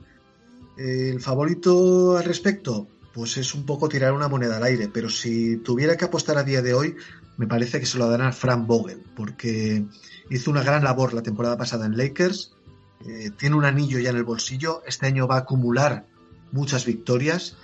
El 0.77 1.21
favorito 1.21 2.17
al 2.17 2.25
respecto, 2.25 2.87
pues 3.17 3.39
es 3.39 3.55
un 3.55 3.65
poco 3.65 3.89
tirar 3.89 4.13
una 4.13 4.29
moneda 4.29 4.59
al 4.59 4.63
aire, 4.65 4.91
pero 4.93 5.09
si 5.09 5.57
tuviera 5.57 5.97
que 5.97 6.05
apostar 6.05 6.37
a 6.37 6.43
día 6.43 6.61
de 6.61 6.75
hoy, 6.75 6.97
me 7.39 7.47
parece 7.47 7.81
que 7.81 7.87
se 7.87 7.97
lo 7.97 8.11
darán 8.11 8.27
a 8.27 8.33
Frank 8.33 8.67
Vogel, 8.67 9.03
porque 9.17 9.87
hizo 10.29 10.51
una 10.51 10.63
gran 10.63 10.85
labor 10.85 11.15
la 11.15 11.23
temporada 11.23 11.57
pasada 11.57 11.87
en 11.87 11.97
Lakers, 11.97 12.53
eh, 13.09 13.31
tiene 13.31 13.57
un 13.57 13.65
anillo 13.65 13.99
ya 14.01 14.11
en 14.11 14.17
el 14.17 14.25
bolsillo, 14.25 14.83
este 14.87 15.07
año 15.07 15.27
va 15.27 15.37
a 15.37 15.41
acumular 15.41 16.05
muchas 16.53 16.85
victorias 16.85 17.57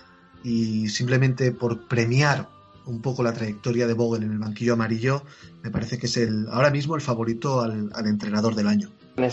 y 0.43 0.89
simplemente 0.89 1.53
por 1.53 1.87
premiar 1.87 2.49
un 2.87 3.03
poco 3.03 3.23
la 3.23 3.35
trayectoria 3.35 3.87
de 3.87 3.93
Vogel 3.93 4.23
en 4.23 4.33
el 4.33 4.39
banquillo 4.39 4.73
amarillo, 4.73 5.23
me 5.63 5.71
parece 5.71 5.99
que 5.99 6.07
es 6.07 6.17
el 6.17 6.49
ahora 6.51 6.71
mismo 6.71 6.95
el 6.95 7.03
favorito 7.03 7.61
al, 7.61 7.91
entrenador 8.07 8.55
del 8.55 8.69
año. 8.69 8.89
En, 9.19 9.31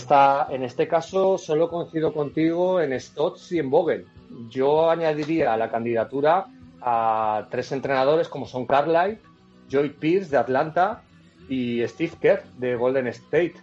en 0.54 0.64
este 0.64 0.86
caso 0.86 1.38
solo 1.38 1.70
coincido 1.70 2.12
contigo 2.12 2.78
en 2.78 3.00
Stotts 3.00 3.52
y 3.52 3.58
en 3.58 3.70
Vogel. 3.70 4.06
Yo 4.48 4.90
añadiría 4.90 5.52
a 5.52 5.56
la 5.56 5.70
candidatura 5.70 6.46
a 6.80 7.48
tres 7.50 7.72
entrenadores 7.72 8.28
como 8.28 8.46
son 8.46 8.66
Carlisle, 8.66 9.18
Joy 9.68 9.90
Pierce 9.90 10.30
de 10.30 10.38
Atlanta 10.38 11.02
y 11.48 11.86
Steve 11.86 12.12
Kerr 12.20 12.44
de 12.58 12.76
Golden 12.76 13.08
State. 13.08 13.54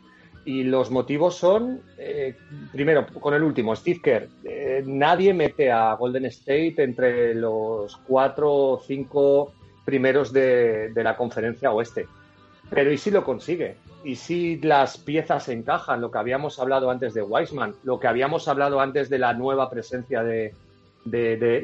Y 0.46 0.64
los 0.64 0.92
motivos 0.92 1.36
son, 1.36 1.82
eh, 1.98 2.36
primero, 2.72 3.06
con 3.20 3.34
el 3.34 3.44
último, 3.44 3.76
Steve 3.76 4.00
Kerr. 4.02 4.30
Eh, 4.46 4.82
nadie 4.86 5.34
mete 5.34 5.70
a 5.72 5.94
Golden 5.96 6.26
State 6.26 6.76
entre 6.78 7.36
los 7.36 7.98
cuatro 7.98 8.54
o 8.54 8.80
cinco 8.80 9.52
primeros 9.84 10.32
de, 10.32 10.92
la 10.96 11.18
conferencia 11.18 11.72
oeste. 11.72 12.08
Pero 12.70 12.92
¿y 12.92 12.98
si 12.98 13.12
lo 13.12 13.24
consigue? 13.24 13.76
¿Y 14.04 14.16
si 14.16 14.58
las 14.58 14.98
piezas 14.98 15.50
encajan? 15.50 16.02
Lo 16.02 16.12
que 16.12 16.18
habíamos 16.18 16.60
hablado 16.60 16.90
antes 16.90 17.14
de 17.14 17.22
Wiseman, 17.22 17.76
lo 17.84 18.00
que 18.00 18.08
habíamos 18.08 18.48
hablado 18.48 18.80
antes 18.80 19.10
de 19.10 19.20
la 19.20 19.34
nueva 19.34 19.70
presencia 19.70 20.24
de, 20.24 20.54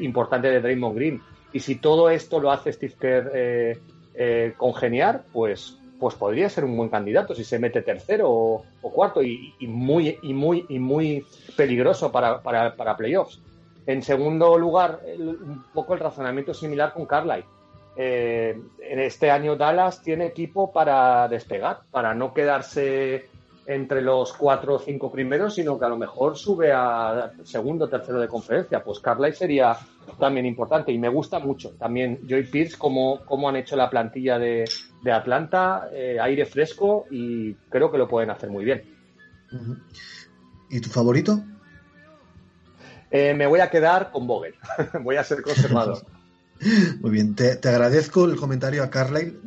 importante 0.00 0.50
de 0.50 0.60
Draymond 0.60 0.96
Green. 0.96 1.22
Y 1.52 1.60
si 1.60 1.76
todo 1.76 2.10
esto 2.10 2.40
lo 2.40 2.50
hace 2.50 2.72
Steve 2.72 2.94
Kerr 2.98 3.30
eh, 3.34 3.78
eh, 4.14 4.54
congeniar, 4.56 5.24
pues, 5.32 5.78
pues 6.00 6.16
podría 6.16 6.48
ser 6.48 6.64
un 6.64 6.76
buen 6.76 6.90
candidato 6.90 7.34
si 7.34 7.44
se 7.44 7.58
mete 7.58 7.82
tercero 7.82 8.28
o, 8.28 8.64
cuarto 8.82 9.22
y, 9.22 9.54
muy, 9.60 10.18
y, 10.22 10.34
muy, 10.34 10.66
y 10.68 10.78
muy 10.78 11.24
peligroso 11.56 12.10
para, 12.10 12.42
para 12.42 12.96
playoffs. 12.96 13.40
En 13.86 14.02
segundo 14.02 14.58
lugar, 14.58 15.00
un 15.18 15.64
poco 15.72 15.94
el 15.94 16.00
razonamiento 16.00 16.52
similar 16.52 16.92
con 16.92 17.06
Carlisle 17.06 17.44
eh, 17.96 18.60
en 18.80 19.00
este 19.00 19.30
año 19.30 19.56
Dallas 19.56 20.02
tiene 20.02 20.26
equipo 20.26 20.72
para 20.72 21.28
despegar, 21.28 21.82
para 21.90 22.14
no 22.14 22.34
quedarse 22.34 23.28
entre 23.66 24.02
los 24.02 24.32
cuatro 24.32 24.74
o 24.74 24.78
cinco 24.78 25.10
primeros, 25.10 25.54
sino 25.54 25.78
que 25.78 25.84
a 25.84 25.88
lo 25.88 25.96
mejor 25.96 26.36
sube 26.36 26.70
a 26.72 27.32
segundo 27.44 27.86
o 27.86 27.88
tercero 27.88 28.20
de 28.20 28.28
conferencia. 28.28 28.82
Pues 28.82 29.00
Carlisle 29.00 29.36
sería 29.36 29.76
también 30.18 30.44
importante 30.44 30.92
y 30.92 30.98
me 30.98 31.08
gusta 31.08 31.38
mucho 31.38 31.70
también 31.78 32.20
Joy 32.28 32.44
Pierce, 32.44 32.76
cómo, 32.76 33.20
cómo 33.24 33.48
han 33.48 33.56
hecho 33.56 33.76
la 33.76 33.88
plantilla 33.88 34.38
de, 34.38 34.64
Atlanta, 35.10 35.88
eh, 35.92 36.18
aire 36.20 36.46
fresco 36.46 37.06
y 37.10 37.54
creo 37.70 37.90
que 37.90 37.98
lo 37.98 38.08
pueden 38.08 38.30
hacer 38.30 38.50
muy 38.50 38.64
bien. 38.64 38.82
¿Y 40.70 40.80
tu 40.80 40.90
favorito? 40.90 41.40
Eh, 43.10 43.32
me 43.34 43.46
voy 43.46 43.60
a 43.60 43.70
quedar 43.70 44.10
con 44.10 44.26
Vogel, 44.26 44.54
voy 45.02 45.16
a 45.16 45.24
ser 45.24 45.42
conservador. 45.42 45.98
Muy 47.00 47.10
bien, 47.10 47.34
te, 47.34 47.58
agradezco 47.68 48.24
el 48.24 48.36
comentario 48.36 48.82
a 48.82 48.90
Carlyle. 48.90 49.38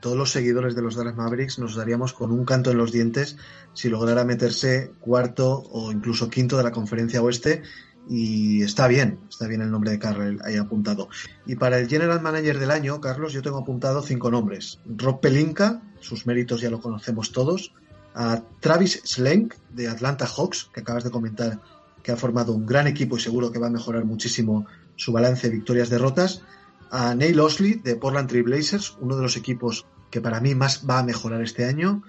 Todos 0.00 0.16
los 0.16 0.30
seguidores 0.30 0.74
de 0.74 0.82
los 0.82 0.94
Dallas 0.94 1.16
Mavericks 1.16 1.58
nos 1.58 1.74
daríamos 1.74 2.12
con 2.12 2.30
un 2.30 2.44
canto 2.44 2.70
en 2.70 2.78
los 2.78 2.92
dientes 2.92 3.36
si 3.72 3.88
lograra 3.88 4.24
meterse 4.24 4.92
cuarto 5.00 5.64
o 5.70 5.90
incluso 5.90 6.28
quinto 6.30 6.56
de 6.56 6.64
la 6.64 6.70
conferencia 6.70 7.22
oeste. 7.22 7.62
Y 8.08 8.62
está 8.62 8.86
bien, 8.86 9.18
está 9.28 9.48
bien 9.48 9.62
el 9.62 9.70
nombre 9.70 9.90
de 9.90 9.98
Carlyle 9.98 10.38
ahí 10.44 10.56
apuntado. 10.56 11.08
Y 11.44 11.56
para 11.56 11.78
el 11.78 11.88
General 11.88 12.20
Manager 12.20 12.58
del 12.58 12.70
año, 12.70 13.00
Carlos, 13.00 13.32
yo 13.32 13.42
tengo 13.42 13.58
apuntado 13.58 14.02
cinco 14.02 14.30
nombres. 14.30 14.78
Rob 14.86 15.20
Pelinka, 15.20 15.82
sus 16.00 16.24
méritos 16.26 16.60
ya 16.60 16.70
lo 16.70 16.80
conocemos 16.80 17.32
todos. 17.32 17.72
A 18.14 18.42
Travis 18.60 19.02
Slenk 19.04 19.54
de 19.70 19.88
Atlanta 19.88 20.26
Hawks, 20.26 20.70
que 20.72 20.80
acabas 20.80 21.04
de 21.04 21.10
comentar 21.10 21.60
que 22.02 22.12
ha 22.12 22.16
formado 22.16 22.52
un 22.52 22.64
gran 22.64 22.86
equipo 22.86 23.16
y 23.16 23.20
seguro 23.20 23.50
que 23.50 23.58
va 23.58 23.66
a 23.66 23.70
mejorar 23.70 24.04
muchísimo 24.04 24.66
su 24.96 25.12
balance 25.12 25.48
de 25.48 25.54
victorias-derrotas, 25.54 26.42
a 26.90 27.14
Neil 27.14 27.40
Osley 27.40 27.74
de 27.74 27.96
Portland 27.96 28.28
Trail 28.28 28.44
Blazers, 28.44 28.96
uno 29.00 29.16
de 29.16 29.22
los 29.22 29.36
equipos 29.36 29.86
que 30.10 30.20
para 30.20 30.40
mí 30.40 30.54
más 30.54 30.84
va 30.88 31.00
a 31.00 31.02
mejorar 31.02 31.42
este 31.42 31.64
año, 31.64 32.02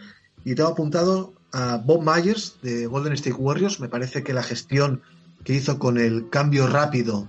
y 0.43 0.55
tengo 0.55 0.69
apuntado 0.69 1.33
a 1.51 1.77
Bob 1.77 2.03
Myers 2.03 2.57
de 2.61 2.85
Golden 2.87 3.13
State 3.13 3.35
Warriors, 3.35 3.79
me 3.79 3.89
parece 3.89 4.23
que 4.23 4.33
la 4.33 4.43
gestión 4.43 5.01
que 5.43 5.53
hizo 5.53 5.79
con 5.79 5.97
el 5.97 6.29
cambio 6.29 6.67
rápido 6.67 7.27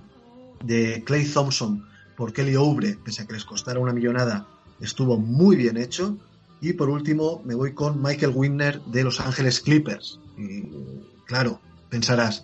de 0.63 1.03
Clay 1.05 1.25
Thompson 1.25 1.85
por 2.17 2.33
Kelly 2.33 2.55
Oubre, 2.55 2.97
pese 3.03 3.23
a 3.23 3.27
que 3.27 3.33
les 3.33 3.45
costara 3.45 3.79
una 3.79 3.93
millonada, 3.93 4.45
estuvo 4.81 5.17
muy 5.17 5.55
bien 5.55 5.77
hecho. 5.77 6.17
Y 6.61 6.73
por 6.73 6.89
último, 6.89 7.41
me 7.45 7.55
voy 7.55 7.73
con 7.73 8.01
Michael 8.01 8.33
Winner 8.35 8.81
de 8.81 9.03
Los 9.05 9.21
Ángeles 9.21 9.61
Clippers. 9.61 10.19
Y 10.37 10.63
claro, 11.25 11.61
pensarás, 11.89 12.43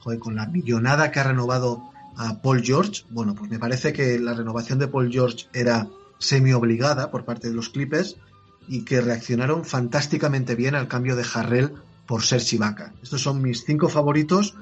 joder, 0.00 0.18
con 0.18 0.34
la 0.34 0.46
millonada 0.46 1.10
que 1.10 1.20
ha 1.20 1.24
renovado 1.24 1.82
a 2.16 2.40
Paul 2.40 2.62
George. 2.62 3.04
Bueno, 3.10 3.34
pues 3.34 3.50
me 3.50 3.58
parece 3.58 3.92
que 3.92 4.18
la 4.18 4.34
renovación 4.34 4.78
de 4.78 4.88
Paul 4.88 5.10
George 5.10 5.46
era 5.52 5.88
semi 6.18 6.52
obligada 6.52 7.10
por 7.10 7.24
parte 7.24 7.48
de 7.48 7.54
los 7.54 7.70
Clippers 7.70 8.16
y 8.68 8.84
que 8.84 9.00
reaccionaron 9.00 9.64
fantásticamente 9.64 10.54
bien 10.54 10.74
al 10.74 10.88
cambio 10.88 11.16
de 11.16 11.26
Harrell 11.32 11.72
por 12.06 12.22
Serge 12.22 12.56
Ibaka. 12.56 12.94
Estos 13.02 13.22
son 13.22 13.42
mis 13.42 13.64
cinco 13.64 13.88
favoritos 13.88 14.54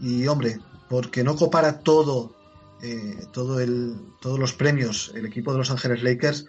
y 0.00 0.26
hombre, 0.26 0.58
porque 0.88 1.24
no 1.24 1.36
copara 1.36 1.80
todo, 1.80 2.34
eh, 2.82 3.26
todo 3.32 3.60
el, 3.60 3.96
todos 4.20 4.38
los 4.38 4.52
premios 4.54 5.12
el 5.14 5.26
equipo 5.26 5.52
de 5.52 5.58
Los 5.58 5.70
Ángeles 5.70 6.02
Lakers, 6.02 6.46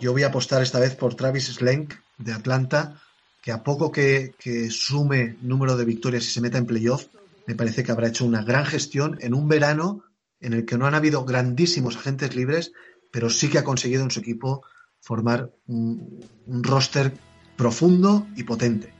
yo 0.00 0.12
voy 0.12 0.22
a 0.22 0.28
apostar 0.28 0.62
esta 0.62 0.80
vez 0.80 0.94
por 0.94 1.14
Travis 1.14 1.46
Slenk 1.46 1.94
de 2.18 2.32
Atlanta, 2.32 3.00
que 3.42 3.52
a 3.52 3.62
poco 3.62 3.90
que, 3.90 4.34
que 4.38 4.70
sume 4.70 5.36
número 5.40 5.76
de 5.76 5.84
victorias 5.84 6.24
y 6.24 6.30
se 6.30 6.40
meta 6.40 6.58
en 6.58 6.66
playoff, 6.66 7.06
me 7.48 7.54
parece 7.54 7.82
que 7.82 7.90
habrá 7.90 8.08
hecho 8.08 8.26
una 8.26 8.42
gran 8.42 8.66
gestión 8.66 9.16
en 9.22 9.32
un 9.32 9.48
verano 9.48 10.04
en 10.38 10.52
el 10.52 10.66
que 10.66 10.76
no 10.76 10.84
han 10.84 10.94
habido 10.94 11.24
grandísimos 11.24 11.96
agentes 11.96 12.36
libres, 12.36 12.72
pero 13.10 13.30
sí 13.30 13.48
que 13.48 13.56
ha 13.56 13.64
conseguido 13.64 14.02
en 14.02 14.10
su 14.10 14.20
equipo 14.20 14.62
formar 15.00 15.50
un, 15.66 16.20
roster 16.46 17.10
profundo 17.56 18.26
y 18.36 18.42
potente. 18.42 18.92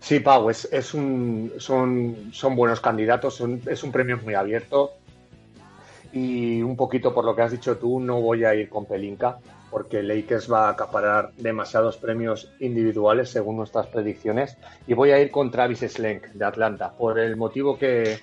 Sí, 0.00 0.18
Pau, 0.18 0.50
es, 0.50 0.94
un, 0.94 1.52
son, 1.58 2.30
son 2.32 2.56
buenos 2.56 2.80
candidatos, 2.80 3.40
es 3.66 3.84
un 3.84 3.92
premio 3.92 4.18
muy 4.18 4.34
abierto 4.34 4.90
y 6.12 6.60
un 6.60 6.74
poquito 6.74 7.14
por 7.14 7.24
lo 7.24 7.36
que 7.36 7.42
has 7.42 7.52
dicho 7.52 7.76
tú, 7.76 8.00
no 8.00 8.20
voy 8.20 8.42
a 8.42 8.52
ir 8.56 8.68
con 8.68 8.84
Pelinka 8.84 9.38
porque 9.72 10.02
Lakers 10.02 10.52
va 10.52 10.66
a 10.68 10.72
acaparar 10.72 11.32
demasiados 11.38 11.96
premios 11.96 12.52
individuales 12.60 13.30
según 13.30 13.56
nuestras 13.56 13.86
predicciones. 13.86 14.58
Y 14.86 14.92
voy 14.92 15.12
a 15.12 15.18
ir 15.18 15.30
con 15.30 15.50
Travis 15.50 15.80
Slenk 15.80 16.26
de 16.26 16.44
Atlanta, 16.44 16.92
por 16.92 17.18
el 17.18 17.36
motivo 17.36 17.78
que, 17.78 18.18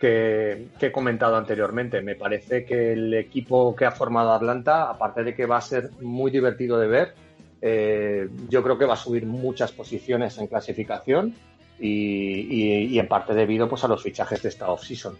he 0.00 0.92
comentado 0.92 1.36
anteriormente. 1.36 2.00
Me 2.02 2.14
parece 2.14 2.64
que 2.64 2.92
el 2.92 3.12
equipo 3.14 3.74
que 3.74 3.84
ha 3.84 3.90
formado 3.90 4.32
Atlanta, 4.32 4.88
aparte 4.88 5.24
de 5.24 5.34
que 5.34 5.44
va 5.44 5.56
a 5.56 5.60
ser 5.60 5.90
muy 6.00 6.30
divertido 6.30 6.78
de 6.78 6.86
ver, 6.86 7.14
eh, 7.60 8.28
yo 8.48 8.62
creo 8.62 8.78
que 8.78 8.86
va 8.86 8.94
a 8.94 8.96
subir 8.96 9.26
muchas 9.26 9.72
posiciones 9.72 10.38
en 10.38 10.46
clasificación 10.46 11.34
y, 11.80 12.96
en 12.96 13.08
parte 13.08 13.34
debido 13.34 13.68
pues, 13.68 13.82
a 13.82 13.88
los 13.88 14.00
fichajes 14.00 14.40
de 14.40 14.50
esta 14.50 14.70
off-season. 14.70 15.16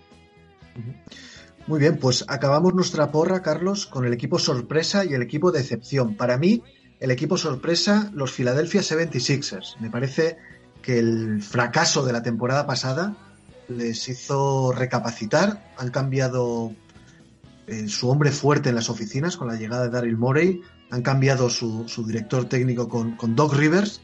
Muy 1.66 1.78
bien, 1.78 1.98
pues 1.98 2.24
acabamos 2.28 2.74
nuestra 2.74 3.10
porra, 3.10 3.40
Carlos, 3.40 3.86
con 3.86 4.04
el 4.04 4.12
equipo 4.12 4.38
sorpresa 4.38 5.04
y 5.04 5.14
el 5.14 5.22
equipo 5.22 5.52
de 5.52 5.60
excepción. 5.60 6.16
Para 6.16 6.36
mí, 6.36 6.62
el 6.98 7.10
equipo 7.10 7.36
sorpresa, 7.36 8.10
los 8.14 8.32
Philadelphia 8.32 8.80
76ers. 8.80 9.78
Me 9.78 9.88
parece 9.88 10.38
que 10.82 10.98
el 10.98 11.42
fracaso 11.42 12.04
de 12.04 12.12
la 12.12 12.22
temporada 12.22 12.66
pasada 12.66 13.16
les 13.68 14.08
hizo 14.08 14.72
recapacitar, 14.72 15.72
han 15.78 15.90
cambiado 15.90 16.72
eh, 17.68 17.88
su 17.88 18.10
hombre 18.10 18.32
fuerte 18.32 18.70
en 18.70 18.74
las 18.74 18.90
oficinas 18.90 19.36
con 19.36 19.46
la 19.48 19.54
llegada 19.54 19.84
de 19.84 19.90
Daryl 19.90 20.16
Morey, 20.16 20.62
han 20.90 21.02
cambiado 21.02 21.48
su, 21.48 21.86
director 22.06 22.48
técnico 22.48 22.88
con, 22.88 23.16
con, 23.16 23.34
Doc 23.34 23.54
Rivers 23.54 24.02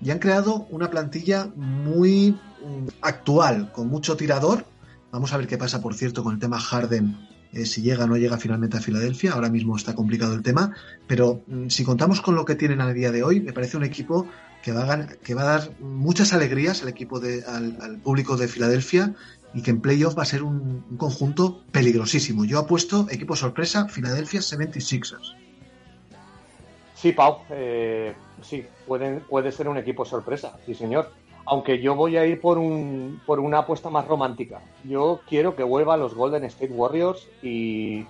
y 0.00 0.10
han 0.10 0.20
creado 0.20 0.66
una 0.70 0.90
plantilla 0.90 1.50
muy 1.56 2.30
mm, 2.30 2.86
actual, 3.02 3.72
con 3.72 3.88
mucho 3.88 4.16
tirador. 4.16 4.64
Vamos 5.12 5.32
a 5.32 5.36
ver 5.36 5.46
qué 5.46 5.58
pasa, 5.58 5.80
por 5.80 5.94
cierto, 5.94 6.22
con 6.22 6.34
el 6.34 6.38
tema 6.38 6.60
Harden, 6.60 7.16
eh, 7.52 7.66
si 7.66 7.82
llega 7.82 8.04
o 8.04 8.06
no 8.06 8.16
llega 8.16 8.38
finalmente 8.38 8.76
a 8.76 8.80
Filadelfia. 8.80 9.32
Ahora 9.32 9.48
mismo 9.48 9.76
está 9.76 9.94
complicado 9.94 10.34
el 10.34 10.42
tema, 10.42 10.74
pero 11.06 11.42
mm, 11.46 11.68
si 11.68 11.84
contamos 11.84 12.20
con 12.20 12.36
lo 12.36 12.44
que 12.44 12.54
tienen 12.54 12.80
a 12.80 12.92
día 12.92 13.10
de 13.10 13.24
hoy, 13.24 13.40
me 13.40 13.52
parece 13.52 13.76
un 13.76 13.84
equipo 13.84 14.26
que 14.62 14.72
va 14.72 14.92
a, 14.92 15.06
que 15.06 15.34
va 15.34 15.42
a 15.42 15.58
dar 15.58 15.70
muchas 15.80 16.32
alegrías 16.32 16.82
al 16.82 16.88
equipo 16.88 17.18
de, 17.18 17.42
al, 17.44 17.98
público 18.02 18.36
de 18.36 18.46
Filadelfia 18.46 19.14
y 19.52 19.62
que 19.62 19.70
en 19.70 19.80
playoff 19.80 20.16
va 20.16 20.22
a 20.22 20.26
ser 20.26 20.44
un, 20.44 20.84
conjunto 20.96 21.64
peligrosísimo. 21.72 22.44
Yo 22.44 22.60
apuesto 22.60 23.06
equipo 23.10 23.34
sorpresa 23.34 23.86
Philadelphia 23.86 24.40
76ers. 24.40 25.34
Sí, 26.94 27.12
Pau, 27.12 27.38
eh, 27.48 28.14
sí, 28.42 28.64
puede 28.86 29.50
ser 29.50 29.68
un 29.68 29.78
equipo 29.78 30.04
sorpresa, 30.04 30.56
sí 30.66 30.74
señor. 30.74 31.10
Aunque 31.46 31.80
yo 31.80 31.94
voy 31.94 32.16
a 32.16 32.26
ir 32.26 32.40
por, 32.40 32.58
un, 32.58 33.20
por 33.26 33.40
una 33.40 33.58
apuesta 33.58 33.90
más 33.90 34.06
romántica. 34.06 34.60
Yo 34.84 35.20
quiero 35.28 35.56
que 35.56 35.62
vuelva 35.62 35.96
los 35.96 36.14
Golden 36.14 36.44
State 36.44 36.72
Warriors 36.72 37.26
y, 37.42 38.04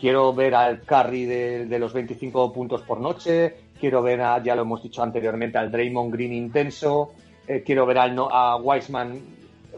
quiero 0.00 0.32
ver 0.34 0.54
al 0.54 0.82
Curry 0.82 1.24
de, 1.24 1.66
de, 1.66 1.78
los 1.78 1.92
25 1.92 2.52
puntos 2.52 2.82
por 2.82 3.00
noche, 3.00 3.56
quiero 3.80 4.02
ver, 4.02 4.20
a, 4.20 4.42
ya 4.42 4.54
lo 4.54 4.62
hemos 4.62 4.82
dicho 4.82 5.02
anteriormente, 5.02 5.58
al 5.58 5.72
Draymond 5.72 6.12
Green 6.12 6.32
intenso, 6.32 7.12
eh, 7.48 7.62
quiero 7.64 7.86
ver 7.86 7.98
al, 7.98 8.16
a 8.30 8.56
Wiseman 8.56 9.20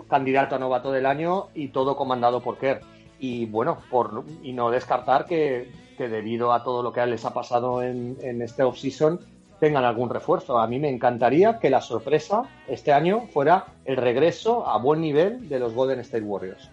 candidato 0.08 0.56
a 0.56 0.58
novato 0.58 0.92
del 0.92 1.06
año 1.06 1.48
y 1.54 1.68
todo 1.68 1.96
comandado 1.96 2.40
por 2.40 2.58
Kerr. 2.58 2.80
Y 3.18 3.46
bueno, 3.46 3.78
por, 3.90 4.24
y 4.42 4.52
no 4.52 4.70
descartar 4.70 5.24
que, 5.24 5.70
debido 5.96 6.52
a 6.52 6.64
todo 6.64 6.82
lo 6.82 6.92
que 6.92 7.06
les 7.06 7.24
ha 7.24 7.32
pasado 7.32 7.82
en, 7.82 8.16
en 8.20 8.42
este 8.42 8.62
offseason 8.62 9.20
tengan 9.60 9.84
algún 9.84 10.10
refuerzo. 10.10 10.58
A 10.58 10.66
mí 10.66 10.78
me 10.78 10.88
encantaría 10.88 11.58
que 11.58 11.70
la 11.70 11.80
sorpresa 11.80 12.42
este 12.68 12.92
año 12.92 13.26
fuera 13.32 13.66
el 13.84 13.96
regreso 13.96 14.66
a 14.66 14.78
buen 14.78 15.00
nivel 15.00 15.48
de 15.48 15.58
los 15.58 15.74
Golden 15.74 16.00
State 16.00 16.24
Warriors. 16.24 16.70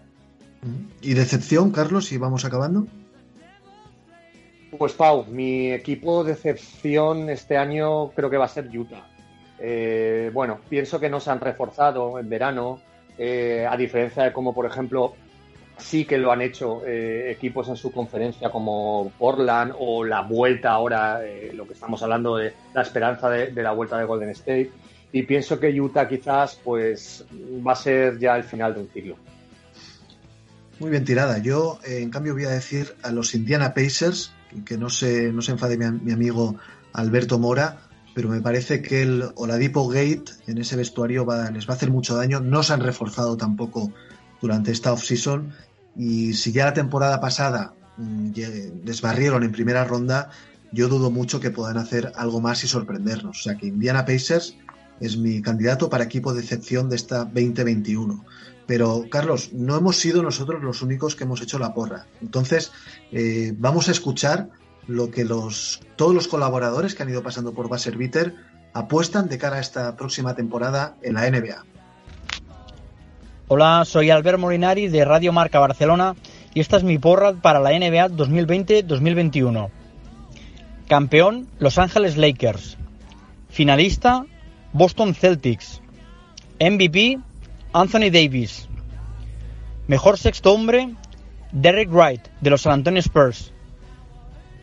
¿Y 1.02 1.14
decepción, 1.14 1.72
Carlos, 1.72 2.06
si 2.06 2.18
vamos 2.18 2.46
acabando? 2.46 2.86
Pues 4.78 4.94
Pau, 4.94 5.26
mi 5.26 5.72
equipo 5.72 6.24
de 6.24 6.34
excepción 6.34 7.30
este 7.30 7.58
año 7.58 8.12
creo 8.12 8.30
que 8.30 8.38
va 8.38 8.46
a 8.46 8.50
ser 8.50 8.70
Utah. 8.76 9.06
Eh, 9.60 10.32
bueno, 10.34 10.60
pienso 10.70 11.00
que 11.00 11.10
no 11.10 11.20
se 11.20 11.30
han 11.30 11.40
reforzado 11.40 12.18
en 12.20 12.30
verano, 12.30 12.80
eh, 13.18 13.68
a 13.70 13.76
diferencia 13.76 14.24
de 14.24 14.34
como 14.34 14.54
por 14.54 14.66
ejemplo 14.66 15.14
sí 15.82 16.06
que 16.06 16.18
lo 16.18 16.32
han 16.32 16.42
hecho 16.42 16.86
eh, 16.86 17.32
equipos 17.32 17.68
en 17.70 17.76
su 17.76 17.92
conferencia 17.92 18.50
como 18.50 19.12
Portland 19.18 19.74
o 19.78 20.04
la 20.04 20.22
vuelta 20.22 20.72
ahora, 20.72 21.20
lo 21.54 21.68
que 21.68 21.74
estamos 21.74 22.02
hablando 22.04 22.38
de 22.38 22.54
la 22.74 22.82
esperanza 22.82 23.30
de, 23.30 23.52
la 23.62 23.72
vuelta 23.72 23.98
de 23.98 24.06
Golden 24.06 24.30
State. 24.30 24.72
Y 25.12 25.24
pienso 25.24 25.60
que 25.60 25.80
Utah 25.80 26.08
quizás 26.08 26.60
pues 26.64 27.26
va 27.66 27.74
a 27.74 27.76
ser 27.76 28.18
ya 28.18 28.38
el 28.38 28.44
final 28.44 28.74
de 28.74 28.80
un 28.82 28.90
ciclo. 28.90 29.18
Muy 30.80 30.90
bien 30.90 31.06
tirada. 31.06 31.38
Yo, 31.38 31.80
en 31.84 32.10
cambio, 32.10 32.34
voy 32.34 32.46
a 32.46 32.50
decir 32.50 32.96
a 33.04 33.12
los 33.12 33.36
Indiana 33.36 33.74
Pacers 33.74 34.34
que 34.66 34.78
no 34.78 34.90
se, 34.90 35.32
no 35.32 35.42
se 35.42 35.52
enfade 35.52 35.78
mi, 35.78 36.12
amigo 36.12 36.56
Alberto 36.94 37.40
Mora, 37.40 37.90
pero 38.14 38.30
me 38.30 38.42
parece 38.42 38.82
que 38.82 39.04
el 39.04 39.26
Oladipo 39.36 39.88
Gate 39.88 40.26
en 40.48 40.58
ese 40.58 40.76
vestuario 40.76 41.26
les 41.54 41.68
va 41.68 41.74
a 41.74 41.76
hacer 41.76 41.92
mucho 41.92 42.16
daño. 42.16 42.40
No 42.40 42.64
se 42.64 42.74
han 42.74 42.82
reforzado 42.82 43.38
tampoco 43.38 43.94
durante 44.42 44.72
esta 44.72 44.92
off-season 44.92 45.54
y 45.96 46.34
si 46.34 46.52
ya 46.52 46.66
la 46.66 46.74
temporada 46.74 47.20
pasada 47.20 47.74
mm, 47.98 48.32
desbarrieron 48.84 49.44
en 49.44 49.52
primera 49.52 49.84
ronda, 49.84 50.30
yo 50.72 50.88
dudo 50.88 51.12
mucho 51.12 51.39
que 51.39 51.52
puedan 51.52 51.78
hacer 51.78 52.12
algo 52.16 52.39
más 52.39 52.64
y 52.64 52.68
sorprendernos. 52.68 53.39
O 53.39 53.44
sea 53.44 53.58
que 53.58 53.68
Indiana 53.68 54.06
Pacers 54.06 54.56
es 55.00 55.18
mi 55.18 55.42
candidato 55.42 55.89
para 55.89 56.04
equipo 56.04 56.34
de 56.34 56.42
excepción 56.42 56.89
de 56.89 56.96
esta 56.96 57.26
2021. 57.26 58.24
Pero, 58.68 59.06
Carlos, 59.10 59.52
no 59.52 59.76
hemos 59.76 59.98
sido 59.98 60.24
nosotros 60.24 60.64
los 60.64 60.82
únicos 60.82 61.16
que 61.16 61.26
hemos 61.26 61.42
hecho 61.42 61.60
la 61.60 61.74
porra. 61.74 62.06
Entonces, 62.22 62.72
eh, 63.12 63.54
vamos 63.58 63.89
a 63.89 63.92
escuchar 63.92 64.50
lo 64.88 65.12
que 65.12 65.26
los, 65.26 65.82
todos 65.98 66.14
los 66.14 66.28
colaboradores 66.28 66.96
que 66.96 67.04
han 67.04 67.10
ido 67.10 67.24
pasando 67.24 67.54
por 67.54 67.68
Basser 67.68 67.98
Bitter 67.98 68.36
apuestan 68.74 69.28
de 69.28 69.38
cara 69.38 69.58
a 69.58 69.60
esta 69.60 69.96
próxima 69.98 70.36
temporada 70.36 70.96
en 71.02 71.16
la 71.16 71.30
NBA. 71.30 71.66
Hola, 73.54 73.84
soy 73.84 74.10
Albert 74.10 74.39
Molinari 74.39 74.88
de 74.88 75.04
Radio 75.04 75.34
Marca 75.34 75.60
Barcelona 75.60 76.16
y 76.54 76.62
esta 76.62 76.78
es 76.78 76.86
mi 76.86 76.97
porra 76.97 77.34
para 77.34 77.60
la 77.60 77.72
NBA 77.72 78.08
2020-2021. 78.12 79.70
Campeón, 80.88 81.49
Los 81.60 81.78
Ángeles 81.78 82.16
Lakers. 82.16 82.78
Finalista, 83.49 84.26
Boston 84.72 85.14
Celtics. 85.14 85.82
MVP, 86.62 87.20
Anthony 87.74 88.10
Davis. 88.10 88.70
Mejor 89.86 90.18
sexto 90.18 90.54
hombre, 90.54 90.95
Derek 91.52 91.91
Wright, 91.91 92.26
de 92.39 92.52
los 92.52 92.62
San 92.62 92.72
Antonio 92.72 93.02
Spurs. 93.02 93.52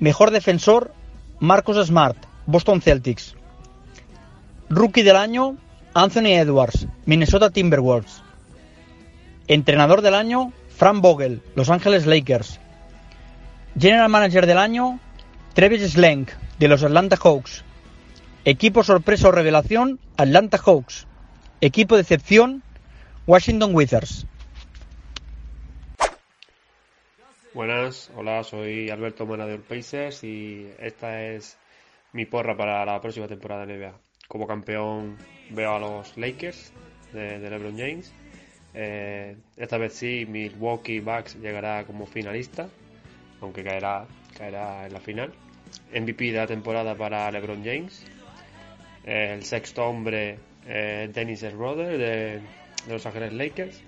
Mejor 0.01 0.31
defensor, 0.31 0.95
Marcus 1.41 1.77
Smart, 1.89 2.17
Boston 2.47 2.81
Celtics. 2.81 3.35
Rookie 4.71 5.03
del 5.03 5.17
año, 5.17 5.59
Anthony 5.93 6.39
Edwards, 6.39 6.87
Minnesota 7.05 7.51
Timberwolves. 7.51 8.23
Entrenador 9.49 10.03
del 10.03 10.15
año, 10.15 10.53
Frank 10.77 11.01
Vogel, 11.01 11.43
Los 11.55 11.71
Angeles 11.71 12.07
Lakers. 12.07 12.61
General 13.79 14.09
Manager 14.09 14.47
del 14.47 14.59
año, 14.59 15.01
Travis 15.55 15.93
Slenk, 15.93 16.31
de 16.59 16.69
los 16.69 16.83
Atlanta 16.83 17.17
Hawks. 17.17 17.65
Equipo 18.45 18.83
sorpresa 18.85 19.29
o 19.29 19.33
revelación, 19.33 19.99
Atlanta 20.17 20.59
Hawks. 20.59 21.07
Equipo 21.61 21.97
de 21.97 22.03
excepción, 22.03 22.63
Washington 23.27 23.75
Wizards. 23.75 24.27
Buenas, 27.55 28.11
hola, 28.15 28.45
soy 28.45 28.91
Alberto 28.91 29.27
Mena 29.27 29.47
de 29.47 29.59
Pacers 29.59 30.23
y 30.23 30.71
esta 30.79 31.23
es 31.25 31.59
mi 32.13 32.25
porra 32.25 32.57
para 32.57 32.85
la 32.85 33.01
próxima 33.01 33.27
temporada 33.27 33.67
de 33.67 33.79
NBA. 33.79 33.95
Como 34.29 34.47
campeón 34.47 35.17
veo 35.51 35.75
a 35.75 35.79
los 35.79 36.17
Lakers 36.17 36.73
de, 37.13 37.39
LeBron 37.39 37.77
James. 37.77 38.13
Eh, 38.81 39.37
esta 39.57 39.77
vez 39.77 39.93
sí, 39.95 40.25
Milwaukee 40.25 41.01
Bucks 41.01 41.35
llegará 41.35 41.85
como 41.85 42.07
finalista, 42.07 42.69
aunque 43.41 43.65
caerá, 43.65 44.07
caerá 44.37 44.87
en 44.87 44.93
la 44.93 45.01
final. 45.01 45.33
MVP 45.93 46.27
de 46.27 46.39
la 46.39 46.47
temporada 46.47 46.95
para 46.95 47.29
LeBron 47.33 47.65
James. 47.65 48.07
El 49.03 49.43
sexto 49.43 49.85
hombre, 49.85 50.39
eh, 50.65 51.11
Dennis 51.13 51.41
Schroeder 51.41 51.99
de 51.99 52.41
de 52.87 52.93
Los 52.93 53.05
Ángeles 53.05 53.33
Lakers. 53.33 53.83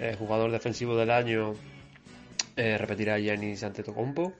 Eh, 0.00 0.16
jugador 0.18 0.50
defensivo 0.50 0.96
del 0.96 1.12
año 1.12 1.54
repetirá 2.56 3.16
Giannis 3.20 3.62
Antetokounmpo. 3.62 4.32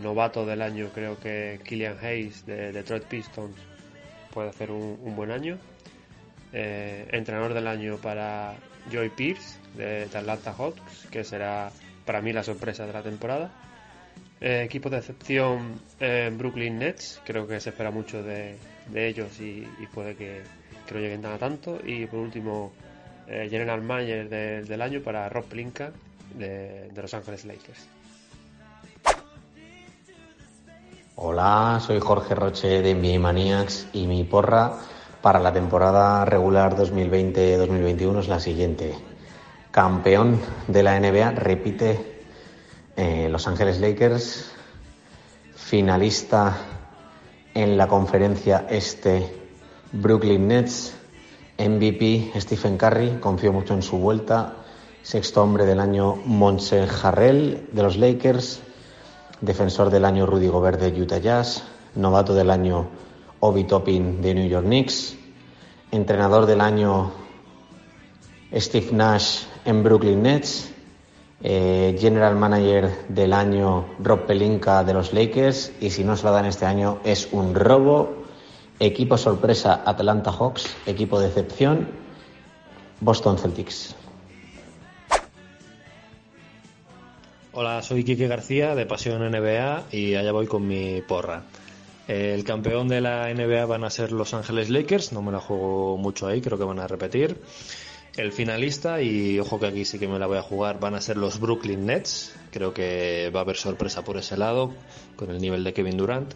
Novato 0.00 0.46
del 0.46 0.62
año 0.62 0.90
creo 0.94 1.18
que 1.18 1.58
Killian 1.64 1.98
Hayes 2.00 2.46
de 2.46 2.70
Detroit 2.70 3.04
Pistons 3.04 3.56
puede 4.32 4.50
hacer 4.50 4.70
un, 4.70 5.16
buen 5.16 5.32
año. 5.32 5.58
Eh, 6.52 7.08
entrenador 7.12 7.54
del 7.54 7.66
año 7.66 7.96
para 7.96 8.54
Joy 8.90 9.10
Pierce 9.10 9.58
de, 9.76 10.04
Atlanta 10.04 10.52
Hawks, 10.52 11.06
que 11.10 11.24
será 11.24 11.70
para 12.04 12.20
mí 12.20 12.32
la 12.32 12.42
sorpresa 12.42 12.86
de 12.86 12.92
la 12.92 13.02
temporada. 13.02 13.50
equipo 14.40 14.90
de 14.90 14.98
excepción 14.98 15.80
Brooklyn 16.38 16.78
Nets, 16.78 17.20
creo 17.24 17.46
que 17.46 17.58
se 17.60 17.70
espera 17.70 17.90
mucho 17.90 18.22
de, 18.22 18.56
ellos 18.94 19.40
y 19.40 19.66
puede 19.92 20.14
que, 20.14 20.42
que 20.86 20.94
no 20.94 21.00
lleguen 21.00 21.26
a 21.26 21.38
tanto. 21.38 21.80
Y 21.84 22.06
por 22.06 22.20
último, 22.20 22.72
eh, 23.28 23.48
General 23.50 23.82
Manager 23.82 24.28
del 24.64 24.82
año 24.82 25.02
para 25.02 25.28
Rob 25.28 25.44
Plinka 25.44 25.90
de, 26.34 26.90
Los 26.94 27.12
Ángeles 27.12 27.44
Lakers. 27.44 27.88
Hola, 31.16 31.80
soy 31.84 31.98
Jorge 31.98 32.34
Roche 32.34 32.68
de 32.68 32.94
NBA 32.94 33.18
Maniacs 33.18 33.88
y 33.92 34.06
mi 34.06 34.22
porra 34.24 34.74
para 35.26 35.40
la 35.40 35.52
temporada 35.52 36.24
regular 36.24 36.76
2020-2021 36.76 38.20
es 38.20 38.28
la 38.28 38.38
siguiente. 38.38 38.94
Campeón 39.72 40.40
de 40.68 40.84
la 40.84 41.00
NBA 41.00 41.32
repite 41.32 42.22
eh, 42.94 43.28
Los 43.28 43.48
Ángeles 43.48 43.80
Lakers, 43.80 44.52
finalista 45.56 46.56
en 47.54 47.76
la 47.76 47.88
conferencia 47.88 48.66
este 48.70 49.28
Brooklyn 49.90 50.46
Nets, 50.46 50.94
MVP 51.58 52.30
Stephen 52.36 52.78
Curry, 52.78 53.18
confío 53.18 53.52
mucho 53.52 53.74
en 53.74 53.82
su 53.82 53.98
vuelta. 53.98 54.58
Sexto 55.02 55.42
hombre 55.42 55.66
del 55.66 55.80
año 55.80 56.14
Montse 56.24 56.86
Harrell 57.02 57.66
de 57.72 57.82
los 57.82 57.96
Lakers. 57.96 58.60
Defensor 59.40 59.90
del 59.90 60.04
año 60.04 60.24
Rudy 60.24 60.46
Gobert 60.46 60.80
de 60.80 61.02
Utah 61.02 61.18
Jazz. 61.18 61.64
novato 61.96 62.32
del 62.32 62.50
año 62.50 63.05
Obi 63.40 63.64
Toppin 63.64 64.22
de 64.22 64.34
New 64.34 64.48
York 64.48 64.64
Knicks, 64.64 65.16
entrenador 65.90 66.46
del 66.46 66.60
año 66.60 67.12
Steve 68.54 68.88
Nash 68.92 69.44
en 69.64 69.82
Brooklyn 69.82 70.22
Nets, 70.22 70.72
eh, 71.42 71.96
general 72.00 72.36
manager 72.36 73.06
del 73.08 73.32
año 73.32 73.86
Rob 73.98 74.26
Pelinka 74.26 74.84
de 74.84 74.94
los 74.94 75.12
Lakers 75.12 75.72
y 75.80 75.90
si 75.90 76.02
no 76.02 76.16
se 76.16 76.24
lo 76.24 76.32
dan 76.32 76.46
este 76.46 76.64
año 76.64 76.98
es 77.04 77.28
un 77.32 77.54
robo. 77.54 78.24
Equipo 78.78 79.16
sorpresa 79.16 79.82
Atlanta 79.86 80.30
Hawks, 80.32 80.66
equipo 80.86 81.18
de 81.18 81.28
excepción 81.28 81.88
Boston 83.00 83.38
Celtics. 83.38 83.94
Hola, 87.52 87.82
soy 87.82 88.04
Kike 88.04 88.28
García 88.28 88.74
de 88.74 88.84
Pasión 88.84 89.22
NBA 89.30 89.84
y 89.90 90.14
allá 90.14 90.32
voy 90.32 90.46
con 90.46 90.66
mi 90.66 91.00
porra. 91.00 91.42
El 92.08 92.44
campeón 92.44 92.88
de 92.88 93.00
la 93.00 93.32
NBA 93.34 93.66
van 93.66 93.82
a 93.82 93.90
ser 93.90 94.12
Los 94.12 94.32
Ángeles 94.32 94.70
Lakers, 94.70 95.12
no 95.12 95.22
me 95.22 95.32
la 95.32 95.40
juego 95.40 95.96
mucho 95.96 96.28
ahí, 96.28 96.40
creo 96.40 96.56
que 96.56 96.64
van 96.64 96.78
a 96.78 96.86
repetir. 96.86 97.40
El 98.16 98.32
finalista, 98.32 99.02
y 99.02 99.38
ojo 99.40 99.60
que 99.60 99.66
aquí 99.66 99.84
sí 99.84 99.98
que 99.98 100.08
me 100.08 100.18
la 100.18 100.26
voy 100.26 100.38
a 100.38 100.42
jugar, 100.42 100.80
van 100.80 100.94
a 100.94 101.00
ser 101.00 101.18
los 101.18 101.38
Brooklyn 101.38 101.84
Nets. 101.84 102.34
Creo 102.50 102.72
que 102.72 103.30
va 103.34 103.40
a 103.40 103.42
haber 103.42 103.56
sorpresa 103.56 104.04
por 104.04 104.16
ese 104.16 104.38
lado, 104.38 104.72
con 105.16 105.30
el 105.30 105.38
nivel 105.38 105.64
de 105.64 105.74
Kevin 105.74 105.98
Durant. 105.98 106.32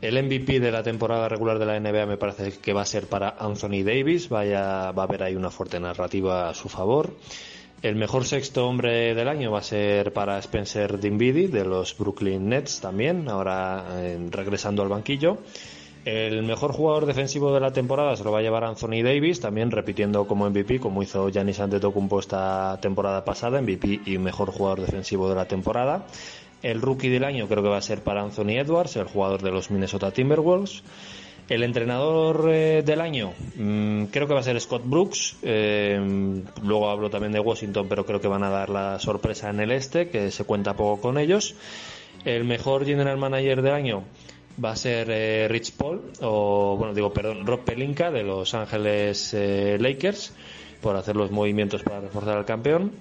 El 0.00 0.20
MVP 0.22 0.58
de 0.58 0.72
la 0.72 0.82
temporada 0.82 1.28
regular 1.28 1.58
de 1.58 1.66
la 1.66 1.78
NBA 1.78 2.06
me 2.06 2.16
parece 2.16 2.52
que 2.58 2.72
va 2.72 2.82
a 2.82 2.86
ser 2.86 3.06
para 3.06 3.36
Anthony 3.38 3.84
Davis. 3.84 4.28
Vaya, 4.28 4.90
va 4.92 5.02
a 5.02 5.06
haber 5.06 5.22
ahí 5.22 5.36
una 5.36 5.50
fuerte 5.50 5.78
narrativa 5.78 6.48
a 6.48 6.54
su 6.54 6.68
favor. 6.68 7.16
El 7.80 7.94
mejor 7.94 8.24
sexto 8.24 8.66
hombre 8.66 9.14
del 9.14 9.28
año 9.28 9.52
va 9.52 9.60
a 9.60 9.62
ser 9.62 10.12
para 10.12 10.36
Spencer 10.38 10.98
Dinwiddie 10.98 11.46
de 11.46 11.64
los 11.64 11.96
Brooklyn 11.96 12.48
Nets 12.48 12.80
también, 12.80 13.28
ahora 13.28 13.84
eh, 13.92 14.18
regresando 14.32 14.82
al 14.82 14.88
banquillo. 14.88 15.38
El 16.04 16.42
mejor 16.42 16.72
jugador 16.72 17.06
defensivo 17.06 17.54
de 17.54 17.60
la 17.60 17.72
temporada 17.72 18.16
se 18.16 18.24
lo 18.24 18.32
va 18.32 18.40
a 18.40 18.42
llevar 18.42 18.64
Anthony 18.64 19.04
Davis, 19.04 19.38
también 19.38 19.70
repitiendo 19.70 20.26
como 20.26 20.50
MVP, 20.50 20.80
como 20.80 21.04
hizo 21.04 21.28
Giannis 21.28 21.60
Antetokounmpo 21.60 22.18
esta 22.18 22.80
temporada 22.80 23.24
pasada, 23.24 23.62
MVP 23.62 24.00
y 24.06 24.18
mejor 24.18 24.50
jugador 24.50 24.80
defensivo 24.80 25.28
de 25.28 25.36
la 25.36 25.46
temporada. 25.46 26.04
El 26.62 26.82
rookie 26.82 27.10
del 27.10 27.22
año 27.22 27.46
creo 27.46 27.62
que 27.62 27.68
va 27.68 27.76
a 27.76 27.82
ser 27.82 28.02
para 28.02 28.22
Anthony 28.22 28.58
Edwards, 28.58 28.96
el 28.96 29.04
jugador 29.04 29.40
de 29.40 29.52
los 29.52 29.70
Minnesota 29.70 30.10
Timberwolves. 30.10 30.82
El 31.48 31.62
entrenador 31.62 32.50
eh, 32.52 32.82
del 32.84 33.00
año 33.00 33.32
mm, 33.56 34.04
creo 34.06 34.28
que 34.28 34.34
va 34.34 34.40
a 34.40 34.42
ser 34.42 34.60
Scott 34.60 34.82
Brooks. 34.84 35.36
Eh, 35.42 36.42
luego 36.62 36.90
hablo 36.90 37.08
también 37.08 37.32
de 37.32 37.40
Washington, 37.40 37.86
pero 37.88 38.04
creo 38.04 38.20
que 38.20 38.28
van 38.28 38.42
a 38.42 38.50
dar 38.50 38.68
la 38.68 38.98
sorpresa 38.98 39.48
en 39.48 39.60
el 39.60 39.70
este, 39.70 40.10
que 40.10 40.30
se 40.30 40.44
cuenta 40.44 40.76
poco 40.76 41.00
con 41.00 41.16
ellos. 41.16 41.54
El 42.26 42.44
mejor 42.44 42.84
general 42.84 43.16
manager 43.16 43.62
del 43.62 43.72
año 43.72 44.04
va 44.62 44.72
a 44.72 44.76
ser 44.76 45.08
eh, 45.10 45.48
Rich 45.48 45.72
Paul, 45.72 46.02
o 46.20 46.76
bueno, 46.76 46.92
digo, 46.92 47.14
perdón, 47.14 47.46
Rob 47.46 47.60
Pelinka 47.60 48.10
de 48.10 48.24
Los 48.24 48.52
Ángeles 48.52 49.34
Lakers, 49.34 50.34
por 50.82 50.96
hacer 50.96 51.16
los 51.16 51.30
movimientos 51.30 51.82
para 51.82 52.00
reforzar 52.00 52.36
al 52.36 52.44
campeón. 52.44 52.92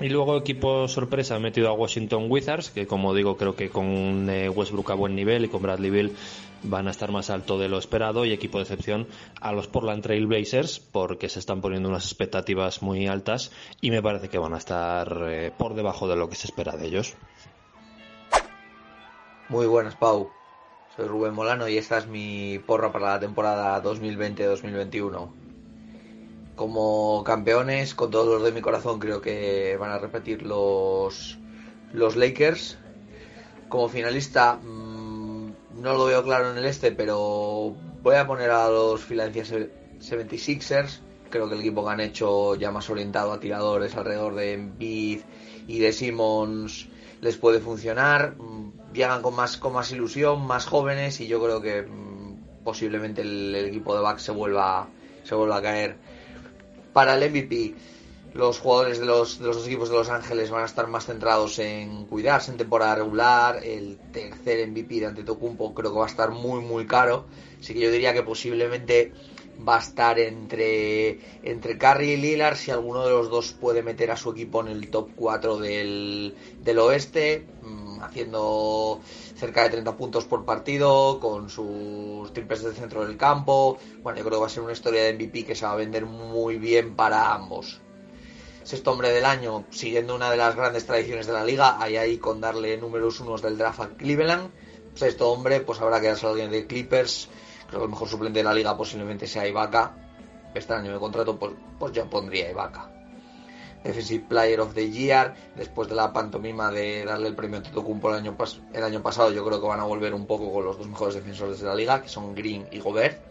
Y 0.00 0.08
luego 0.08 0.36
equipo 0.36 0.86
sorpresa 0.88 1.36
ha 1.36 1.38
metido 1.38 1.68
a 1.68 1.72
Washington 1.72 2.26
Wizards, 2.28 2.70
que 2.70 2.86
como 2.86 3.14
digo 3.14 3.36
creo 3.36 3.54
que 3.54 3.70
con 3.70 4.28
Westbrook 4.28 4.90
a 4.90 4.94
buen 4.94 5.14
nivel 5.14 5.44
y 5.44 5.48
con 5.48 5.62
Bradley 5.62 5.90
Bill 5.90 6.12
van 6.62 6.88
a 6.88 6.90
estar 6.90 7.10
más 7.10 7.30
alto 7.30 7.58
de 7.58 7.68
lo 7.68 7.78
esperado 7.78 8.24
y 8.24 8.32
equipo 8.32 8.58
de 8.58 8.64
excepción 8.64 9.06
a 9.40 9.52
los 9.52 9.68
Portland 9.68 10.02
Trail 10.02 10.26
Blazers 10.26 10.80
porque 10.80 11.28
se 11.28 11.38
están 11.38 11.60
poniendo 11.60 11.88
unas 11.88 12.04
expectativas 12.04 12.82
muy 12.82 13.06
altas 13.06 13.50
y 13.80 13.90
me 13.90 14.02
parece 14.02 14.28
que 14.28 14.38
van 14.38 14.54
a 14.54 14.58
estar 14.58 15.52
por 15.58 15.74
debajo 15.74 16.08
de 16.08 16.16
lo 16.16 16.28
que 16.28 16.36
se 16.36 16.46
espera 16.46 16.76
de 16.76 16.86
ellos. 16.86 17.16
Muy 19.50 19.66
buenas, 19.66 19.96
Pau. 19.96 20.30
Soy 20.94 21.08
Rubén 21.08 21.34
Molano 21.34 21.66
y 21.68 21.76
esta 21.76 21.98
es 21.98 22.06
mi 22.06 22.60
porra 22.60 22.92
para 22.92 23.14
la 23.14 23.20
temporada 23.20 23.82
2020-2021. 23.82 25.28
Como 26.54 27.24
campeones, 27.24 27.96
con 27.96 28.12
todos 28.12 28.28
los 28.28 28.44
de 28.44 28.52
mi 28.52 28.60
corazón, 28.60 29.00
creo 29.00 29.20
que 29.20 29.76
van 29.76 29.90
a 29.90 29.98
repetir 29.98 30.42
los, 30.42 31.36
los 31.92 32.14
Lakers. 32.14 32.78
Como 33.68 33.88
finalista, 33.88 34.60
no 35.80 35.94
lo 35.94 36.04
veo 36.06 36.22
claro 36.22 36.52
en 36.52 36.58
el 36.58 36.64
este, 36.64 36.92
pero 36.92 37.74
voy 38.02 38.14
a 38.16 38.26
poner 38.26 38.50
a 38.50 38.68
los 38.68 39.02
Philadelphia 39.02 39.44
76ers. 39.98 41.00
Creo 41.30 41.48
que 41.48 41.54
el 41.54 41.60
equipo 41.60 41.84
que 41.84 41.90
han 41.90 42.00
hecho 42.00 42.54
ya 42.56 42.70
más 42.70 42.90
orientado 42.90 43.32
a 43.32 43.40
tiradores 43.40 43.96
alrededor 43.96 44.34
de 44.34 44.54
Embiid 44.54 45.20
y 45.66 45.78
de 45.78 45.92
Simmons 45.92 46.88
les 47.20 47.36
puede 47.36 47.60
funcionar 47.60 48.34
llegan 48.92 49.22
con 49.22 49.34
más, 49.34 49.56
con 49.56 49.72
más 49.72 49.90
ilusión, 49.92 50.46
más 50.46 50.66
jóvenes 50.66 51.20
y 51.20 51.26
yo 51.26 51.42
creo 51.42 51.60
que 51.60 51.82
mm, 51.82 52.62
posiblemente 52.64 53.22
el, 53.22 53.54
equipo 53.54 53.94
de 53.94 54.00
Bucks 54.00 54.22
se 54.22 54.32
vuelva, 54.32 54.88
se 55.22 55.34
vuelva 55.34 55.58
a 55.58 55.62
caer. 55.62 55.96
Para 56.92 57.14
el 57.14 57.30
MVP, 57.30 57.74
los 58.34 58.60
jugadores 58.60 59.00
de 59.00 59.06
los, 59.06 59.38
dos 59.38 59.66
equipos 59.66 59.88
de 59.88 59.96
Los 59.96 60.08
Ángeles 60.08 60.50
van 60.50 60.62
a 60.62 60.66
estar 60.66 60.86
más 60.86 61.06
centrados 61.06 61.58
en 61.58 62.06
cuidarse 62.06 62.52
en 62.52 62.58
temporada 62.58 62.94
regular. 62.96 63.64
El 63.64 63.98
tercer 64.12 64.66
MVP 64.68 65.00
de 65.00 65.06
Antetokounmpo 65.06 65.74
creo 65.74 65.92
que 65.92 65.98
va 65.98 66.04
a 66.04 66.08
estar 66.08 66.30
muy, 66.30 66.60
muy 66.60 66.86
caro. 66.86 67.26
Así 67.58 67.74
que 67.74 67.80
yo 67.80 67.90
diría 67.90 68.12
que 68.12 68.22
posiblemente 68.22 69.12
va 69.66 69.76
a 69.76 69.80
estar 69.80 70.18
entre, 70.18 71.18
entre 71.42 71.76
Curry 71.76 72.12
y 72.12 72.16
Lillard 72.16 72.56
si 72.56 72.70
alguno 72.70 73.04
de 73.04 73.10
los 73.10 73.28
dos 73.28 73.52
puede 73.52 73.82
meter 73.82 74.10
a 74.10 74.16
su 74.16 74.30
equipo 74.30 74.60
en 74.60 74.68
el 74.68 74.90
top 74.90 75.10
4 75.16 75.58
del, 75.58 76.34
del 76.62 76.78
oeste. 76.78 77.46
Mm, 77.62 78.00
haciendo 78.02 79.00
cerca 79.36 79.62
de 79.64 79.70
30 79.70 79.96
puntos 79.96 80.24
por 80.24 80.44
partido, 80.44 81.20
con 81.20 81.50
sus 81.50 82.32
triples 82.32 82.62
del 82.62 82.74
centro 82.74 83.04
del 83.04 83.16
campo. 83.16 83.78
Bueno, 84.02 84.18
yo 84.18 84.24
creo 84.24 84.38
que 84.38 84.40
va 84.40 84.46
a 84.46 84.50
ser 84.50 84.62
una 84.62 84.72
historia 84.72 85.02
de 85.02 85.14
MVP 85.14 85.44
que 85.44 85.54
se 85.54 85.66
va 85.66 85.72
a 85.72 85.76
vender 85.76 86.06
muy 86.06 86.58
bien 86.58 86.96
para 86.96 87.34
ambos. 87.34 87.80
Sexto 88.62 88.92
hombre 88.92 89.10
del 89.10 89.24
año, 89.24 89.64
siguiendo 89.70 90.14
una 90.14 90.30
de 90.30 90.36
las 90.36 90.54
grandes 90.54 90.84
tradiciones 90.84 91.26
de 91.26 91.32
la 91.32 91.44
liga, 91.44 91.80
hay 91.80 91.96
ahí 91.96 92.18
con 92.18 92.40
darle 92.40 92.76
números 92.76 93.18
unos 93.20 93.40
del 93.40 93.56
draft 93.56 93.80
a 93.80 93.88
Cleveland. 93.88 94.50
Sexto 94.94 95.30
hombre, 95.30 95.60
pues 95.60 95.80
habrá 95.80 96.00
que 96.00 96.08
darse 96.08 96.26
a 96.26 96.30
alguien 96.30 96.50
de 96.50 96.66
Clippers. 96.66 97.28
Creo 97.68 97.80
que 97.80 97.84
el 97.84 97.90
mejor 97.90 98.08
suplente 98.08 98.40
de 98.40 98.44
la 98.44 98.52
liga 98.52 98.76
posiblemente 98.76 99.26
sea 99.26 99.48
Ibaka. 99.48 99.96
Este 100.54 100.74
año 100.74 100.92
de 100.92 100.98
contrato, 100.98 101.38
pues, 101.38 101.52
pues 101.78 101.92
yo 101.92 102.08
pondría 102.10 102.50
Ibaka. 102.50 102.90
Defensive 103.82 104.26
Player 104.28 104.60
of 104.60 104.74
the 104.74 104.90
Year, 104.90 105.34
después 105.56 105.88
de 105.88 105.94
la 105.94 106.12
pantomima 106.12 106.70
de 106.70 107.02
darle 107.06 107.28
el 107.28 107.34
premio 107.34 107.60
a 107.60 107.62
Tetocumpo 107.62 108.10
el 108.10 108.16
año, 108.16 108.36
el 108.74 108.84
año 108.84 109.02
pasado, 109.02 109.32
yo 109.32 109.42
creo 109.42 109.58
que 109.58 109.66
van 109.66 109.80
a 109.80 109.84
volver 109.84 110.12
un 110.12 110.26
poco 110.26 110.52
con 110.52 110.66
los 110.66 110.76
dos 110.76 110.86
mejores 110.86 111.14
defensores 111.14 111.60
de 111.60 111.66
la 111.66 111.74
liga, 111.74 112.02
que 112.02 112.10
son 112.10 112.34
Green 112.34 112.68
y 112.70 112.80
Gobert, 112.80 113.22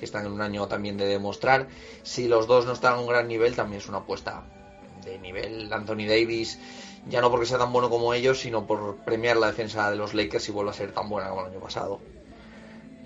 que 0.00 0.04
están 0.04 0.26
en 0.26 0.32
un 0.32 0.40
año 0.40 0.66
también 0.66 0.96
de 0.96 1.06
demostrar. 1.06 1.68
Si 2.02 2.26
los 2.26 2.48
dos 2.48 2.66
no 2.66 2.72
están 2.72 2.94
a 2.94 3.00
un 3.00 3.06
gran 3.06 3.28
nivel, 3.28 3.54
también 3.54 3.80
es 3.80 3.88
una 3.88 3.98
apuesta 3.98 4.42
de 5.04 5.18
nivel. 5.18 5.72
Anthony 5.72 6.06
Davis, 6.06 6.58
ya 7.08 7.20
no 7.20 7.30
porque 7.30 7.46
sea 7.46 7.58
tan 7.58 7.72
bueno 7.72 7.90
como 7.90 8.14
ellos, 8.14 8.40
sino 8.40 8.66
por 8.66 8.96
premiar 9.04 9.36
la 9.36 9.48
defensa 9.48 9.90
de 9.90 9.96
los 9.96 10.14
Lakers 10.14 10.48
y 10.48 10.52
vuelva 10.52 10.72
a 10.72 10.74
ser 10.74 10.92
tan 10.92 11.08
buena 11.08 11.28
como 11.28 11.42
el 11.42 11.52
año 11.52 11.60
pasado. 11.60 12.00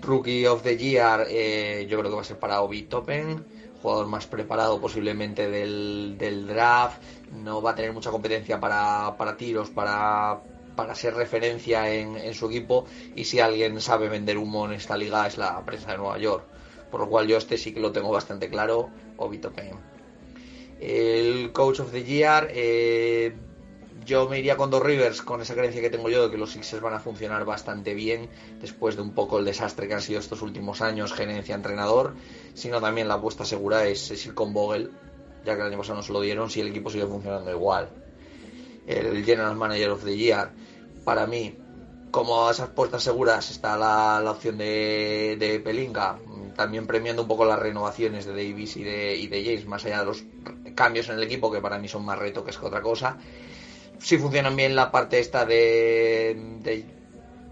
Rookie 0.01 0.45
of 0.45 0.61
the 0.61 0.77
Year, 0.77 1.25
eh, 1.29 1.87
yo 1.89 1.97
creo 1.97 2.11
que 2.11 2.15
va 2.15 2.21
a 2.21 2.25
ser 2.25 2.37
para 2.37 2.61
Obi 2.61 2.83
Toppen 2.83 3.43
jugador 3.81 4.07
más 4.07 4.25
preparado 4.25 4.79
posiblemente 4.79 5.49
del, 5.49 6.45
draft, 6.47 7.01
no 7.31 7.61
va 7.61 7.71
a 7.71 7.75
tener 7.75 7.93
mucha 7.93 8.11
competencia 8.11 8.59
para, 8.59 9.15
para 9.17 9.37
tiros, 9.37 9.69
para, 9.69 10.41
para 10.75 10.95
ser 10.95 11.15
referencia 11.15 11.89
en, 11.93 12.33
su 12.33 12.47
equipo 12.47 12.85
y 13.15 13.25
si 13.25 13.39
alguien 13.39 13.79
sabe 13.81 14.09
vender 14.09 14.37
humo 14.37 14.65
en 14.65 14.73
esta 14.73 14.97
liga 14.97 15.27
es 15.27 15.37
la 15.37 15.63
prensa 15.65 15.91
de 15.91 15.97
Nueva 15.97 16.17
York. 16.17 16.45
Por 16.91 17.01
lo 17.01 17.09
cual 17.09 17.27
yo 17.27 17.37
este 17.37 17.57
sí 17.57 17.73
que 17.73 17.81
lo 17.81 17.91
tengo 17.91 18.11
bastante 18.11 18.49
claro, 18.49 18.89
Obito 19.17 19.51
Payne. 19.51 19.96
El 20.79 21.51
Coach 21.53 21.79
of 21.79 21.91
the 21.91 22.03
Year, 22.03 22.49
eh, 22.51 23.35
yo 24.05 24.29
me 24.29 24.39
iría 24.39 24.55
con 24.55 24.69
dos 24.69 24.81
Rivers 24.81 25.21
con 25.21 25.41
esa 25.41 25.53
creencia 25.53 25.81
que 25.81 25.89
tengo 25.89 26.09
yo 26.09 26.23
de 26.23 26.31
que 26.31 26.37
los 26.37 26.51
Sixers 26.51 26.81
van 26.81 26.93
a 26.93 26.99
funcionar 26.99 27.43
bastante 27.45 27.93
bien 27.93 28.29
después 28.61 28.95
de 28.95 29.01
un 29.01 29.11
poco 29.11 29.39
el 29.39 29.45
desastre 29.45 29.87
que 29.87 29.95
han 29.95 30.01
sido 30.01 30.19
estos 30.19 30.41
últimos 30.41 30.81
años, 30.81 31.13
gerencia, 31.13 31.55
entrenador, 31.55 32.13
sino 32.53 32.79
también 32.79 33.07
la 33.07 33.15
apuesta 33.15 33.43
segura 33.43 33.85
es, 33.85 34.25
ir 34.25 34.33
con 34.33 34.53
Vogel, 34.53 34.91
ya 35.45 35.55
que 35.55 35.61
el 35.61 35.67
año 35.67 35.77
pasado 35.77 35.97
no 35.97 36.03
se 36.03 36.13
lo 36.13 36.21
dieron, 36.21 36.49
si 36.49 36.61
el 36.61 36.67
equipo 36.67 36.89
sigue 36.89 37.05
funcionando 37.05 37.51
igual. 37.51 37.89
El 38.85 39.25
General 39.25 39.55
Manager 39.55 39.89
of 39.89 40.05
the 40.05 40.15
Year, 40.15 40.51
para 41.03 41.27
mí, 41.27 41.57
como 42.11 42.49
esas 42.49 42.69
apuestas 42.69 43.03
seguras 43.03 43.51
está 43.51 43.77
la, 43.77 44.31
opción 44.31 44.57
de, 44.57 45.35
de 45.37 45.59
Pelinka, 45.59 46.17
también 46.55 46.87
premiando 46.87 47.21
un 47.21 47.27
poco 47.27 47.45
las 47.45 47.59
renovaciones 47.59 48.25
de 48.25 48.31
Davis 48.31 48.77
y 48.77 48.83
de, 48.83 49.15
y 49.15 49.27
de 49.27 49.43
James, 49.43 49.65
más 49.67 49.85
allá 49.85 49.99
de 49.99 50.05
los 50.05 50.23
cambios 50.77 51.09
en 51.09 51.15
el 51.15 51.23
equipo, 51.23 51.51
que 51.51 51.59
para 51.59 51.77
mí 51.77 51.89
son 51.89 52.05
más 52.05 52.17
reto 52.17 52.45
que 52.45 52.51
es 52.51 52.57
que 52.57 52.65
otra 52.65 52.81
cosa 52.81 53.17
si 53.99 54.17
funcionan 54.17 54.55
bien 54.55 54.75
la 54.75 54.91
parte 54.91 55.19
esta 55.19 55.45
de, 55.45 56.85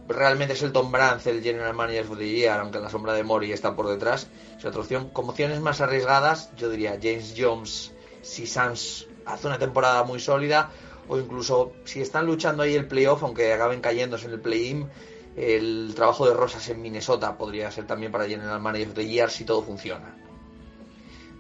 realmente 0.08 0.54
es 0.54 0.64
el 0.64 0.72
Tom 0.72 0.92
Brance 0.92 1.30
el 1.30 1.42
General 1.42 1.74
Manager 1.74 2.12
of 2.12 2.18
the 2.18 2.30
Year, 2.30 2.60
aunque 2.60 2.80
la 2.80 2.90
sombra 2.90 3.14
de 3.14 3.24
Mori 3.24 3.52
está 3.52 3.76
por 3.76 3.88
detrás. 3.88 4.28
Es 4.58 4.66
otra 4.66 4.82
opción. 4.82 5.10
Como 5.10 5.32
opciones 5.32 5.60
más 5.60 5.82
arriesgadas, 5.82 6.52
yo 6.58 6.70
diría 6.70 7.00
James 7.02 7.34
Jones, 7.38 7.94
si 8.22 8.46
Sans 8.46 9.08
hace 9.26 9.48
una 9.48 9.60
temporada 9.60 10.04
muy 10.04 10.20
sólida, 10.20 10.72
o 11.08 11.18
incluso 11.18 11.74
si 11.84 12.02
están 12.02 12.26
luchando 12.26 12.64
ahí 12.64 12.76
el 12.76 12.88
playoff, 12.88 13.24
aunque 13.24 13.54
acaben 13.54 13.82
cayéndose 13.82 14.28
en 14.28 14.34
el 14.34 14.40
play-in, 14.40 14.90
el 15.36 15.94
trabajo 15.96 16.28
de 16.28 16.34
Rosas 16.34 16.70
en 16.70 16.82
Minnesota 16.82 17.38
podría 17.38 17.70
ser 17.70 17.86
también 17.86 18.12
para 18.12 18.28
General 18.28 18.60
Manager 18.62 18.94
de 18.94 19.08
Year 19.08 19.30
si 19.30 19.44
todo 19.44 19.62
funciona. 19.62 20.25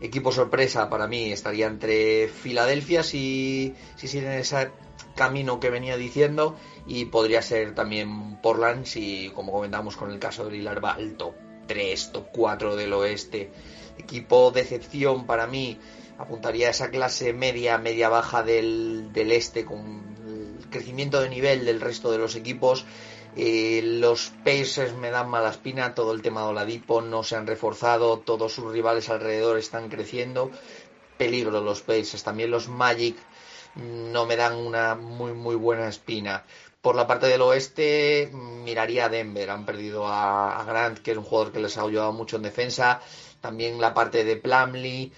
Equipo 0.06 0.32
sorpresa 0.32 0.89
para 0.89 1.08
mí 1.08 1.32
estaría 1.32 1.66
entre 1.66 2.28
Filadelfia 2.28 3.01
si, 3.01 3.74
si 3.95 4.08
siguen 4.08 4.34
ese 4.34 4.70
camino 5.16 5.60
que 5.60 5.72
venía 5.72 5.97
diciendo 5.97 6.56
y 6.86 7.06
podría 7.06 7.41
ser 7.41 7.74
también 7.74 8.39
Portland 8.41 8.86
si, 8.86 9.32
como 9.34 9.51
comentamos 9.51 9.97
con 9.97 10.12
el 10.12 10.20
caso 10.20 10.45
de 10.45 10.51
Lilar, 10.51 10.84
va 10.84 10.93
al 10.93 11.16
top 11.16 11.34
3, 11.68 12.12
top 12.12 12.28
4 12.32 12.76
del 12.76 12.93
oeste. 12.93 13.49
Equipo 13.97 14.51
decepción 14.51 15.26
para 15.26 15.47
mí 15.47 15.80
apuntaría 16.18 16.68
a 16.68 16.72
esa 16.72 16.91
clase 16.91 17.34
media, 17.34 17.78
media 17.78 18.08
baja 18.10 18.43
del, 18.43 19.12
del 19.12 19.32
este 19.32 19.66
con 19.66 20.16
el 20.28 20.70
crecimiento 20.70 21.20
de 21.20 21.30
nivel 21.30 21.66
del 21.66 21.82
resto 21.82 22.12
de 22.12 22.20
los 22.20 22.36
equipos 22.36 22.86
eh, 23.38 23.82
los 23.84 24.32
Pacers 24.46 24.94
me 24.94 25.12
dan 25.12 25.30
mala 25.30 25.50
espina, 25.50 25.94
todo 25.94 26.14
el 26.14 26.22
tema 26.22 26.42
de 26.42 26.48
Oladipo 26.48 27.02
no 27.02 27.24
se 27.24 27.36
han 27.36 27.48
reforzado, 27.48 28.20
todos 28.20 28.54
sus 28.54 28.72
rivales 28.72 29.10
alrededor 29.10 29.58
están 29.58 29.90
creciendo. 29.90 30.52
Peligro 31.18 31.62
los 31.62 31.82
Pacers, 31.82 32.24
también 32.24 32.52
los 32.52 32.70
Magic 32.70 33.18
no 33.76 34.26
me 34.26 34.38
dan 34.38 34.56
una 34.56 34.96
muy 34.96 35.34
muy 35.34 35.56
buena 35.56 35.90
espina. 35.90 36.46
Por 36.82 36.96
la 36.96 37.08
parte 37.08 37.28
del 37.28 37.42
oeste 37.42 38.30
miraría 38.32 39.06
a 39.06 39.10
Denver, 39.10 39.50
han 39.50 39.66
perdido 39.66 40.08
a, 40.08 40.64
Grant, 40.66 41.00
que 41.00 41.12
es 41.12 41.18
un 41.18 41.24
jugador 41.24 41.52
que 41.52 41.60
les 41.60 41.78
ha 41.78 41.82
ayudado 41.82 42.14
mucho 42.14 42.38
en 42.38 42.44
defensa, 42.44 43.02
también 43.42 43.82
la 43.82 43.94
parte 43.94 44.24
de 44.24 44.38
Plumlee 44.38 45.12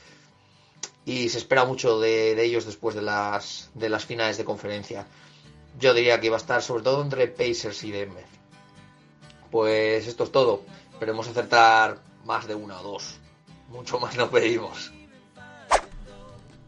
y 1.06 1.30
se 1.30 1.38
espera 1.38 1.66
mucho 1.66 2.00
de, 2.00 2.36
de 2.36 2.44
ellos 2.44 2.66
después 2.66 2.96
de 2.96 3.02
las, 3.02 3.70
de 3.76 3.90
las 3.90 4.06
finales 4.06 4.38
de 4.38 4.46
conferencia 4.46 5.06
yo 5.80 5.94
diría 5.94 6.20
que 6.20 6.28
iba 6.28 6.36
a 6.36 6.40
estar 6.40 6.62
sobre 6.62 6.84
todo 6.84 7.02
entre 7.02 7.28
Pacers 7.28 7.84
y 7.84 7.92
Denver. 7.92 8.26
Pues 9.52 10.08
esto 10.08 10.24
es 10.24 10.32
todo. 10.32 10.62
Esperemos 10.92 11.28
acertar 11.28 12.00
más 12.26 12.48
de 12.48 12.56
una 12.56 12.80
o 12.80 12.84
dos. 12.84 13.20
Mucho 13.70 14.00
más 14.00 14.16
no 14.18 14.30
pedimos. 14.30 14.92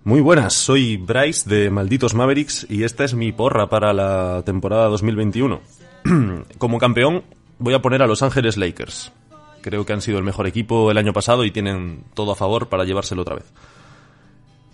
Muy 0.03 0.21
buenas, 0.21 0.53
soy 0.53 0.97
Bryce 0.97 1.49
de 1.49 1.69
Malditos 1.69 2.13
Mavericks 2.13 2.65
y 2.69 2.83
esta 2.83 3.03
es 3.03 3.13
mi 3.13 3.31
porra 3.31 3.69
para 3.69 3.93
la 3.93 4.43
temporada 4.45 4.87
2021. 4.87 5.61
Como 6.57 6.77
campeón 6.77 7.23
voy 7.57 7.73
a 7.73 7.81
poner 7.81 8.01
a 8.01 8.07
Los 8.07 8.23
Ángeles 8.23 8.57
Lakers. 8.57 9.11
Creo 9.61 9.85
que 9.85 9.93
han 9.93 10.01
sido 10.01 10.17
el 10.17 10.23
mejor 10.23 10.47
equipo 10.47 10.89
el 10.89 10.97
año 10.97 11.11
pasado 11.11 11.43
y 11.43 11.51
tienen 11.51 12.05
todo 12.13 12.31
a 12.31 12.35
favor 12.35 12.69
para 12.69 12.85
llevárselo 12.85 13.23
otra 13.23 13.35
vez. 13.35 13.51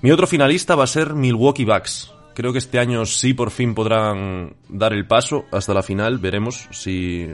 Mi 0.02 0.12
otro 0.12 0.28
finalista 0.28 0.76
va 0.76 0.84
a 0.84 0.88
ser 0.88 1.16
Milwaukee 1.16 1.66
Bucks, 1.66 2.14
Creo 2.36 2.52
que 2.52 2.60
este 2.60 2.80
año 2.80 3.06
sí 3.06 3.34
por 3.34 3.50
fin 3.50 3.74
podrán 3.74 4.58
dar 4.68 4.92
el 4.92 5.08
paso 5.08 5.46
hasta 5.52 5.74
la 5.74 5.82
final. 5.82 6.20
Veremos 6.20 6.68
si, 6.72 7.28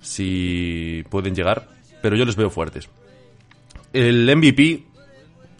si 0.00 1.02
pueden 1.08 1.34
llegar. 1.34 1.68
Pero 2.02 2.14
yo 2.14 2.26
les 2.26 2.36
veo 2.36 2.50
fuertes. 2.50 2.90
El 3.94 4.30
MVP, 4.36 4.84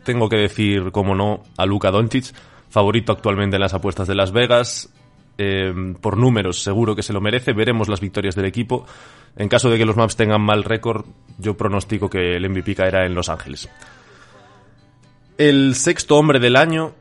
tengo 0.05 0.29
que 0.29 0.37
decir, 0.37 0.93
como 0.93 1.15
no, 1.15 1.43
a 1.57 1.65
Luka 1.65 1.91
Doncic, 1.91 2.35
favorito 2.69 3.13
actualmente 3.13 3.57
en 3.57 3.63
las 3.63 3.73
apuestas 3.73 4.07
de 4.07 4.15
Las 4.15 4.33
Vegas. 4.33 4.93
Eh, 5.39 5.73
por 6.01 6.19
números, 6.19 6.63
seguro 6.63 6.95
que 6.95 7.03
se 7.03 7.15
lo 7.15 7.23
merece. 7.23 7.55
Veremos 7.55 7.89
las 7.89 8.01
victorias 8.01 8.35
del 8.35 8.45
equipo. 8.45 8.85
En 9.37 9.49
caso 9.49 9.71
de 9.71 9.79
que 9.79 9.87
los 9.87 9.97
Maps 9.97 10.17
tengan 10.17 10.43
mal 10.43 10.63
récord, 10.63 11.07
yo 11.39 11.57
pronostico 11.57 12.11
que 12.11 12.37
el 12.37 12.51
MVP 12.51 12.75
caerá 12.75 13.07
en 13.07 13.15
Los 13.15 13.31
Ángeles. 13.31 13.69
El 15.37 15.75
sexto 15.75 16.17
hombre 16.17 16.39
del 16.39 16.55
año, 16.55 16.95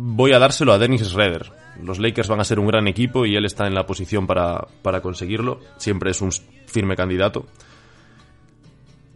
voy 0.00 0.32
a 0.32 0.38
dárselo 0.38 0.72
a 0.72 0.78
Dennis 0.78 1.02
Schroeder. 1.02 1.50
Los 1.82 1.98
Lakers 1.98 2.28
van 2.28 2.40
a 2.40 2.44
ser 2.44 2.60
un 2.60 2.68
gran 2.68 2.86
equipo 2.86 3.26
y 3.26 3.34
él 3.34 3.44
está 3.44 3.66
en 3.66 3.74
la 3.74 3.84
posición 3.84 4.26
para, 4.26 4.68
conseguirlo. 5.02 5.60
Siempre 5.76 6.12
es 6.12 6.20
un 6.20 6.30
firme 6.66 6.96
candidato. 6.96 7.46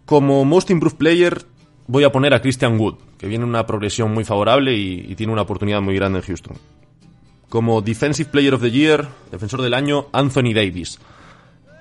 Como 0.05 0.45
Most 0.45 0.70
Improved 0.70 0.97
Player 0.97 1.43
voy 1.87 2.05
a 2.05 2.11
poner 2.11 2.35
a 2.35 2.41
Christian 2.41 2.78
Wood, 2.78 2.97
que 3.16 3.28
viene 3.28 3.45
en 3.45 3.51
una 3.51 3.64
progresión 3.64 4.12
muy 4.12 4.24
favorable 4.24 4.74
y, 4.74 5.14
tiene 5.14 5.33
una 5.33 5.43
oportunidad 5.43 5.80
muy 5.80 5.95
grande 5.95 6.18
en 6.18 6.24
Houston. 6.24 6.57
Como 7.49 7.80
Defensive 7.80 8.30
Player 8.30 8.55
of 8.55 8.62
the 8.62 8.70
Year, 8.70 9.07
defensor 9.30 9.62
del 9.62 9.74
año, 9.74 10.07
Anthony 10.12 10.53
Davis. 10.53 10.99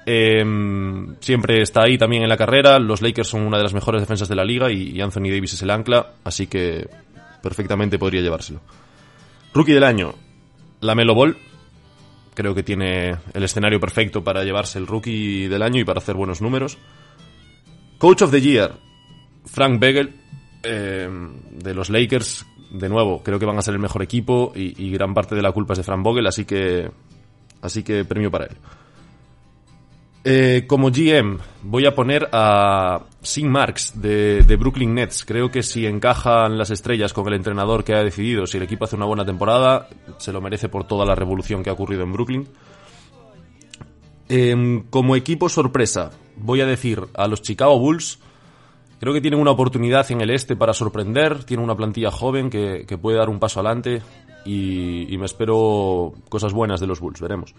Em, 0.06 1.16
siempre 1.22 1.62
está 1.62 1.84
ahí 1.84 1.97
también 1.97 2.24
en 2.24 2.30
la 2.30 2.38
carrera. 2.38 2.78
Los 2.78 3.02
Lakers 3.02 3.30
son 3.30 3.41
una 3.41 3.58
de 3.58 3.64
las 3.64 3.74
mejores 3.74 4.02
defensas 4.02 4.28
de 4.28 4.36
la 4.36 4.45
liga 4.45 4.72
y 4.72 4.99
Anthony 5.02 5.30
Davis 5.30 5.54
es 5.54 5.62
el 5.62 5.72
ancla, 5.72 6.14
así 6.24 6.47
que 6.47 6.88
perfectamente 7.41 7.97
podría 7.97 8.22
llevárselo. 8.22 8.62
Rookie 9.54 9.74
del 9.74 9.84
año, 9.84 10.16
la 10.80 10.95
Melo 10.95 11.14
Ball. 11.14 11.38
Creo 12.34 12.56
que 12.56 12.64
tiene 12.64 13.18
el 13.34 13.43
escenario 13.43 13.80
perfecto 13.80 14.24
para 14.24 14.43
llevarse 14.43 14.80
el 14.80 14.88
rookie 14.88 15.47
del 15.47 15.62
año 15.62 15.82
y 15.82 15.84
para 15.84 15.99
hacer 15.99 16.16
buenos 16.16 16.41
números. 16.41 16.78
Coach 17.97 18.22
of 18.22 18.32
the 18.32 18.41
Year, 18.41 18.74
Frank 19.45 19.80
Begel, 19.80 20.16
eh, 20.64 21.10
de 21.52 21.74
los 21.74 21.89
Lakers. 21.89 22.45
De 22.72 22.88
nuevo, 22.88 23.22
creo 23.22 23.38
que 23.38 23.45
van 23.45 23.58
a 23.58 23.62
ser 23.62 23.74
el 23.74 23.82
mejor 23.82 24.02
equipo 24.02 24.54
y, 24.56 24.82
y 24.82 24.91
gran 24.91 25.14
parte 25.14 25.36
de 25.36 25.41
la 25.41 25.52
culpa 25.52 25.74
es 25.74 25.80
de 25.80 25.84
Frank 25.84 26.04
Vogel, 26.04 26.26
así 26.26 26.45
que, 26.45 26.89
así 27.62 27.84
que 27.84 28.06
premio 28.06 28.32
para 28.32 28.45
él. 28.45 28.56
Eh, 30.24 30.65
como 30.67 30.91
GM 30.91 31.39
voy 31.63 31.88
a 31.88 31.95
poner 31.95 32.30
a 32.32 33.05
Sin 33.24 33.49
Marks 33.49 33.99
de, 33.99 34.55
Brooklyn 34.59 34.93
Nets. 34.93 35.26
Creo 35.26 35.49
que 35.49 35.63
si 35.63 35.88
encajan 35.88 36.57
las 36.57 36.69
estrellas 36.69 37.11
con 37.11 37.28
el 37.28 37.34
entrenador 37.34 37.84
que 37.84 37.95
ha 37.95 38.03
decidido, 38.03 38.45
si 38.45 38.57
el 38.57 38.63
equipo 38.63 38.86
hace 38.86 38.95
una 38.95 39.05
buena 39.05 39.26
temporada, 39.26 39.89
se 40.17 40.32
lo 40.32 40.39
merece 40.39 40.69
por 40.69 40.84
toda 40.84 41.05
la 41.05 41.15
revolución 41.15 41.63
que 41.63 41.72
ha 41.72 41.74
ocurrido 41.74 42.03
en 42.03 42.13
Brooklyn. 42.13 42.47
Em, 44.30 44.84
como 44.89 45.15
equipo 45.15 45.49
sorpresa, 45.49 46.11
voy 46.38 46.61
a 46.61 46.65
decir 46.67 47.01
a 47.15 47.28
los 47.28 47.41
Chicago 47.41 47.80
Bulls. 47.80 48.19
Creo 48.99 49.13
que 49.13 49.22
tienen 49.22 49.39
una 49.39 49.51
oportunidad 49.51 50.09
en 50.11 50.22
el 50.22 50.30
este 50.30 50.55
para 50.55 50.74
sorprender. 50.74 51.43
Tienen 51.45 51.63
una 51.63 51.76
plantilla 51.76 52.11
joven 52.11 52.51
que, 52.51 52.86
puede 53.01 53.17
dar 53.17 53.30
un 53.30 53.39
paso 53.39 53.59
adelante. 53.59 54.03
y 54.45 55.15
me 55.17 55.26
espero 55.26 56.13
cosas 56.30 56.53
buenas 56.53 56.80
de 56.80 56.88
los 56.88 56.99
Bulls. 56.99 57.19
Veremos. 57.19 57.55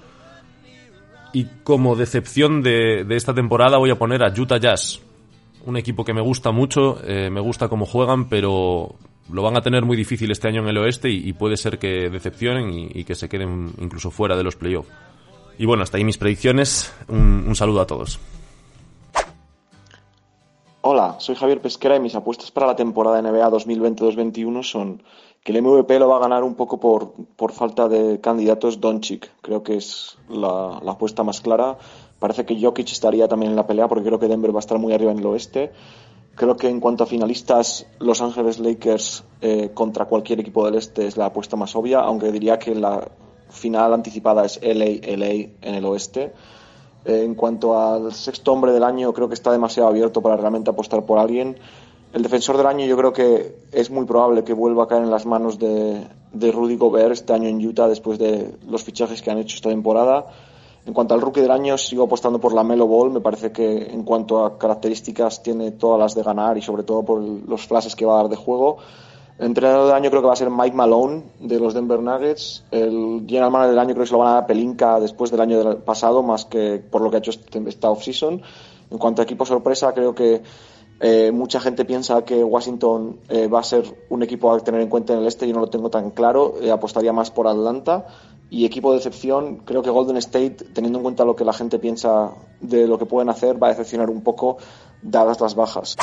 Y 1.33 1.47
como 1.65 1.97
decepción 1.97 2.63
de, 2.63 3.07
esta 3.11 3.35
temporada 3.35 3.79
voy 3.79 3.91
a 3.91 3.99
poner 3.99 4.23
a 4.23 4.29
Utah 4.29 4.59
Jazz. 4.59 5.01
Un 5.65 5.77
equipo 5.77 6.05
que 6.05 6.13
me 6.13 6.21
gusta 6.21 6.51
mucho, 6.51 6.99
eh, 7.05 7.31
me 7.31 7.41
gusta 7.41 7.69
cómo 7.69 7.87
juegan, 7.87 8.29
pero 8.29 8.95
lo 9.31 9.43
van 9.43 9.57
a 9.57 9.63
tener 9.63 9.85
muy 9.85 9.97
difícil 9.97 10.31
este 10.31 10.49
año 10.49 10.63
en 10.63 10.69
el 10.69 10.79
oeste 10.79 11.09
y, 11.09 11.33
puede 11.33 11.57
ser 11.57 11.79
que 11.79 12.11
decepcionen 12.11 12.91
y, 12.93 13.05
que 13.05 13.15
se 13.15 13.29
queden 13.29 13.73
incluso 13.81 14.11
fuera 14.11 14.37
de 14.37 14.43
los 14.43 14.57
playoffs. 14.57 14.91
Y 15.59 15.65
bueno, 15.65 15.83
hasta 15.83 15.97
ahí 15.97 16.05
mis 16.05 16.19
predicciones. 16.19 16.93
Un, 17.09 17.45
un 17.47 17.55
saludo 17.55 17.81
a 17.81 17.87
todos. 17.87 18.19
Hola, 20.83 21.15
soy 21.21 21.37
Javier 21.37 21.61
Pesquera 21.61 21.97
y 21.97 22.01
mis 22.01 22.17
apuestas 22.17 22.51
para 22.51 22.67
la 22.67 22.77
temporada 22.77 23.23
NBA 23.23 23.49
2020-2021 23.51 24.65
son 24.65 25.03
que 25.43 25.53
el 25.53 25.63
MVP 25.63 25.99
lo 25.99 26.09
va 26.09 26.17
a 26.17 26.21
ganar 26.21 26.45
un 26.45 26.55
poco 26.55 26.79
por, 26.79 27.13
por 27.37 27.53
falta 27.53 27.89
de 27.89 28.21
candidatos 28.21 28.81
Doncic. 28.81 29.31
Creo 29.41 29.63
que 29.63 29.77
es 29.77 30.17
la, 30.29 30.79
apuesta 30.87 31.25
más 31.25 31.41
clara. 31.41 31.79
Parece 32.19 32.47
que 32.47 32.61
Jokic 32.61 32.93
estaría 32.93 33.27
también 33.27 33.51
en 33.51 33.57
la 33.57 33.67
pelea 33.67 33.89
porque 33.89 34.05
creo 34.05 34.21
que 34.21 34.29
Denver 34.29 34.55
va 34.55 34.59
a 34.59 34.61
estar 34.61 34.79
muy 34.79 34.93
arriba 34.93 35.11
en 35.11 35.19
el 35.19 35.27
oeste. 35.27 35.73
Creo 36.37 36.57
que 36.57 36.69
en 36.69 36.81
cuanto 36.81 37.05
a 37.05 37.07
finalistas, 37.07 37.87
Los 37.99 38.23
Ángeles 38.23 38.61
Lakers 38.61 39.25
eh, 39.41 39.71
contra 39.75 40.05
cualquier 40.05 40.41
equipo 40.41 40.65
del 40.65 40.77
este 40.77 41.07
es 41.07 41.17
la 41.17 41.27
apuesta 41.27 41.57
más 41.57 41.75
obvia, 41.75 42.01
aunque 42.01 42.31
diría 42.31 42.59
que 42.59 42.75
la 42.75 43.11
final 43.51 43.93
anticipada 43.93 44.45
es 44.45 44.61
LA-LA 44.63 45.51
en 45.61 45.75
el 45.75 45.85
oeste. 45.85 46.33
Eh, 47.05 47.25
en 47.25 47.35
cuanto 47.35 47.79
al 47.79 48.15
sexto 48.15 48.53
hombre 48.53 48.73
del 48.73 48.85
año, 48.85 49.13
creo 49.13 49.29
que 49.29 49.35
está 49.35 49.51
demasiado 49.51 49.89
abierto 49.89 50.23
para 50.23 50.37
realmente 50.37 50.71
apostar 50.71 51.05
por 51.05 51.19
alguien. 51.19 51.59
El 52.13 52.23
defensor 52.23 52.59
del 52.59 52.67
año 52.67 52.85
yo 52.85 52.97
creo 52.97 53.13
que 53.13 53.57
es 53.73 53.91
muy 53.91 54.05
probable 54.05 54.45
que 54.45 54.53
vuelva 54.53 54.85
a 54.85 54.87
caer 54.87 55.03
en 55.03 55.11
las 55.11 55.25
manos 55.25 55.59
de, 55.59 56.07
Rudy 56.35 56.77
Gobert 56.77 57.13
este 57.13 57.33
año 57.33 57.49
en 57.49 57.67
Utah 57.67 57.89
después 57.89 58.19
de 58.19 58.55
los 58.69 58.85
fichajes 58.85 59.23
que 59.23 59.31
han 59.31 59.39
hecho 59.39 59.57
esta 59.57 59.71
temporada. 59.71 60.27
En 60.85 60.93
cuanto 60.93 61.15
al 61.15 61.23
rookie 61.23 61.41
del 61.41 61.51
año, 61.51 61.79
sigo 61.79 62.05
apostando 62.05 62.39
por 62.39 62.53
la 62.53 62.65
Melo 62.65 62.87
Ball. 62.87 63.13
Me 63.13 63.21
parece 63.21 63.51
que 63.51 63.85
en 63.91 64.03
cuanto 64.03 64.45
a 64.45 64.59
características 64.59 65.43
tiene 65.43 65.71
todas 65.71 65.99
las 65.99 66.15
de 66.15 66.23
ganar 66.23 66.59
y 66.59 66.63
sobre 66.63 66.83
todo 66.83 67.03
por 67.03 67.23
los 67.23 67.67
flashes 67.67 67.97
que 67.97 68.05
va 68.05 68.15
a 68.15 68.23
dar 68.25 68.29
de 68.29 68.37
juego. 68.37 68.77
El 69.39 69.47
entrenador 69.47 69.87
del 69.87 69.95
año 69.95 70.11
creo 70.11 70.21
que 70.21 70.27
va 70.27 70.35
a 70.35 70.37
ser 70.37 70.51
Mike 70.51 70.77
Malone 70.77 71.23
de 71.41 71.59
los 71.59 71.73
Denver 71.73 72.01
Nuggets. 72.01 72.65
El 72.71 73.25
general 73.27 73.51
manager 73.51 73.71
del 73.71 73.79
año 73.79 73.95
creo 73.95 74.03
que 74.03 74.09
se 74.09 74.13
lo 74.13 74.19
van 74.19 74.29
a 74.29 74.35
dar 74.35 74.47
Pelinka 74.47 75.01
después 75.01 75.31
del 75.31 75.41
año 75.41 75.79
pasado, 75.79 76.23
más 76.23 76.45
que 76.45 76.79
por 76.79 77.01
lo 77.01 77.09
que 77.09 77.17
ha 77.17 77.19
hecho 77.21 77.31
este, 77.31 77.63
esta 77.67 77.91
off-season. 77.91 78.43
En 78.91 78.99
cuanto 78.99 79.23
a 79.23 79.25
equipo 79.25 79.47
sorpresa, 79.47 79.95
creo 79.95 80.15
que 80.15 80.43
eh, 81.01 81.33
mucha 81.33 81.61
gente 81.61 81.85
piensa 81.85 82.25
que 82.25 82.45
Washington 82.45 83.19
eh, 83.29 83.49
va 83.49 83.59
a 83.61 83.65
ser 83.65 83.85
un 84.09 84.23
equipo 84.23 84.53
a 84.53 84.61
tener 84.61 84.81
en 84.81 84.89
cuenta 84.89 85.13
en 85.13 85.21
el 85.21 85.27
este, 85.27 85.49
yo 85.49 85.55
no 85.55 85.61
lo 85.61 85.69
tengo 85.69 85.91
tan 85.91 86.11
claro, 86.11 86.55
eh, 86.61 86.71
apostaría 86.71 87.13
más 87.13 87.31
por 87.31 87.49
Atlanta. 87.49 88.07
Y 88.51 88.67
equipo 88.67 88.93
de 88.93 88.99
excepción, 88.99 89.63
creo 89.65 89.83
que 89.83 89.91
Golden 89.91 90.19
State, 90.19 90.59
teniendo 90.75 90.99
en 90.99 91.03
cuenta 91.03 91.25
lo 91.25 91.35
que 91.35 91.45
la 91.45 91.55
gente 91.55 91.79
piensa 91.79 92.33
de 92.61 92.87
lo 92.87 92.99
que 92.99 93.07
pueden 93.07 93.31
hacer, 93.31 93.61
va 93.61 93.69
a 93.69 93.71
decepcionar 93.71 94.11
un 94.11 94.23
poco 94.23 94.59
dadas 95.03 95.41
las 95.41 95.55
bajas. 95.55 95.97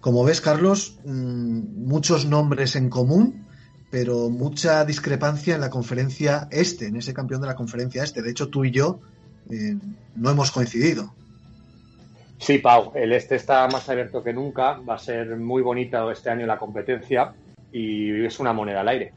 Como 0.00 0.24
ves, 0.24 0.40
Carlos, 0.40 0.98
mm, 1.04 1.86
muchos 1.86 2.26
nombres 2.26 2.76
en 2.76 2.88
común, 2.88 3.46
pero 3.90 4.30
mucha 4.30 4.84
discrepancia 4.84 5.56
en 5.56 5.60
la 5.60 5.68
conferencia 5.68 6.48
este, 6.52 6.86
en 6.86 6.96
ese 6.96 7.12
campeón 7.12 7.40
de 7.40 7.48
la 7.48 7.56
conferencia 7.56 8.04
este. 8.04 8.22
De 8.22 8.30
hecho, 8.30 8.48
tú 8.48 8.64
y 8.64 8.70
yo 8.70 9.00
no 10.14 10.30
hemos 10.30 10.52
coincidido. 10.52 11.12
Sí, 12.40 12.58
Pau, 12.58 12.92
el 12.94 13.12
este 13.12 13.36
está 13.36 13.68
más 13.68 13.88
abierto 13.90 14.24
que 14.24 14.32
nunca, 14.32 14.78
va 14.78 14.94
a 14.94 14.98
ser 14.98 15.36
muy 15.36 15.60
bonita 15.60 16.10
este 16.10 16.30
año 16.30 16.46
la 16.46 16.58
competencia 16.58 17.34
y 17.70 18.24
es 18.24 18.40
una 18.40 18.54
moneda 18.54 18.80
al 18.80 18.88
aire. 18.88 19.12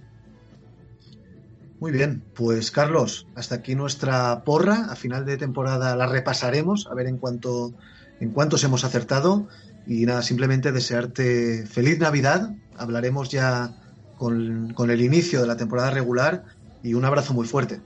Muy 1.80 1.92
bien, 1.92 2.22
pues 2.36 2.70
Carlos, 2.70 3.28
hasta 3.36 3.56
aquí 3.56 3.76
nuestra 3.76 4.44
porra. 4.44 4.88
A 4.92 4.96
final 4.96 5.26
de 5.26 5.38
temporada 5.38 5.96
la 5.96 6.06
repasaremos, 6.06 6.88
a 6.88 6.94
ver 6.96 7.08
en 7.08 7.18
cuánto 7.18 7.74
en 8.20 8.32
cuántos 8.32 8.64
hemos 8.66 8.84
acertado. 8.84 9.48
Y 9.88 10.06
nada, 10.06 10.22
simplemente 10.22 10.74
desearte 10.74 11.66
feliz 11.66 12.00
Navidad. 12.00 12.54
Hablaremos 12.78 13.30
ya 13.30 13.72
con, 14.18 14.74
con 14.74 14.92
el 14.92 15.02
inicio 15.02 15.42
de 15.42 15.48
la 15.48 15.58
temporada 15.58 15.92
regular 15.92 16.44
y 16.84 16.94
un 16.94 17.06
abrazo 17.06 17.34
muy 17.34 17.48
fuerte. 17.48 17.82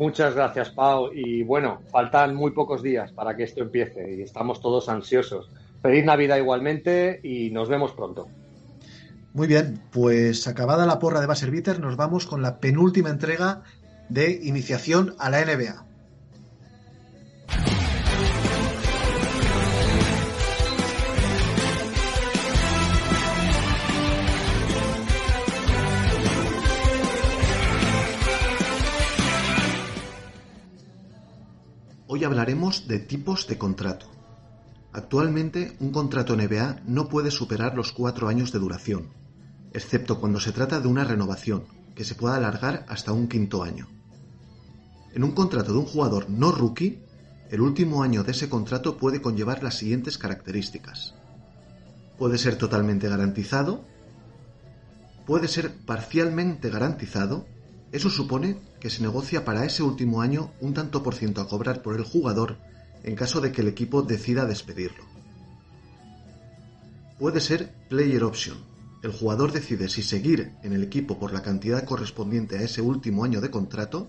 Muchas 0.00 0.34
gracias, 0.34 0.70
Pau. 0.70 1.10
Y 1.12 1.42
bueno, 1.42 1.82
faltan 1.92 2.34
muy 2.34 2.52
pocos 2.52 2.82
días 2.82 3.12
para 3.12 3.36
que 3.36 3.42
esto 3.42 3.60
empiece 3.60 4.14
y 4.16 4.22
estamos 4.22 4.62
todos 4.62 4.88
ansiosos. 4.88 5.50
Feliz 5.82 6.06
Navidad 6.06 6.38
igualmente 6.38 7.20
y 7.22 7.50
nos 7.50 7.68
vemos 7.68 7.92
pronto. 7.92 8.26
Muy 9.34 9.46
bien, 9.46 9.78
pues 9.92 10.48
acabada 10.48 10.86
la 10.86 10.98
porra 10.98 11.20
de 11.20 11.26
Basser 11.26 11.78
nos 11.80 11.96
vamos 11.98 12.24
con 12.24 12.40
la 12.40 12.60
penúltima 12.60 13.10
entrega 13.10 13.60
de 14.08 14.40
iniciación 14.42 15.14
a 15.18 15.28
la 15.28 15.44
NBA. 15.44 15.89
Hoy 32.20 32.24
hablaremos 32.24 32.86
de 32.86 32.98
tipos 32.98 33.46
de 33.46 33.56
contrato. 33.56 34.04
Actualmente, 34.92 35.74
un 35.80 35.90
contrato 35.90 36.36
NBA 36.36 36.82
no 36.84 37.08
puede 37.08 37.30
superar 37.30 37.74
los 37.74 37.92
cuatro 37.92 38.28
años 38.28 38.52
de 38.52 38.58
duración, 38.58 39.08
excepto 39.72 40.20
cuando 40.20 40.38
se 40.38 40.52
trata 40.52 40.80
de 40.80 40.88
una 40.88 41.04
renovación, 41.04 41.64
que 41.94 42.04
se 42.04 42.14
pueda 42.14 42.36
alargar 42.36 42.84
hasta 42.90 43.12
un 43.12 43.26
quinto 43.26 43.62
año. 43.62 43.88
En 45.14 45.24
un 45.24 45.30
contrato 45.30 45.72
de 45.72 45.78
un 45.78 45.86
jugador 45.86 46.28
no 46.28 46.52
rookie, 46.52 47.02
el 47.48 47.62
último 47.62 48.02
año 48.02 48.22
de 48.22 48.32
ese 48.32 48.50
contrato 48.50 48.98
puede 48.98 49.22
conllevar 49.22 49.62
las 49.62 49.78
siguientes 49.78 50.18
características. 50.18 51.14
Puede 52.18 52.36
ser 52.36 52.56
totalmente 52.56 53.08
garantizado, 53.08 53.82
puede 55.24 55.48
ser 55.48 55.74
parcialmente 55.86 56.68
garantizado, 56.68 57.46
eso 57.92 58.10
supone 58.10 58.56
que 58.80 58.90
se 58.90 59.02
negocia 59.02 59.44
para 59.44 59.64
ese 59.64 59.82
último 59.82 60.22
año 60.22 60.52
un 60.60 60.74
tanto 60.74 61.02
por 61.02 61.14
ciento 61.14 61.40
a 61.40 61.48
cobrar 61.48 61.82
por 61.82 61.96
el 61.96 62.04
jugador 62.04 62.56
en 63.02 63.16
caso 63.16 63.40
de 63.40 63.52
que 63.52 63.62
el 63.62 63.68
equipo 63.68 64.02
decida 64.02 64.46
despedirlo. 64.46 65.04
Puede 67.18 67.40
ser 67.40 67.74
player 67.88 68.24
option, 68.24 68.58
el 69.02 69.12
jugador 69.12 69.52
decide 69.52 69.88
si 69.88 70.02
seguir 70.02 70.52
en 70.62 70.74
el 70.74 70.82
equipo 70.82 71.18
por 71.18 71.32
la 71.32 71.42
cantidad 71.42 71.84
correspondiente 71.84 72.58
a 72.58 72.62
ese 72.62 72.82
último 72.82 73.24
año 73.24 73.40
de 73.40 73.50
contrato 73.50 74.08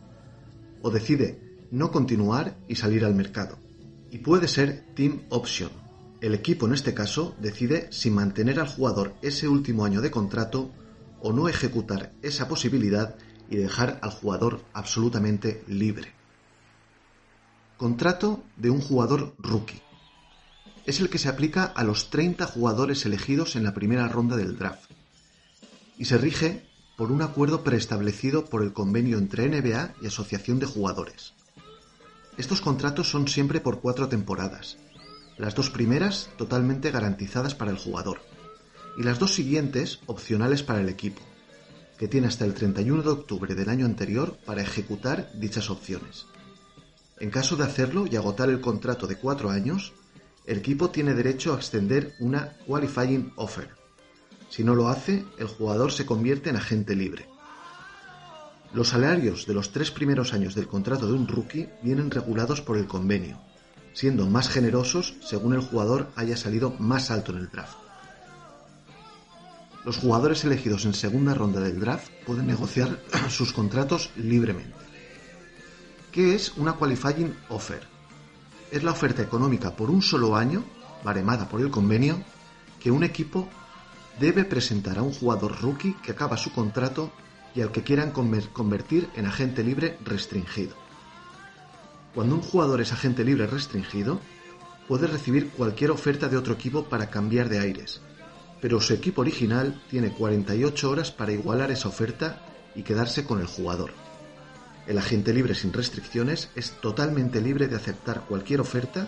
o 0.82 0.90
decide 0.90 1.40
no 1.72 1.92
continuar 1.92 2.58
y 2.68 2.76
salir 2.76 3.06
al 3.06 3.16
mercado. 3.16 3.58
Y 4.10 4.18
puede 4.18 4.50
ser 4.50 4.84
Team 4.94 5.22
Option. 5.30 5.72
El 6.20 6.34
equipo 6.34 6.68
en 6.68 6.74
este 6.74 6.94
caso 6.94 7.36
decide 7.40 7.88
si 7.92 8.12
mantener 8.12 8.60
al 8.60 8.68
jugador 8.68 9.14
ese 9.22 9.48
último 9.48 9.86
año 9.86 10.02
de 10.02 10.12
contrato 10.12 10.70
o 11.22 11.32
no 11.32 11.48
ejecutar 11.48 12.14
esa 12.22 12.50
posibilidad 12.50 13.16
y 13.52 13.58
dejar 13.58 13.99
al 14.02 14.10
jugador 14.10 14.64
absolutamente 14.74 15.64
libre. 15.68 16.14
Contrato 17.78 18.41
de 18.56 18.70
un 18.70 18.80
jugador 18.80 19.36
rookie. 19.38 19.82
Es 20.86 21.02
el 21.02 21.10
que 21.10 21.20
se 21.20 21.28
aplica 21.28 21.66
a 21.66 21.84
los 21.84 22.10
30 22.10 22.47
jugadores 22.47 23.06
elegidos 23.06 23.56
en 23.56 23.64
la 23.64 23.74
primera 23.74 24.08
ronda 24.08 24.38
del 24.38 24.58
draft. 24.58 24.89
Y 25.97 26.06
se 26.06 26.18
rige 26.18 26.66
por 26.95 27.12
un 27.12 27.22
acuerdo 27.22 27.64
preestablecido 27.64 28.45
por 28.45 28.64
el 28.64 28.72
convenio 28.72 29.18
entre 29.18 29.49
NBA 29.49 29.95
y 30.02 30.08
Asociación 30.08 30.60
de 30.60 30.66
Jugadores. 30.68 31.34
Estos 32.38 32.62
contratos 32.62 33.10
son 33.10 33.28
siempre 33.28 33.60
por 33.60 33.82
cuatro 33.82 34.08
temporadas, 34.08 34.78
las 35.38 35.56
dos 35.56 35.70
primeras 35.70 36.30
totalmente 36.38 36.89
garantizadas 36.89 37.54
para 37.54 37.72
el 37.72 37.78
jugador. 37.78 38.22
Y 38.97 39.04
las 39.04 39.20
dos 39.20 39.34
siguientes 39.34 39.99
opcionales 40.06 40.64
para 40.64 40.80
el 40.80 40.89
equipo, 40.89 41.22
que 42.02 42.08
tiene 42.08 42.26
hasta 42.26 42.45
el 42.45 42.56
31 42.56 43.04
de 43.04 43.10
octubre 43.12 43.54
del 43.54 43.70
año 43.70 43.86
anterior 43.86 44.36
para 44.43 44.64
ejecutar 44.64 45.32
dichas 45.36 45.70
opciones. 45.70 46.26
En 47.20 47.30
caso 47.30 47.56
de 47.56 47.64
hacerlo 47.64 48.08
y 48.10 48.16
agotar 48.16 48.49
el 48.49 48.60
contrato 48.60 49.06
de 49.06 49.18
cuatro 49.18 49.52
años, 49.52 49.93
el 50.47 50.58
equipo 50.58 50.89
tiene 50.89 51.14
derecho 51.14 51.54
a 51.54 51.58
extender 51.58 52.16
una 52.20 52.54
qualifying 52.66 53.34
offer. 53.36 53.70
Si 54.49 54.64
no 54.64 54.74
lo 54.74 54.88
hace, 54.88 55.24
el 55.38 55.45
jugador 55.45 55.91
se 55.91 56.08
convierte 56.08 56.49
en 56.49 56.56
agente 56.56 56.95
libre. 56.95 57.28
Los 58.74 58.88
salarios 58.88 59.45
de 59.45 59.54
los 59.54 59.72
tres 59.72 59.91
primeros 59.91 60.34
años 60.34 60.56
del 60.56 60.68
contrato 60.68 61.06
de 61.06 61.14
un 61.14 61.28
rookie 61.28 61.70
vienen 61.84 62.10
regulados 62.10 62.62
por 62.62 62.80
el 62.80 62.88
convenio, 62.88 63.39
siendo 63.93 64.26
más 64.26 64.49
generosos 64.49 65.14
según 65.22 65.54
el 65.54 65.62
jugador 65.62 66.10
haya 66.16 66.36
salido 66.36 66.74
más 66.80 67.12
alto 67.12 67.32
en 67.32 67.38
el 67.38 67.52
draft. 67.52 67.81
Los 69.86 69.98
jugadores 69.98 70.44
elegidos 70.44 70.86
en 70.86 70.94
segunda 70.94 71.34
ronda 71.34 71.60
del 71.60 71.80
draft 71.80 72.10
pueden 72.26 72.48
negociar 72.48 73.00
sus 73.30 73.54
contratos 73.54 74.12
libremente. 74.16 74.76
¿Qué 76.12 76.36
es 76.36 76.58
una 76.58 76.74
qualifying 76.74 77.36
offer? 77.50 77.92
es 78.72 78.84
la 78.84 78.92
oferta 78.92 79.22
económica 79.22 79.76
por 79.76 79.92
un 79.92 80.02
solo 80.02 80.36
año, 80.36 80.64
baremada 81.04 81.48
por 81.50 81.62
el 81.62 81.70
convenio, 81.70 82.24
que 82.80 82.90
un 82.90 83.04
equipo 83.04 83.48
debe 84.20 84.46
presentar 84.46 84.98
a 84.98 85.04
un 85.04 85.14
jugador 85.14 85.62
rookie 85.62 85.96
que 86.02 86.14
acaba 86.14 86.38
su 86.38 86.52
contrato 86.54 87.12
y 87.54 87.62
al 87.62 87.72
que 87.72 87.84
quieran 87.84 88.12
convertir 88.12 89.10
en 89.16 89.26
agente 89.26 89.64
libre 89.64 89.98
restringido. 90.06 90.76
Cuando 92.16 92.36
un 92.36 92.42
jugador 92.42 92.82
es 92.82 92.94
agente 92.94 93.26
libre 93.26 93.46
restringido, 93.46 94.22
puede 94.88 95.08
recibir 95.08 95.50
cualquier 95.50 95.92
oferta 95.92 96.30
de 96.30 96.38
otro 96.38 96.54
equipo 96.54 96.86
para 96.86 97.10
cambiar 97.10 97.50
de 97.50 97.60
aires, 97.60 98.02
pero 98.62 98.80
su 98.80 98.93
equipo 98.93 99.22
original 99.22 99.82
tiene 99.89 100.12
48 100.12 100.89
horas 100.89 101.12
para 101.12 101.32
igualar 101.32 101.72
esa 101.72 101.89
oferta 101.89 102.45
y 102.76 102.84
quedarse 102.84 103.26
con 103.26 103.41
el 103.41 103.47
jugador. 103.47 103.92
El 104.88 104.97
agente 104.97 105.33
libre 105.33 105.55
sin 105.55 105.74
restricciones 105.74 106.50
es 106.55 106.71
totalmente 106.79 107.42
libre 107.42 107.67
de 107.67 107.75
aceptar 107.75 108.21
cualquier 108.21 108.62
oferta 108.62 109.08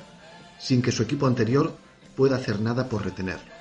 sin 0.59 0.81
que 0.81 0.91
su 0.91 1.03
equipo 1.03 1.27
anterior 1.27 1.75
pueda 2.15 2.35
hacer 2.35 2.59
nada 2.59 2.89
por 2.89 3.03
retenerlo. 3.03 3.51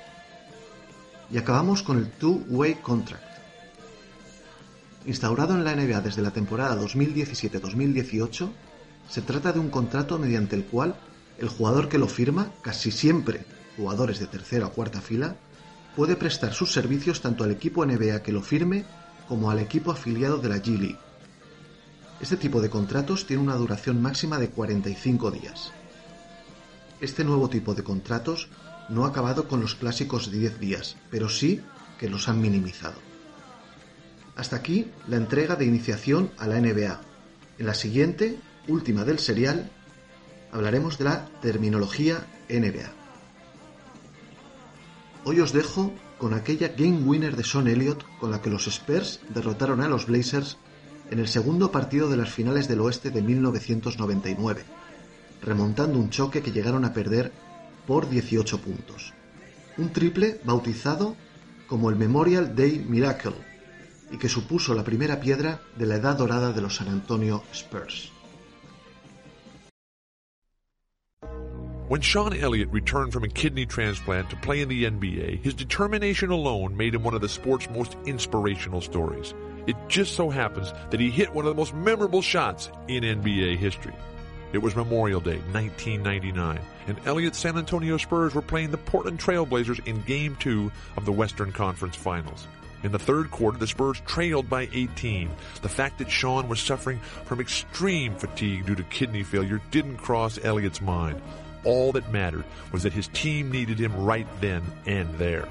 Y 1.31 1.37
acabamos 1.37 1.83
con 1.83 1.97
el 1.97 2.09
Two-Way 2.11 2.75
Contract. 2.75 3.23
Instaurado 5.05 5.55
en 5.55 5.63
la 5.63 5.75
NBA 5.75 6.01
desde 6.01 6.21
la 6.21 6.31
temporada 6.31 6.79
2017-2018, 6.79 8.49
se 9.09 9.21
trata 9.21 9.51
de 9.51 9.59
un 9.59 9.69
contrato 9.69 10.17
mediante 10.17 10.55
el 10.55 10.65
cual 10.65 10.95
el 11.39 11.49
jugador 11.49 11.89
que 11.89 11.97
lo 11.97 12.07
firma, 12.07 12.51
casi 12.61 12.91
siempre 12.91 13.45
jugadores 13.75 14.19
de 14.19 14.27
tercera 14.27 14.67
o 14.67 14.71
cuarta 14.71 15.01
fila, 15.01 15.35
puede 15.95 16.15
prestar 16.15 16.53
sus 16.53 16.71
servicios 16.71 17.21
tanto 17.21 17.43
al 17.43 17.51
equipo 17.51 17.85
NBA 17.85 18.23
que 18.23 18.31
lo 18.31 18.41
firme 18.41 18.85
como 19.27 19.51
al 19.51 19.59
equipo 19.59 19.91
afiliado 19.91 20.37
de 20.37 20.49
la 20.49 20.57
G 20.57 20.77
League. 20.77 20.99
Este 22.19 22.37
tipo 22.37 22.61
de 22.61 22.69
contratos 22.69 23.25
tiene 23.25 23.43
una 23.43 23.55
duración 23.55 24.01
máxima 24.01 24.37
de 24.37 24.49
45 24.49 25.31
días. 25.31 25.71
Este 27.01 27.23
nuevo 27.23 27.49
tipo 27.49 27.73
de 27.73 27.83
contratos 27.83 28.49
no 28.89 29.05
ha 29.05 29.09
acabado 29.09 29.47
con 29.47 29.59
los 29.59 29.75
clásicos 29.75 30.31
10 30.31 30.59
días, 30.59 30.95
pero 31.09 31.29
sí 31.29 31.61
que 31.99 32.09
los 32.09 32.29
han 32.29 32.41
minimizado. 32.41 32.95
Hasta 34.35 34.55
aquí 34.55 34.89
la 35.07 35.17
entrega 35.17 35.55
de 35.55 35.65
iniciación 35.65 36.31
a 36.37 36.47
la 36.47 36.59
NBA. 36.59 37.01
En 37.59 37.65
la 37.65 37.73
siguiente, 37.73 38.39
última 38.67 39.03
del 39.03 39.19
serial, 39.19 39.69
hablaremos 40.51 40.97
de 40.97 41.05
la 41.05 41.25
terminología 41.41 42.25
NBA. 42.49 43.02
Hoy 45.25 45.39
os 45.39 45.53
dejo 45.53 45.93
con 46.17 46.33
aquella 46.33 46.67
game 46.67 46.99
winner 47.05 47.37
de 47.37 47.45
Sean 47.45 47.69
Elliott 47.69 48.03
con 48.19 48.29
la 48.29 48.41
que 48.41 48.49
los 48.49 48.67
Spurs 48.67 49.21
derrotaron 49.33 49.79
a 49.79 49.87
los 49.87 50.07
Blazers 50.07 50.57
en 51.11 51.19
el 51.19 51.29
segundo 51.29 51.71
partido 51.71 52.09
de 52.09 52.17
las 52.17 52.29
finales 52.29 52.67
del 52.67 52.81
oeste 52.81 53.09
de 53.09 53.21
1999, 53.21 54.65
remontando 55.41 55.97
un 55.97 56.09
choque 56.09 56.41
que 56.41 56.51
llegaron 56.51 56.83
a 56.83 56.91
perder 56.91 57.31
por 57.87 58.09
18 58.09 58.59
puntos. 58.59 59.13
Un 59.77 59.93
triple 59.93 60.41
bautizado 60.43 61.15
como 61.67 61.89
el 61.89 61.95
Memorial 61.95 62.53
Day 62.53 62.85
Miracle 62.85 63.35
y 64.11 64.17
que 64.17 64.27
supuso 64.27 64.73
la 64.73 64.83
primera 64.83 65.21
piedra 65.21 65.61
de 65.77 65.85
la 65.85 65.95
edad 65.95 66.17
dorada 66.17 66.51
de 66.51 66.61
los 66.61 66.75
San 66.75 66.89
Antonio 66.89 67.43
Spurs. 67.53 68.11
When 71.89 71.99
Sean 71.99 72.33
Elliott 72.33 72.71
returned 72.71 73.11
from 73.11 73.25
a 73.25 73.27
kidney 73.27 73.65
transplant 73.65 74.29
to 74.29 74.37
play 74.37 74.61
in 74.61 74.69
the 74.69 74.85
NBA, 74.85 75.43
his 75.43 75.53
determination 75.53 76.31
alone 76.31 76.77
made 76.77 76.95
him 76.95 77.03
one 77.03 77.13
of 77.13 77.19
the 77.19 77.27
sport's 77.27 77.69
most 77.69 77.97
inspirational 78.05 78.79
stories. 78.79 79.33
It 79.67 79.75
just 79.89 80.15
so 80.15 80.29
happens 80.29 80.71
that 80.91 81.01
he 81.01 81.09
hit 81.09 81.33
one 81.33 81.45
of 81.45 81.49
the 81.53 81.59
most 81.59 81.73
memorable 81.73 82.21
shots 82.21 82.71
in 82.87 83.03
NBA 83.03 83.57
history. 83.57 83.93
It 84.53 84.59
was 84.59 84.77
Memorial 84.77 85.19
Day, 85.19 85.39
1999, 85.51 86.61
and 86.87 86.99
Elliott's 87.05 87.39
San 87.39 87.57
Antonio 87.57 87.97
Spurs 87.97 88.33
were 88.33 88.41
playing 88.41 88.71
the 88.71 88.77
Portland 88.77 89.19
Trailblazers 89.19 89.85
in 89.85 90.01
Game 90.03 90.37
2 90.39 90.71
of 90.95 91.03
the 91.03 91.11
Western 91.11 91.51
Conference 91.51 91.97
Finals. 91.97 92.47
In 92.83 92.93
the 92.93 92.99
third 92.99 93.29
quarter, 93.29 93.57
the 93.57 93.67
Spurs 93.67 94.01
trailed 94.05 94.49
by 94.49 94.69
18. 94.73 95.29
The 95.61 95.69
fact 95.69 95.97
that 95.99 96.11
Sean 96.11 96.47
was 96.47 96.61
suffering 96.61 96.99
from 97.25 97.41
extreme 97.41 98.15
fatigue 98.15 98.65
due 98.65 98.75
to 98.75 98.83
kidney 98.83 99.23
failure 99.23 99.61
didn't 99.71 99.97
cross 99.97 100.39
Elliott's 100.43 100.81
mind. 100.81 101.21
All 101.63 101.91
that 101.93 102.11
mattered 102.11 102.45
was 102.71 102.83
that 102.83 102.93
his 102.93 103.07
team 103.09 103.51
needed 103.51 103.79
him 103.79 103.95
right 104.03 104.27
then 104.41 104.63
and 104.85 105.13
there. 105.17 105.47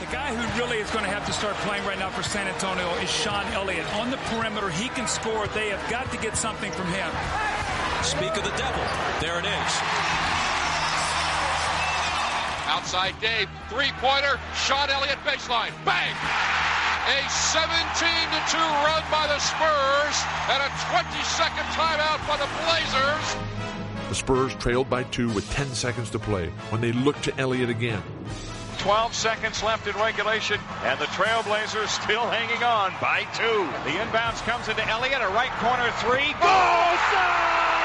The 0.00 0.06
guy 0.14 0.30
who 0.30 0.46
really 0.62 0.78
is 0.78 0.90
going 0.90 1.04
to 1.04 1.10
have 1.10 1.26
to 1.26 1.32
start 1.32 1.54
playing 1.66 1.84
right 1.84 1.98
now 1.98 2.10
for 2.10 2.22
San 2.22 2.46
Antonio 2.46 2.86
is 3.02 3.10
Sean 3.10 3.44
Elliott. 3.50 3.82
On 3.98 4.10
the 4.10 4.16
perimeter, 4.30 4.70
he 4.70 4.88
can 4.94 5.08
score. 5.08 5.48
They 5.58 5.70
have 5.74 5.82
got 5.90 6.06
to 6.12 6.18
get 6.18 6.36
something 6.36 6.70
from 6.70 6.86
him. 6.94 7.10
Speak 8.06 8.30
of 8.38 8.46
the 8.46 8.54
devil. 8.54 8.84
There 9.18 9.42
it 9.42 9.46
is. 9.46 9.72
Outside 12.70 13.18
Dave, 13.18 13.50
three-pointer, 13.66 14.38
Sean 14.54 14.86
Elliott 14.86 15.18
baseline, 15.26 15.74
bang! 15.82 16.14
A 17.10 17.18
17 17.26 17.66
to 17.66 18.40
2 18.54 18.58
run 18.86 19.02
by 19.10 19.26
the 19.26 19.40
Spurs 19.42 20.16
and 20.52 20.62
a 20.62 20.70
20-second 20.94 21.66
timeout 21.74 22.22
by 22.30 22.38
the 22.38 22.46
Blazers. 22.62 23.67
The 24.08 24.14
Spurs 24.14 24.54
trailed 24.54 24.88
by 24.88 25.02
two 25.04 25.28
with 25.30 25.48
10 25.50 25.66
seconds 25.68 26.08
to 26.10 26.18
play 26.18 26.48
when 26.70 26.80
they 26.80 26.92
looked 26.92 27.24
to 27.24 27.38
Elliott 27.38 27.68
again. 27.68 28.02
12 28.78 29.12
seconds 29.12 29.62
left 29.62 29.86
in 29.86 29.94
regulation, 29.96 30.58
and 30.84 30.98
the 30.98 31.04
Trailblazers 31.06 31.88
still 31.88 32.26
hanging 32.30 32.62
on 32.62 32.94
by 33.02 33.24
two. 33.34 33.68
The 33.84 33.98
inbounds 33.98 34.40
comes 34.46 34.68
into 34.68 34.86
Elliott, 34.88 35.20
a 35.20 35.28
right 35.28 35.52
corner 35.60 35.90
three. 36.00 36.32
Goal! 36.40 36.96
San 37.12 37.77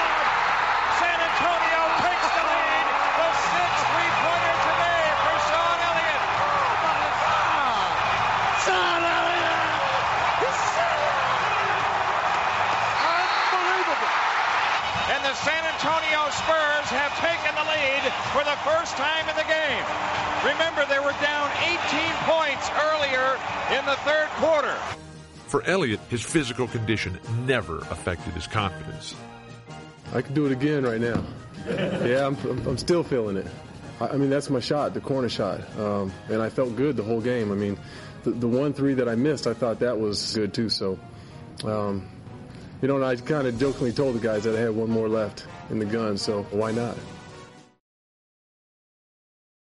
Antonio 15.84 16.30
Spurs 16.30 16.88
have 16.96 17.12
taken 17.20 17.54
the 17.56 17.68
lead 17.68 18.14
for 18.32 18.42
the 18.46 18.56
first 18.64 18.96
time 18.96 19.28
in 19.28 19.36
the 19.36 19.44
game. 19.44 19.84
Remember, 20.46 20.86
they 20.88 21.00
were 21.00 21.12
down 21.20 21.52
18 21.60 21.78
points 22.24 22.70
earlier 22.88 23.38
in 23.78 23.84
the 23.86 23.98
third 24.06 24.30
quarter. 24.40 24.74
For 25.48 25.62
Elliott, 25.64 26.00
his 26.10 26.22
physical 26.22 26.70
condition 26.70 27.20
never 27.46 27.80
affected 27.80 28.32
his 28.32 28.48
confidence. 28.48 29.14
I 30.14 30.22
could 30.22 30.34
do 30.34 30.46
it 30.46 30.54
again 30.54 30.86
right 30.86 31.02
now. 31.02 31.22
Yeah, 31.68 32.28
I'm, 32.28 32.38
I'm, 32.50 32.66
I'm 32.66 32.78
still 32.78 33.04
feeling 33.04 33.36
it. 33.36 33.48
I, 34.00 34.08
I, 34.08 34.16
mean, 34.16 34.30
that's 34.30 34.50
my 34.50 34.62
shot, 34.62 34.94
the 34.94 35.02
corner 35.02 35.28
shot. 35.28 35.60
Um, 35.78 36.14
and 36.30 36.42
I 36.42 36.48
felt 36.48 36.78
good 36.78 36.96
the 36.96 37.04
whole 37.04 37.20
game. 37.20 37.52
I 37.52 37.56
mean, 37.56 37.78
the, 38.24 38.32
the 38.32 38.48
one 38.48 38.72
three 38.72 38.94
that 38.94 39.10
I 39.10 39.16
missed, 39.16 39.48
I 39.48 39.54
thought 39.54 39.80
that 39.80 40.00
was 40.00 40.34
good 40.34 40.54
too. 40.54 40.70
So, 40.70 40.98
um, 41.66 42.08
you 42.84 42.90
know, 42.90 42.98
and 42.98 43.06
I 43.06 43.16
kind 43.16 43.48
of 43.48 43.58
jokingly 43.58 43.94
told 43.94 44.14
the 44.14 44.20
guys 44.20 44.44
that 44.44 44.58
I 44.58 44.60
had 44.60 44.76
one 44.76 44.90
more 44.90 45.08
left 45.08 45.48
in 45.70 45.80
the 45.80 45.86
gun, 45.86 46.18
so 46.18 46.44
why 46.52 46.74
not? 46.74 46.98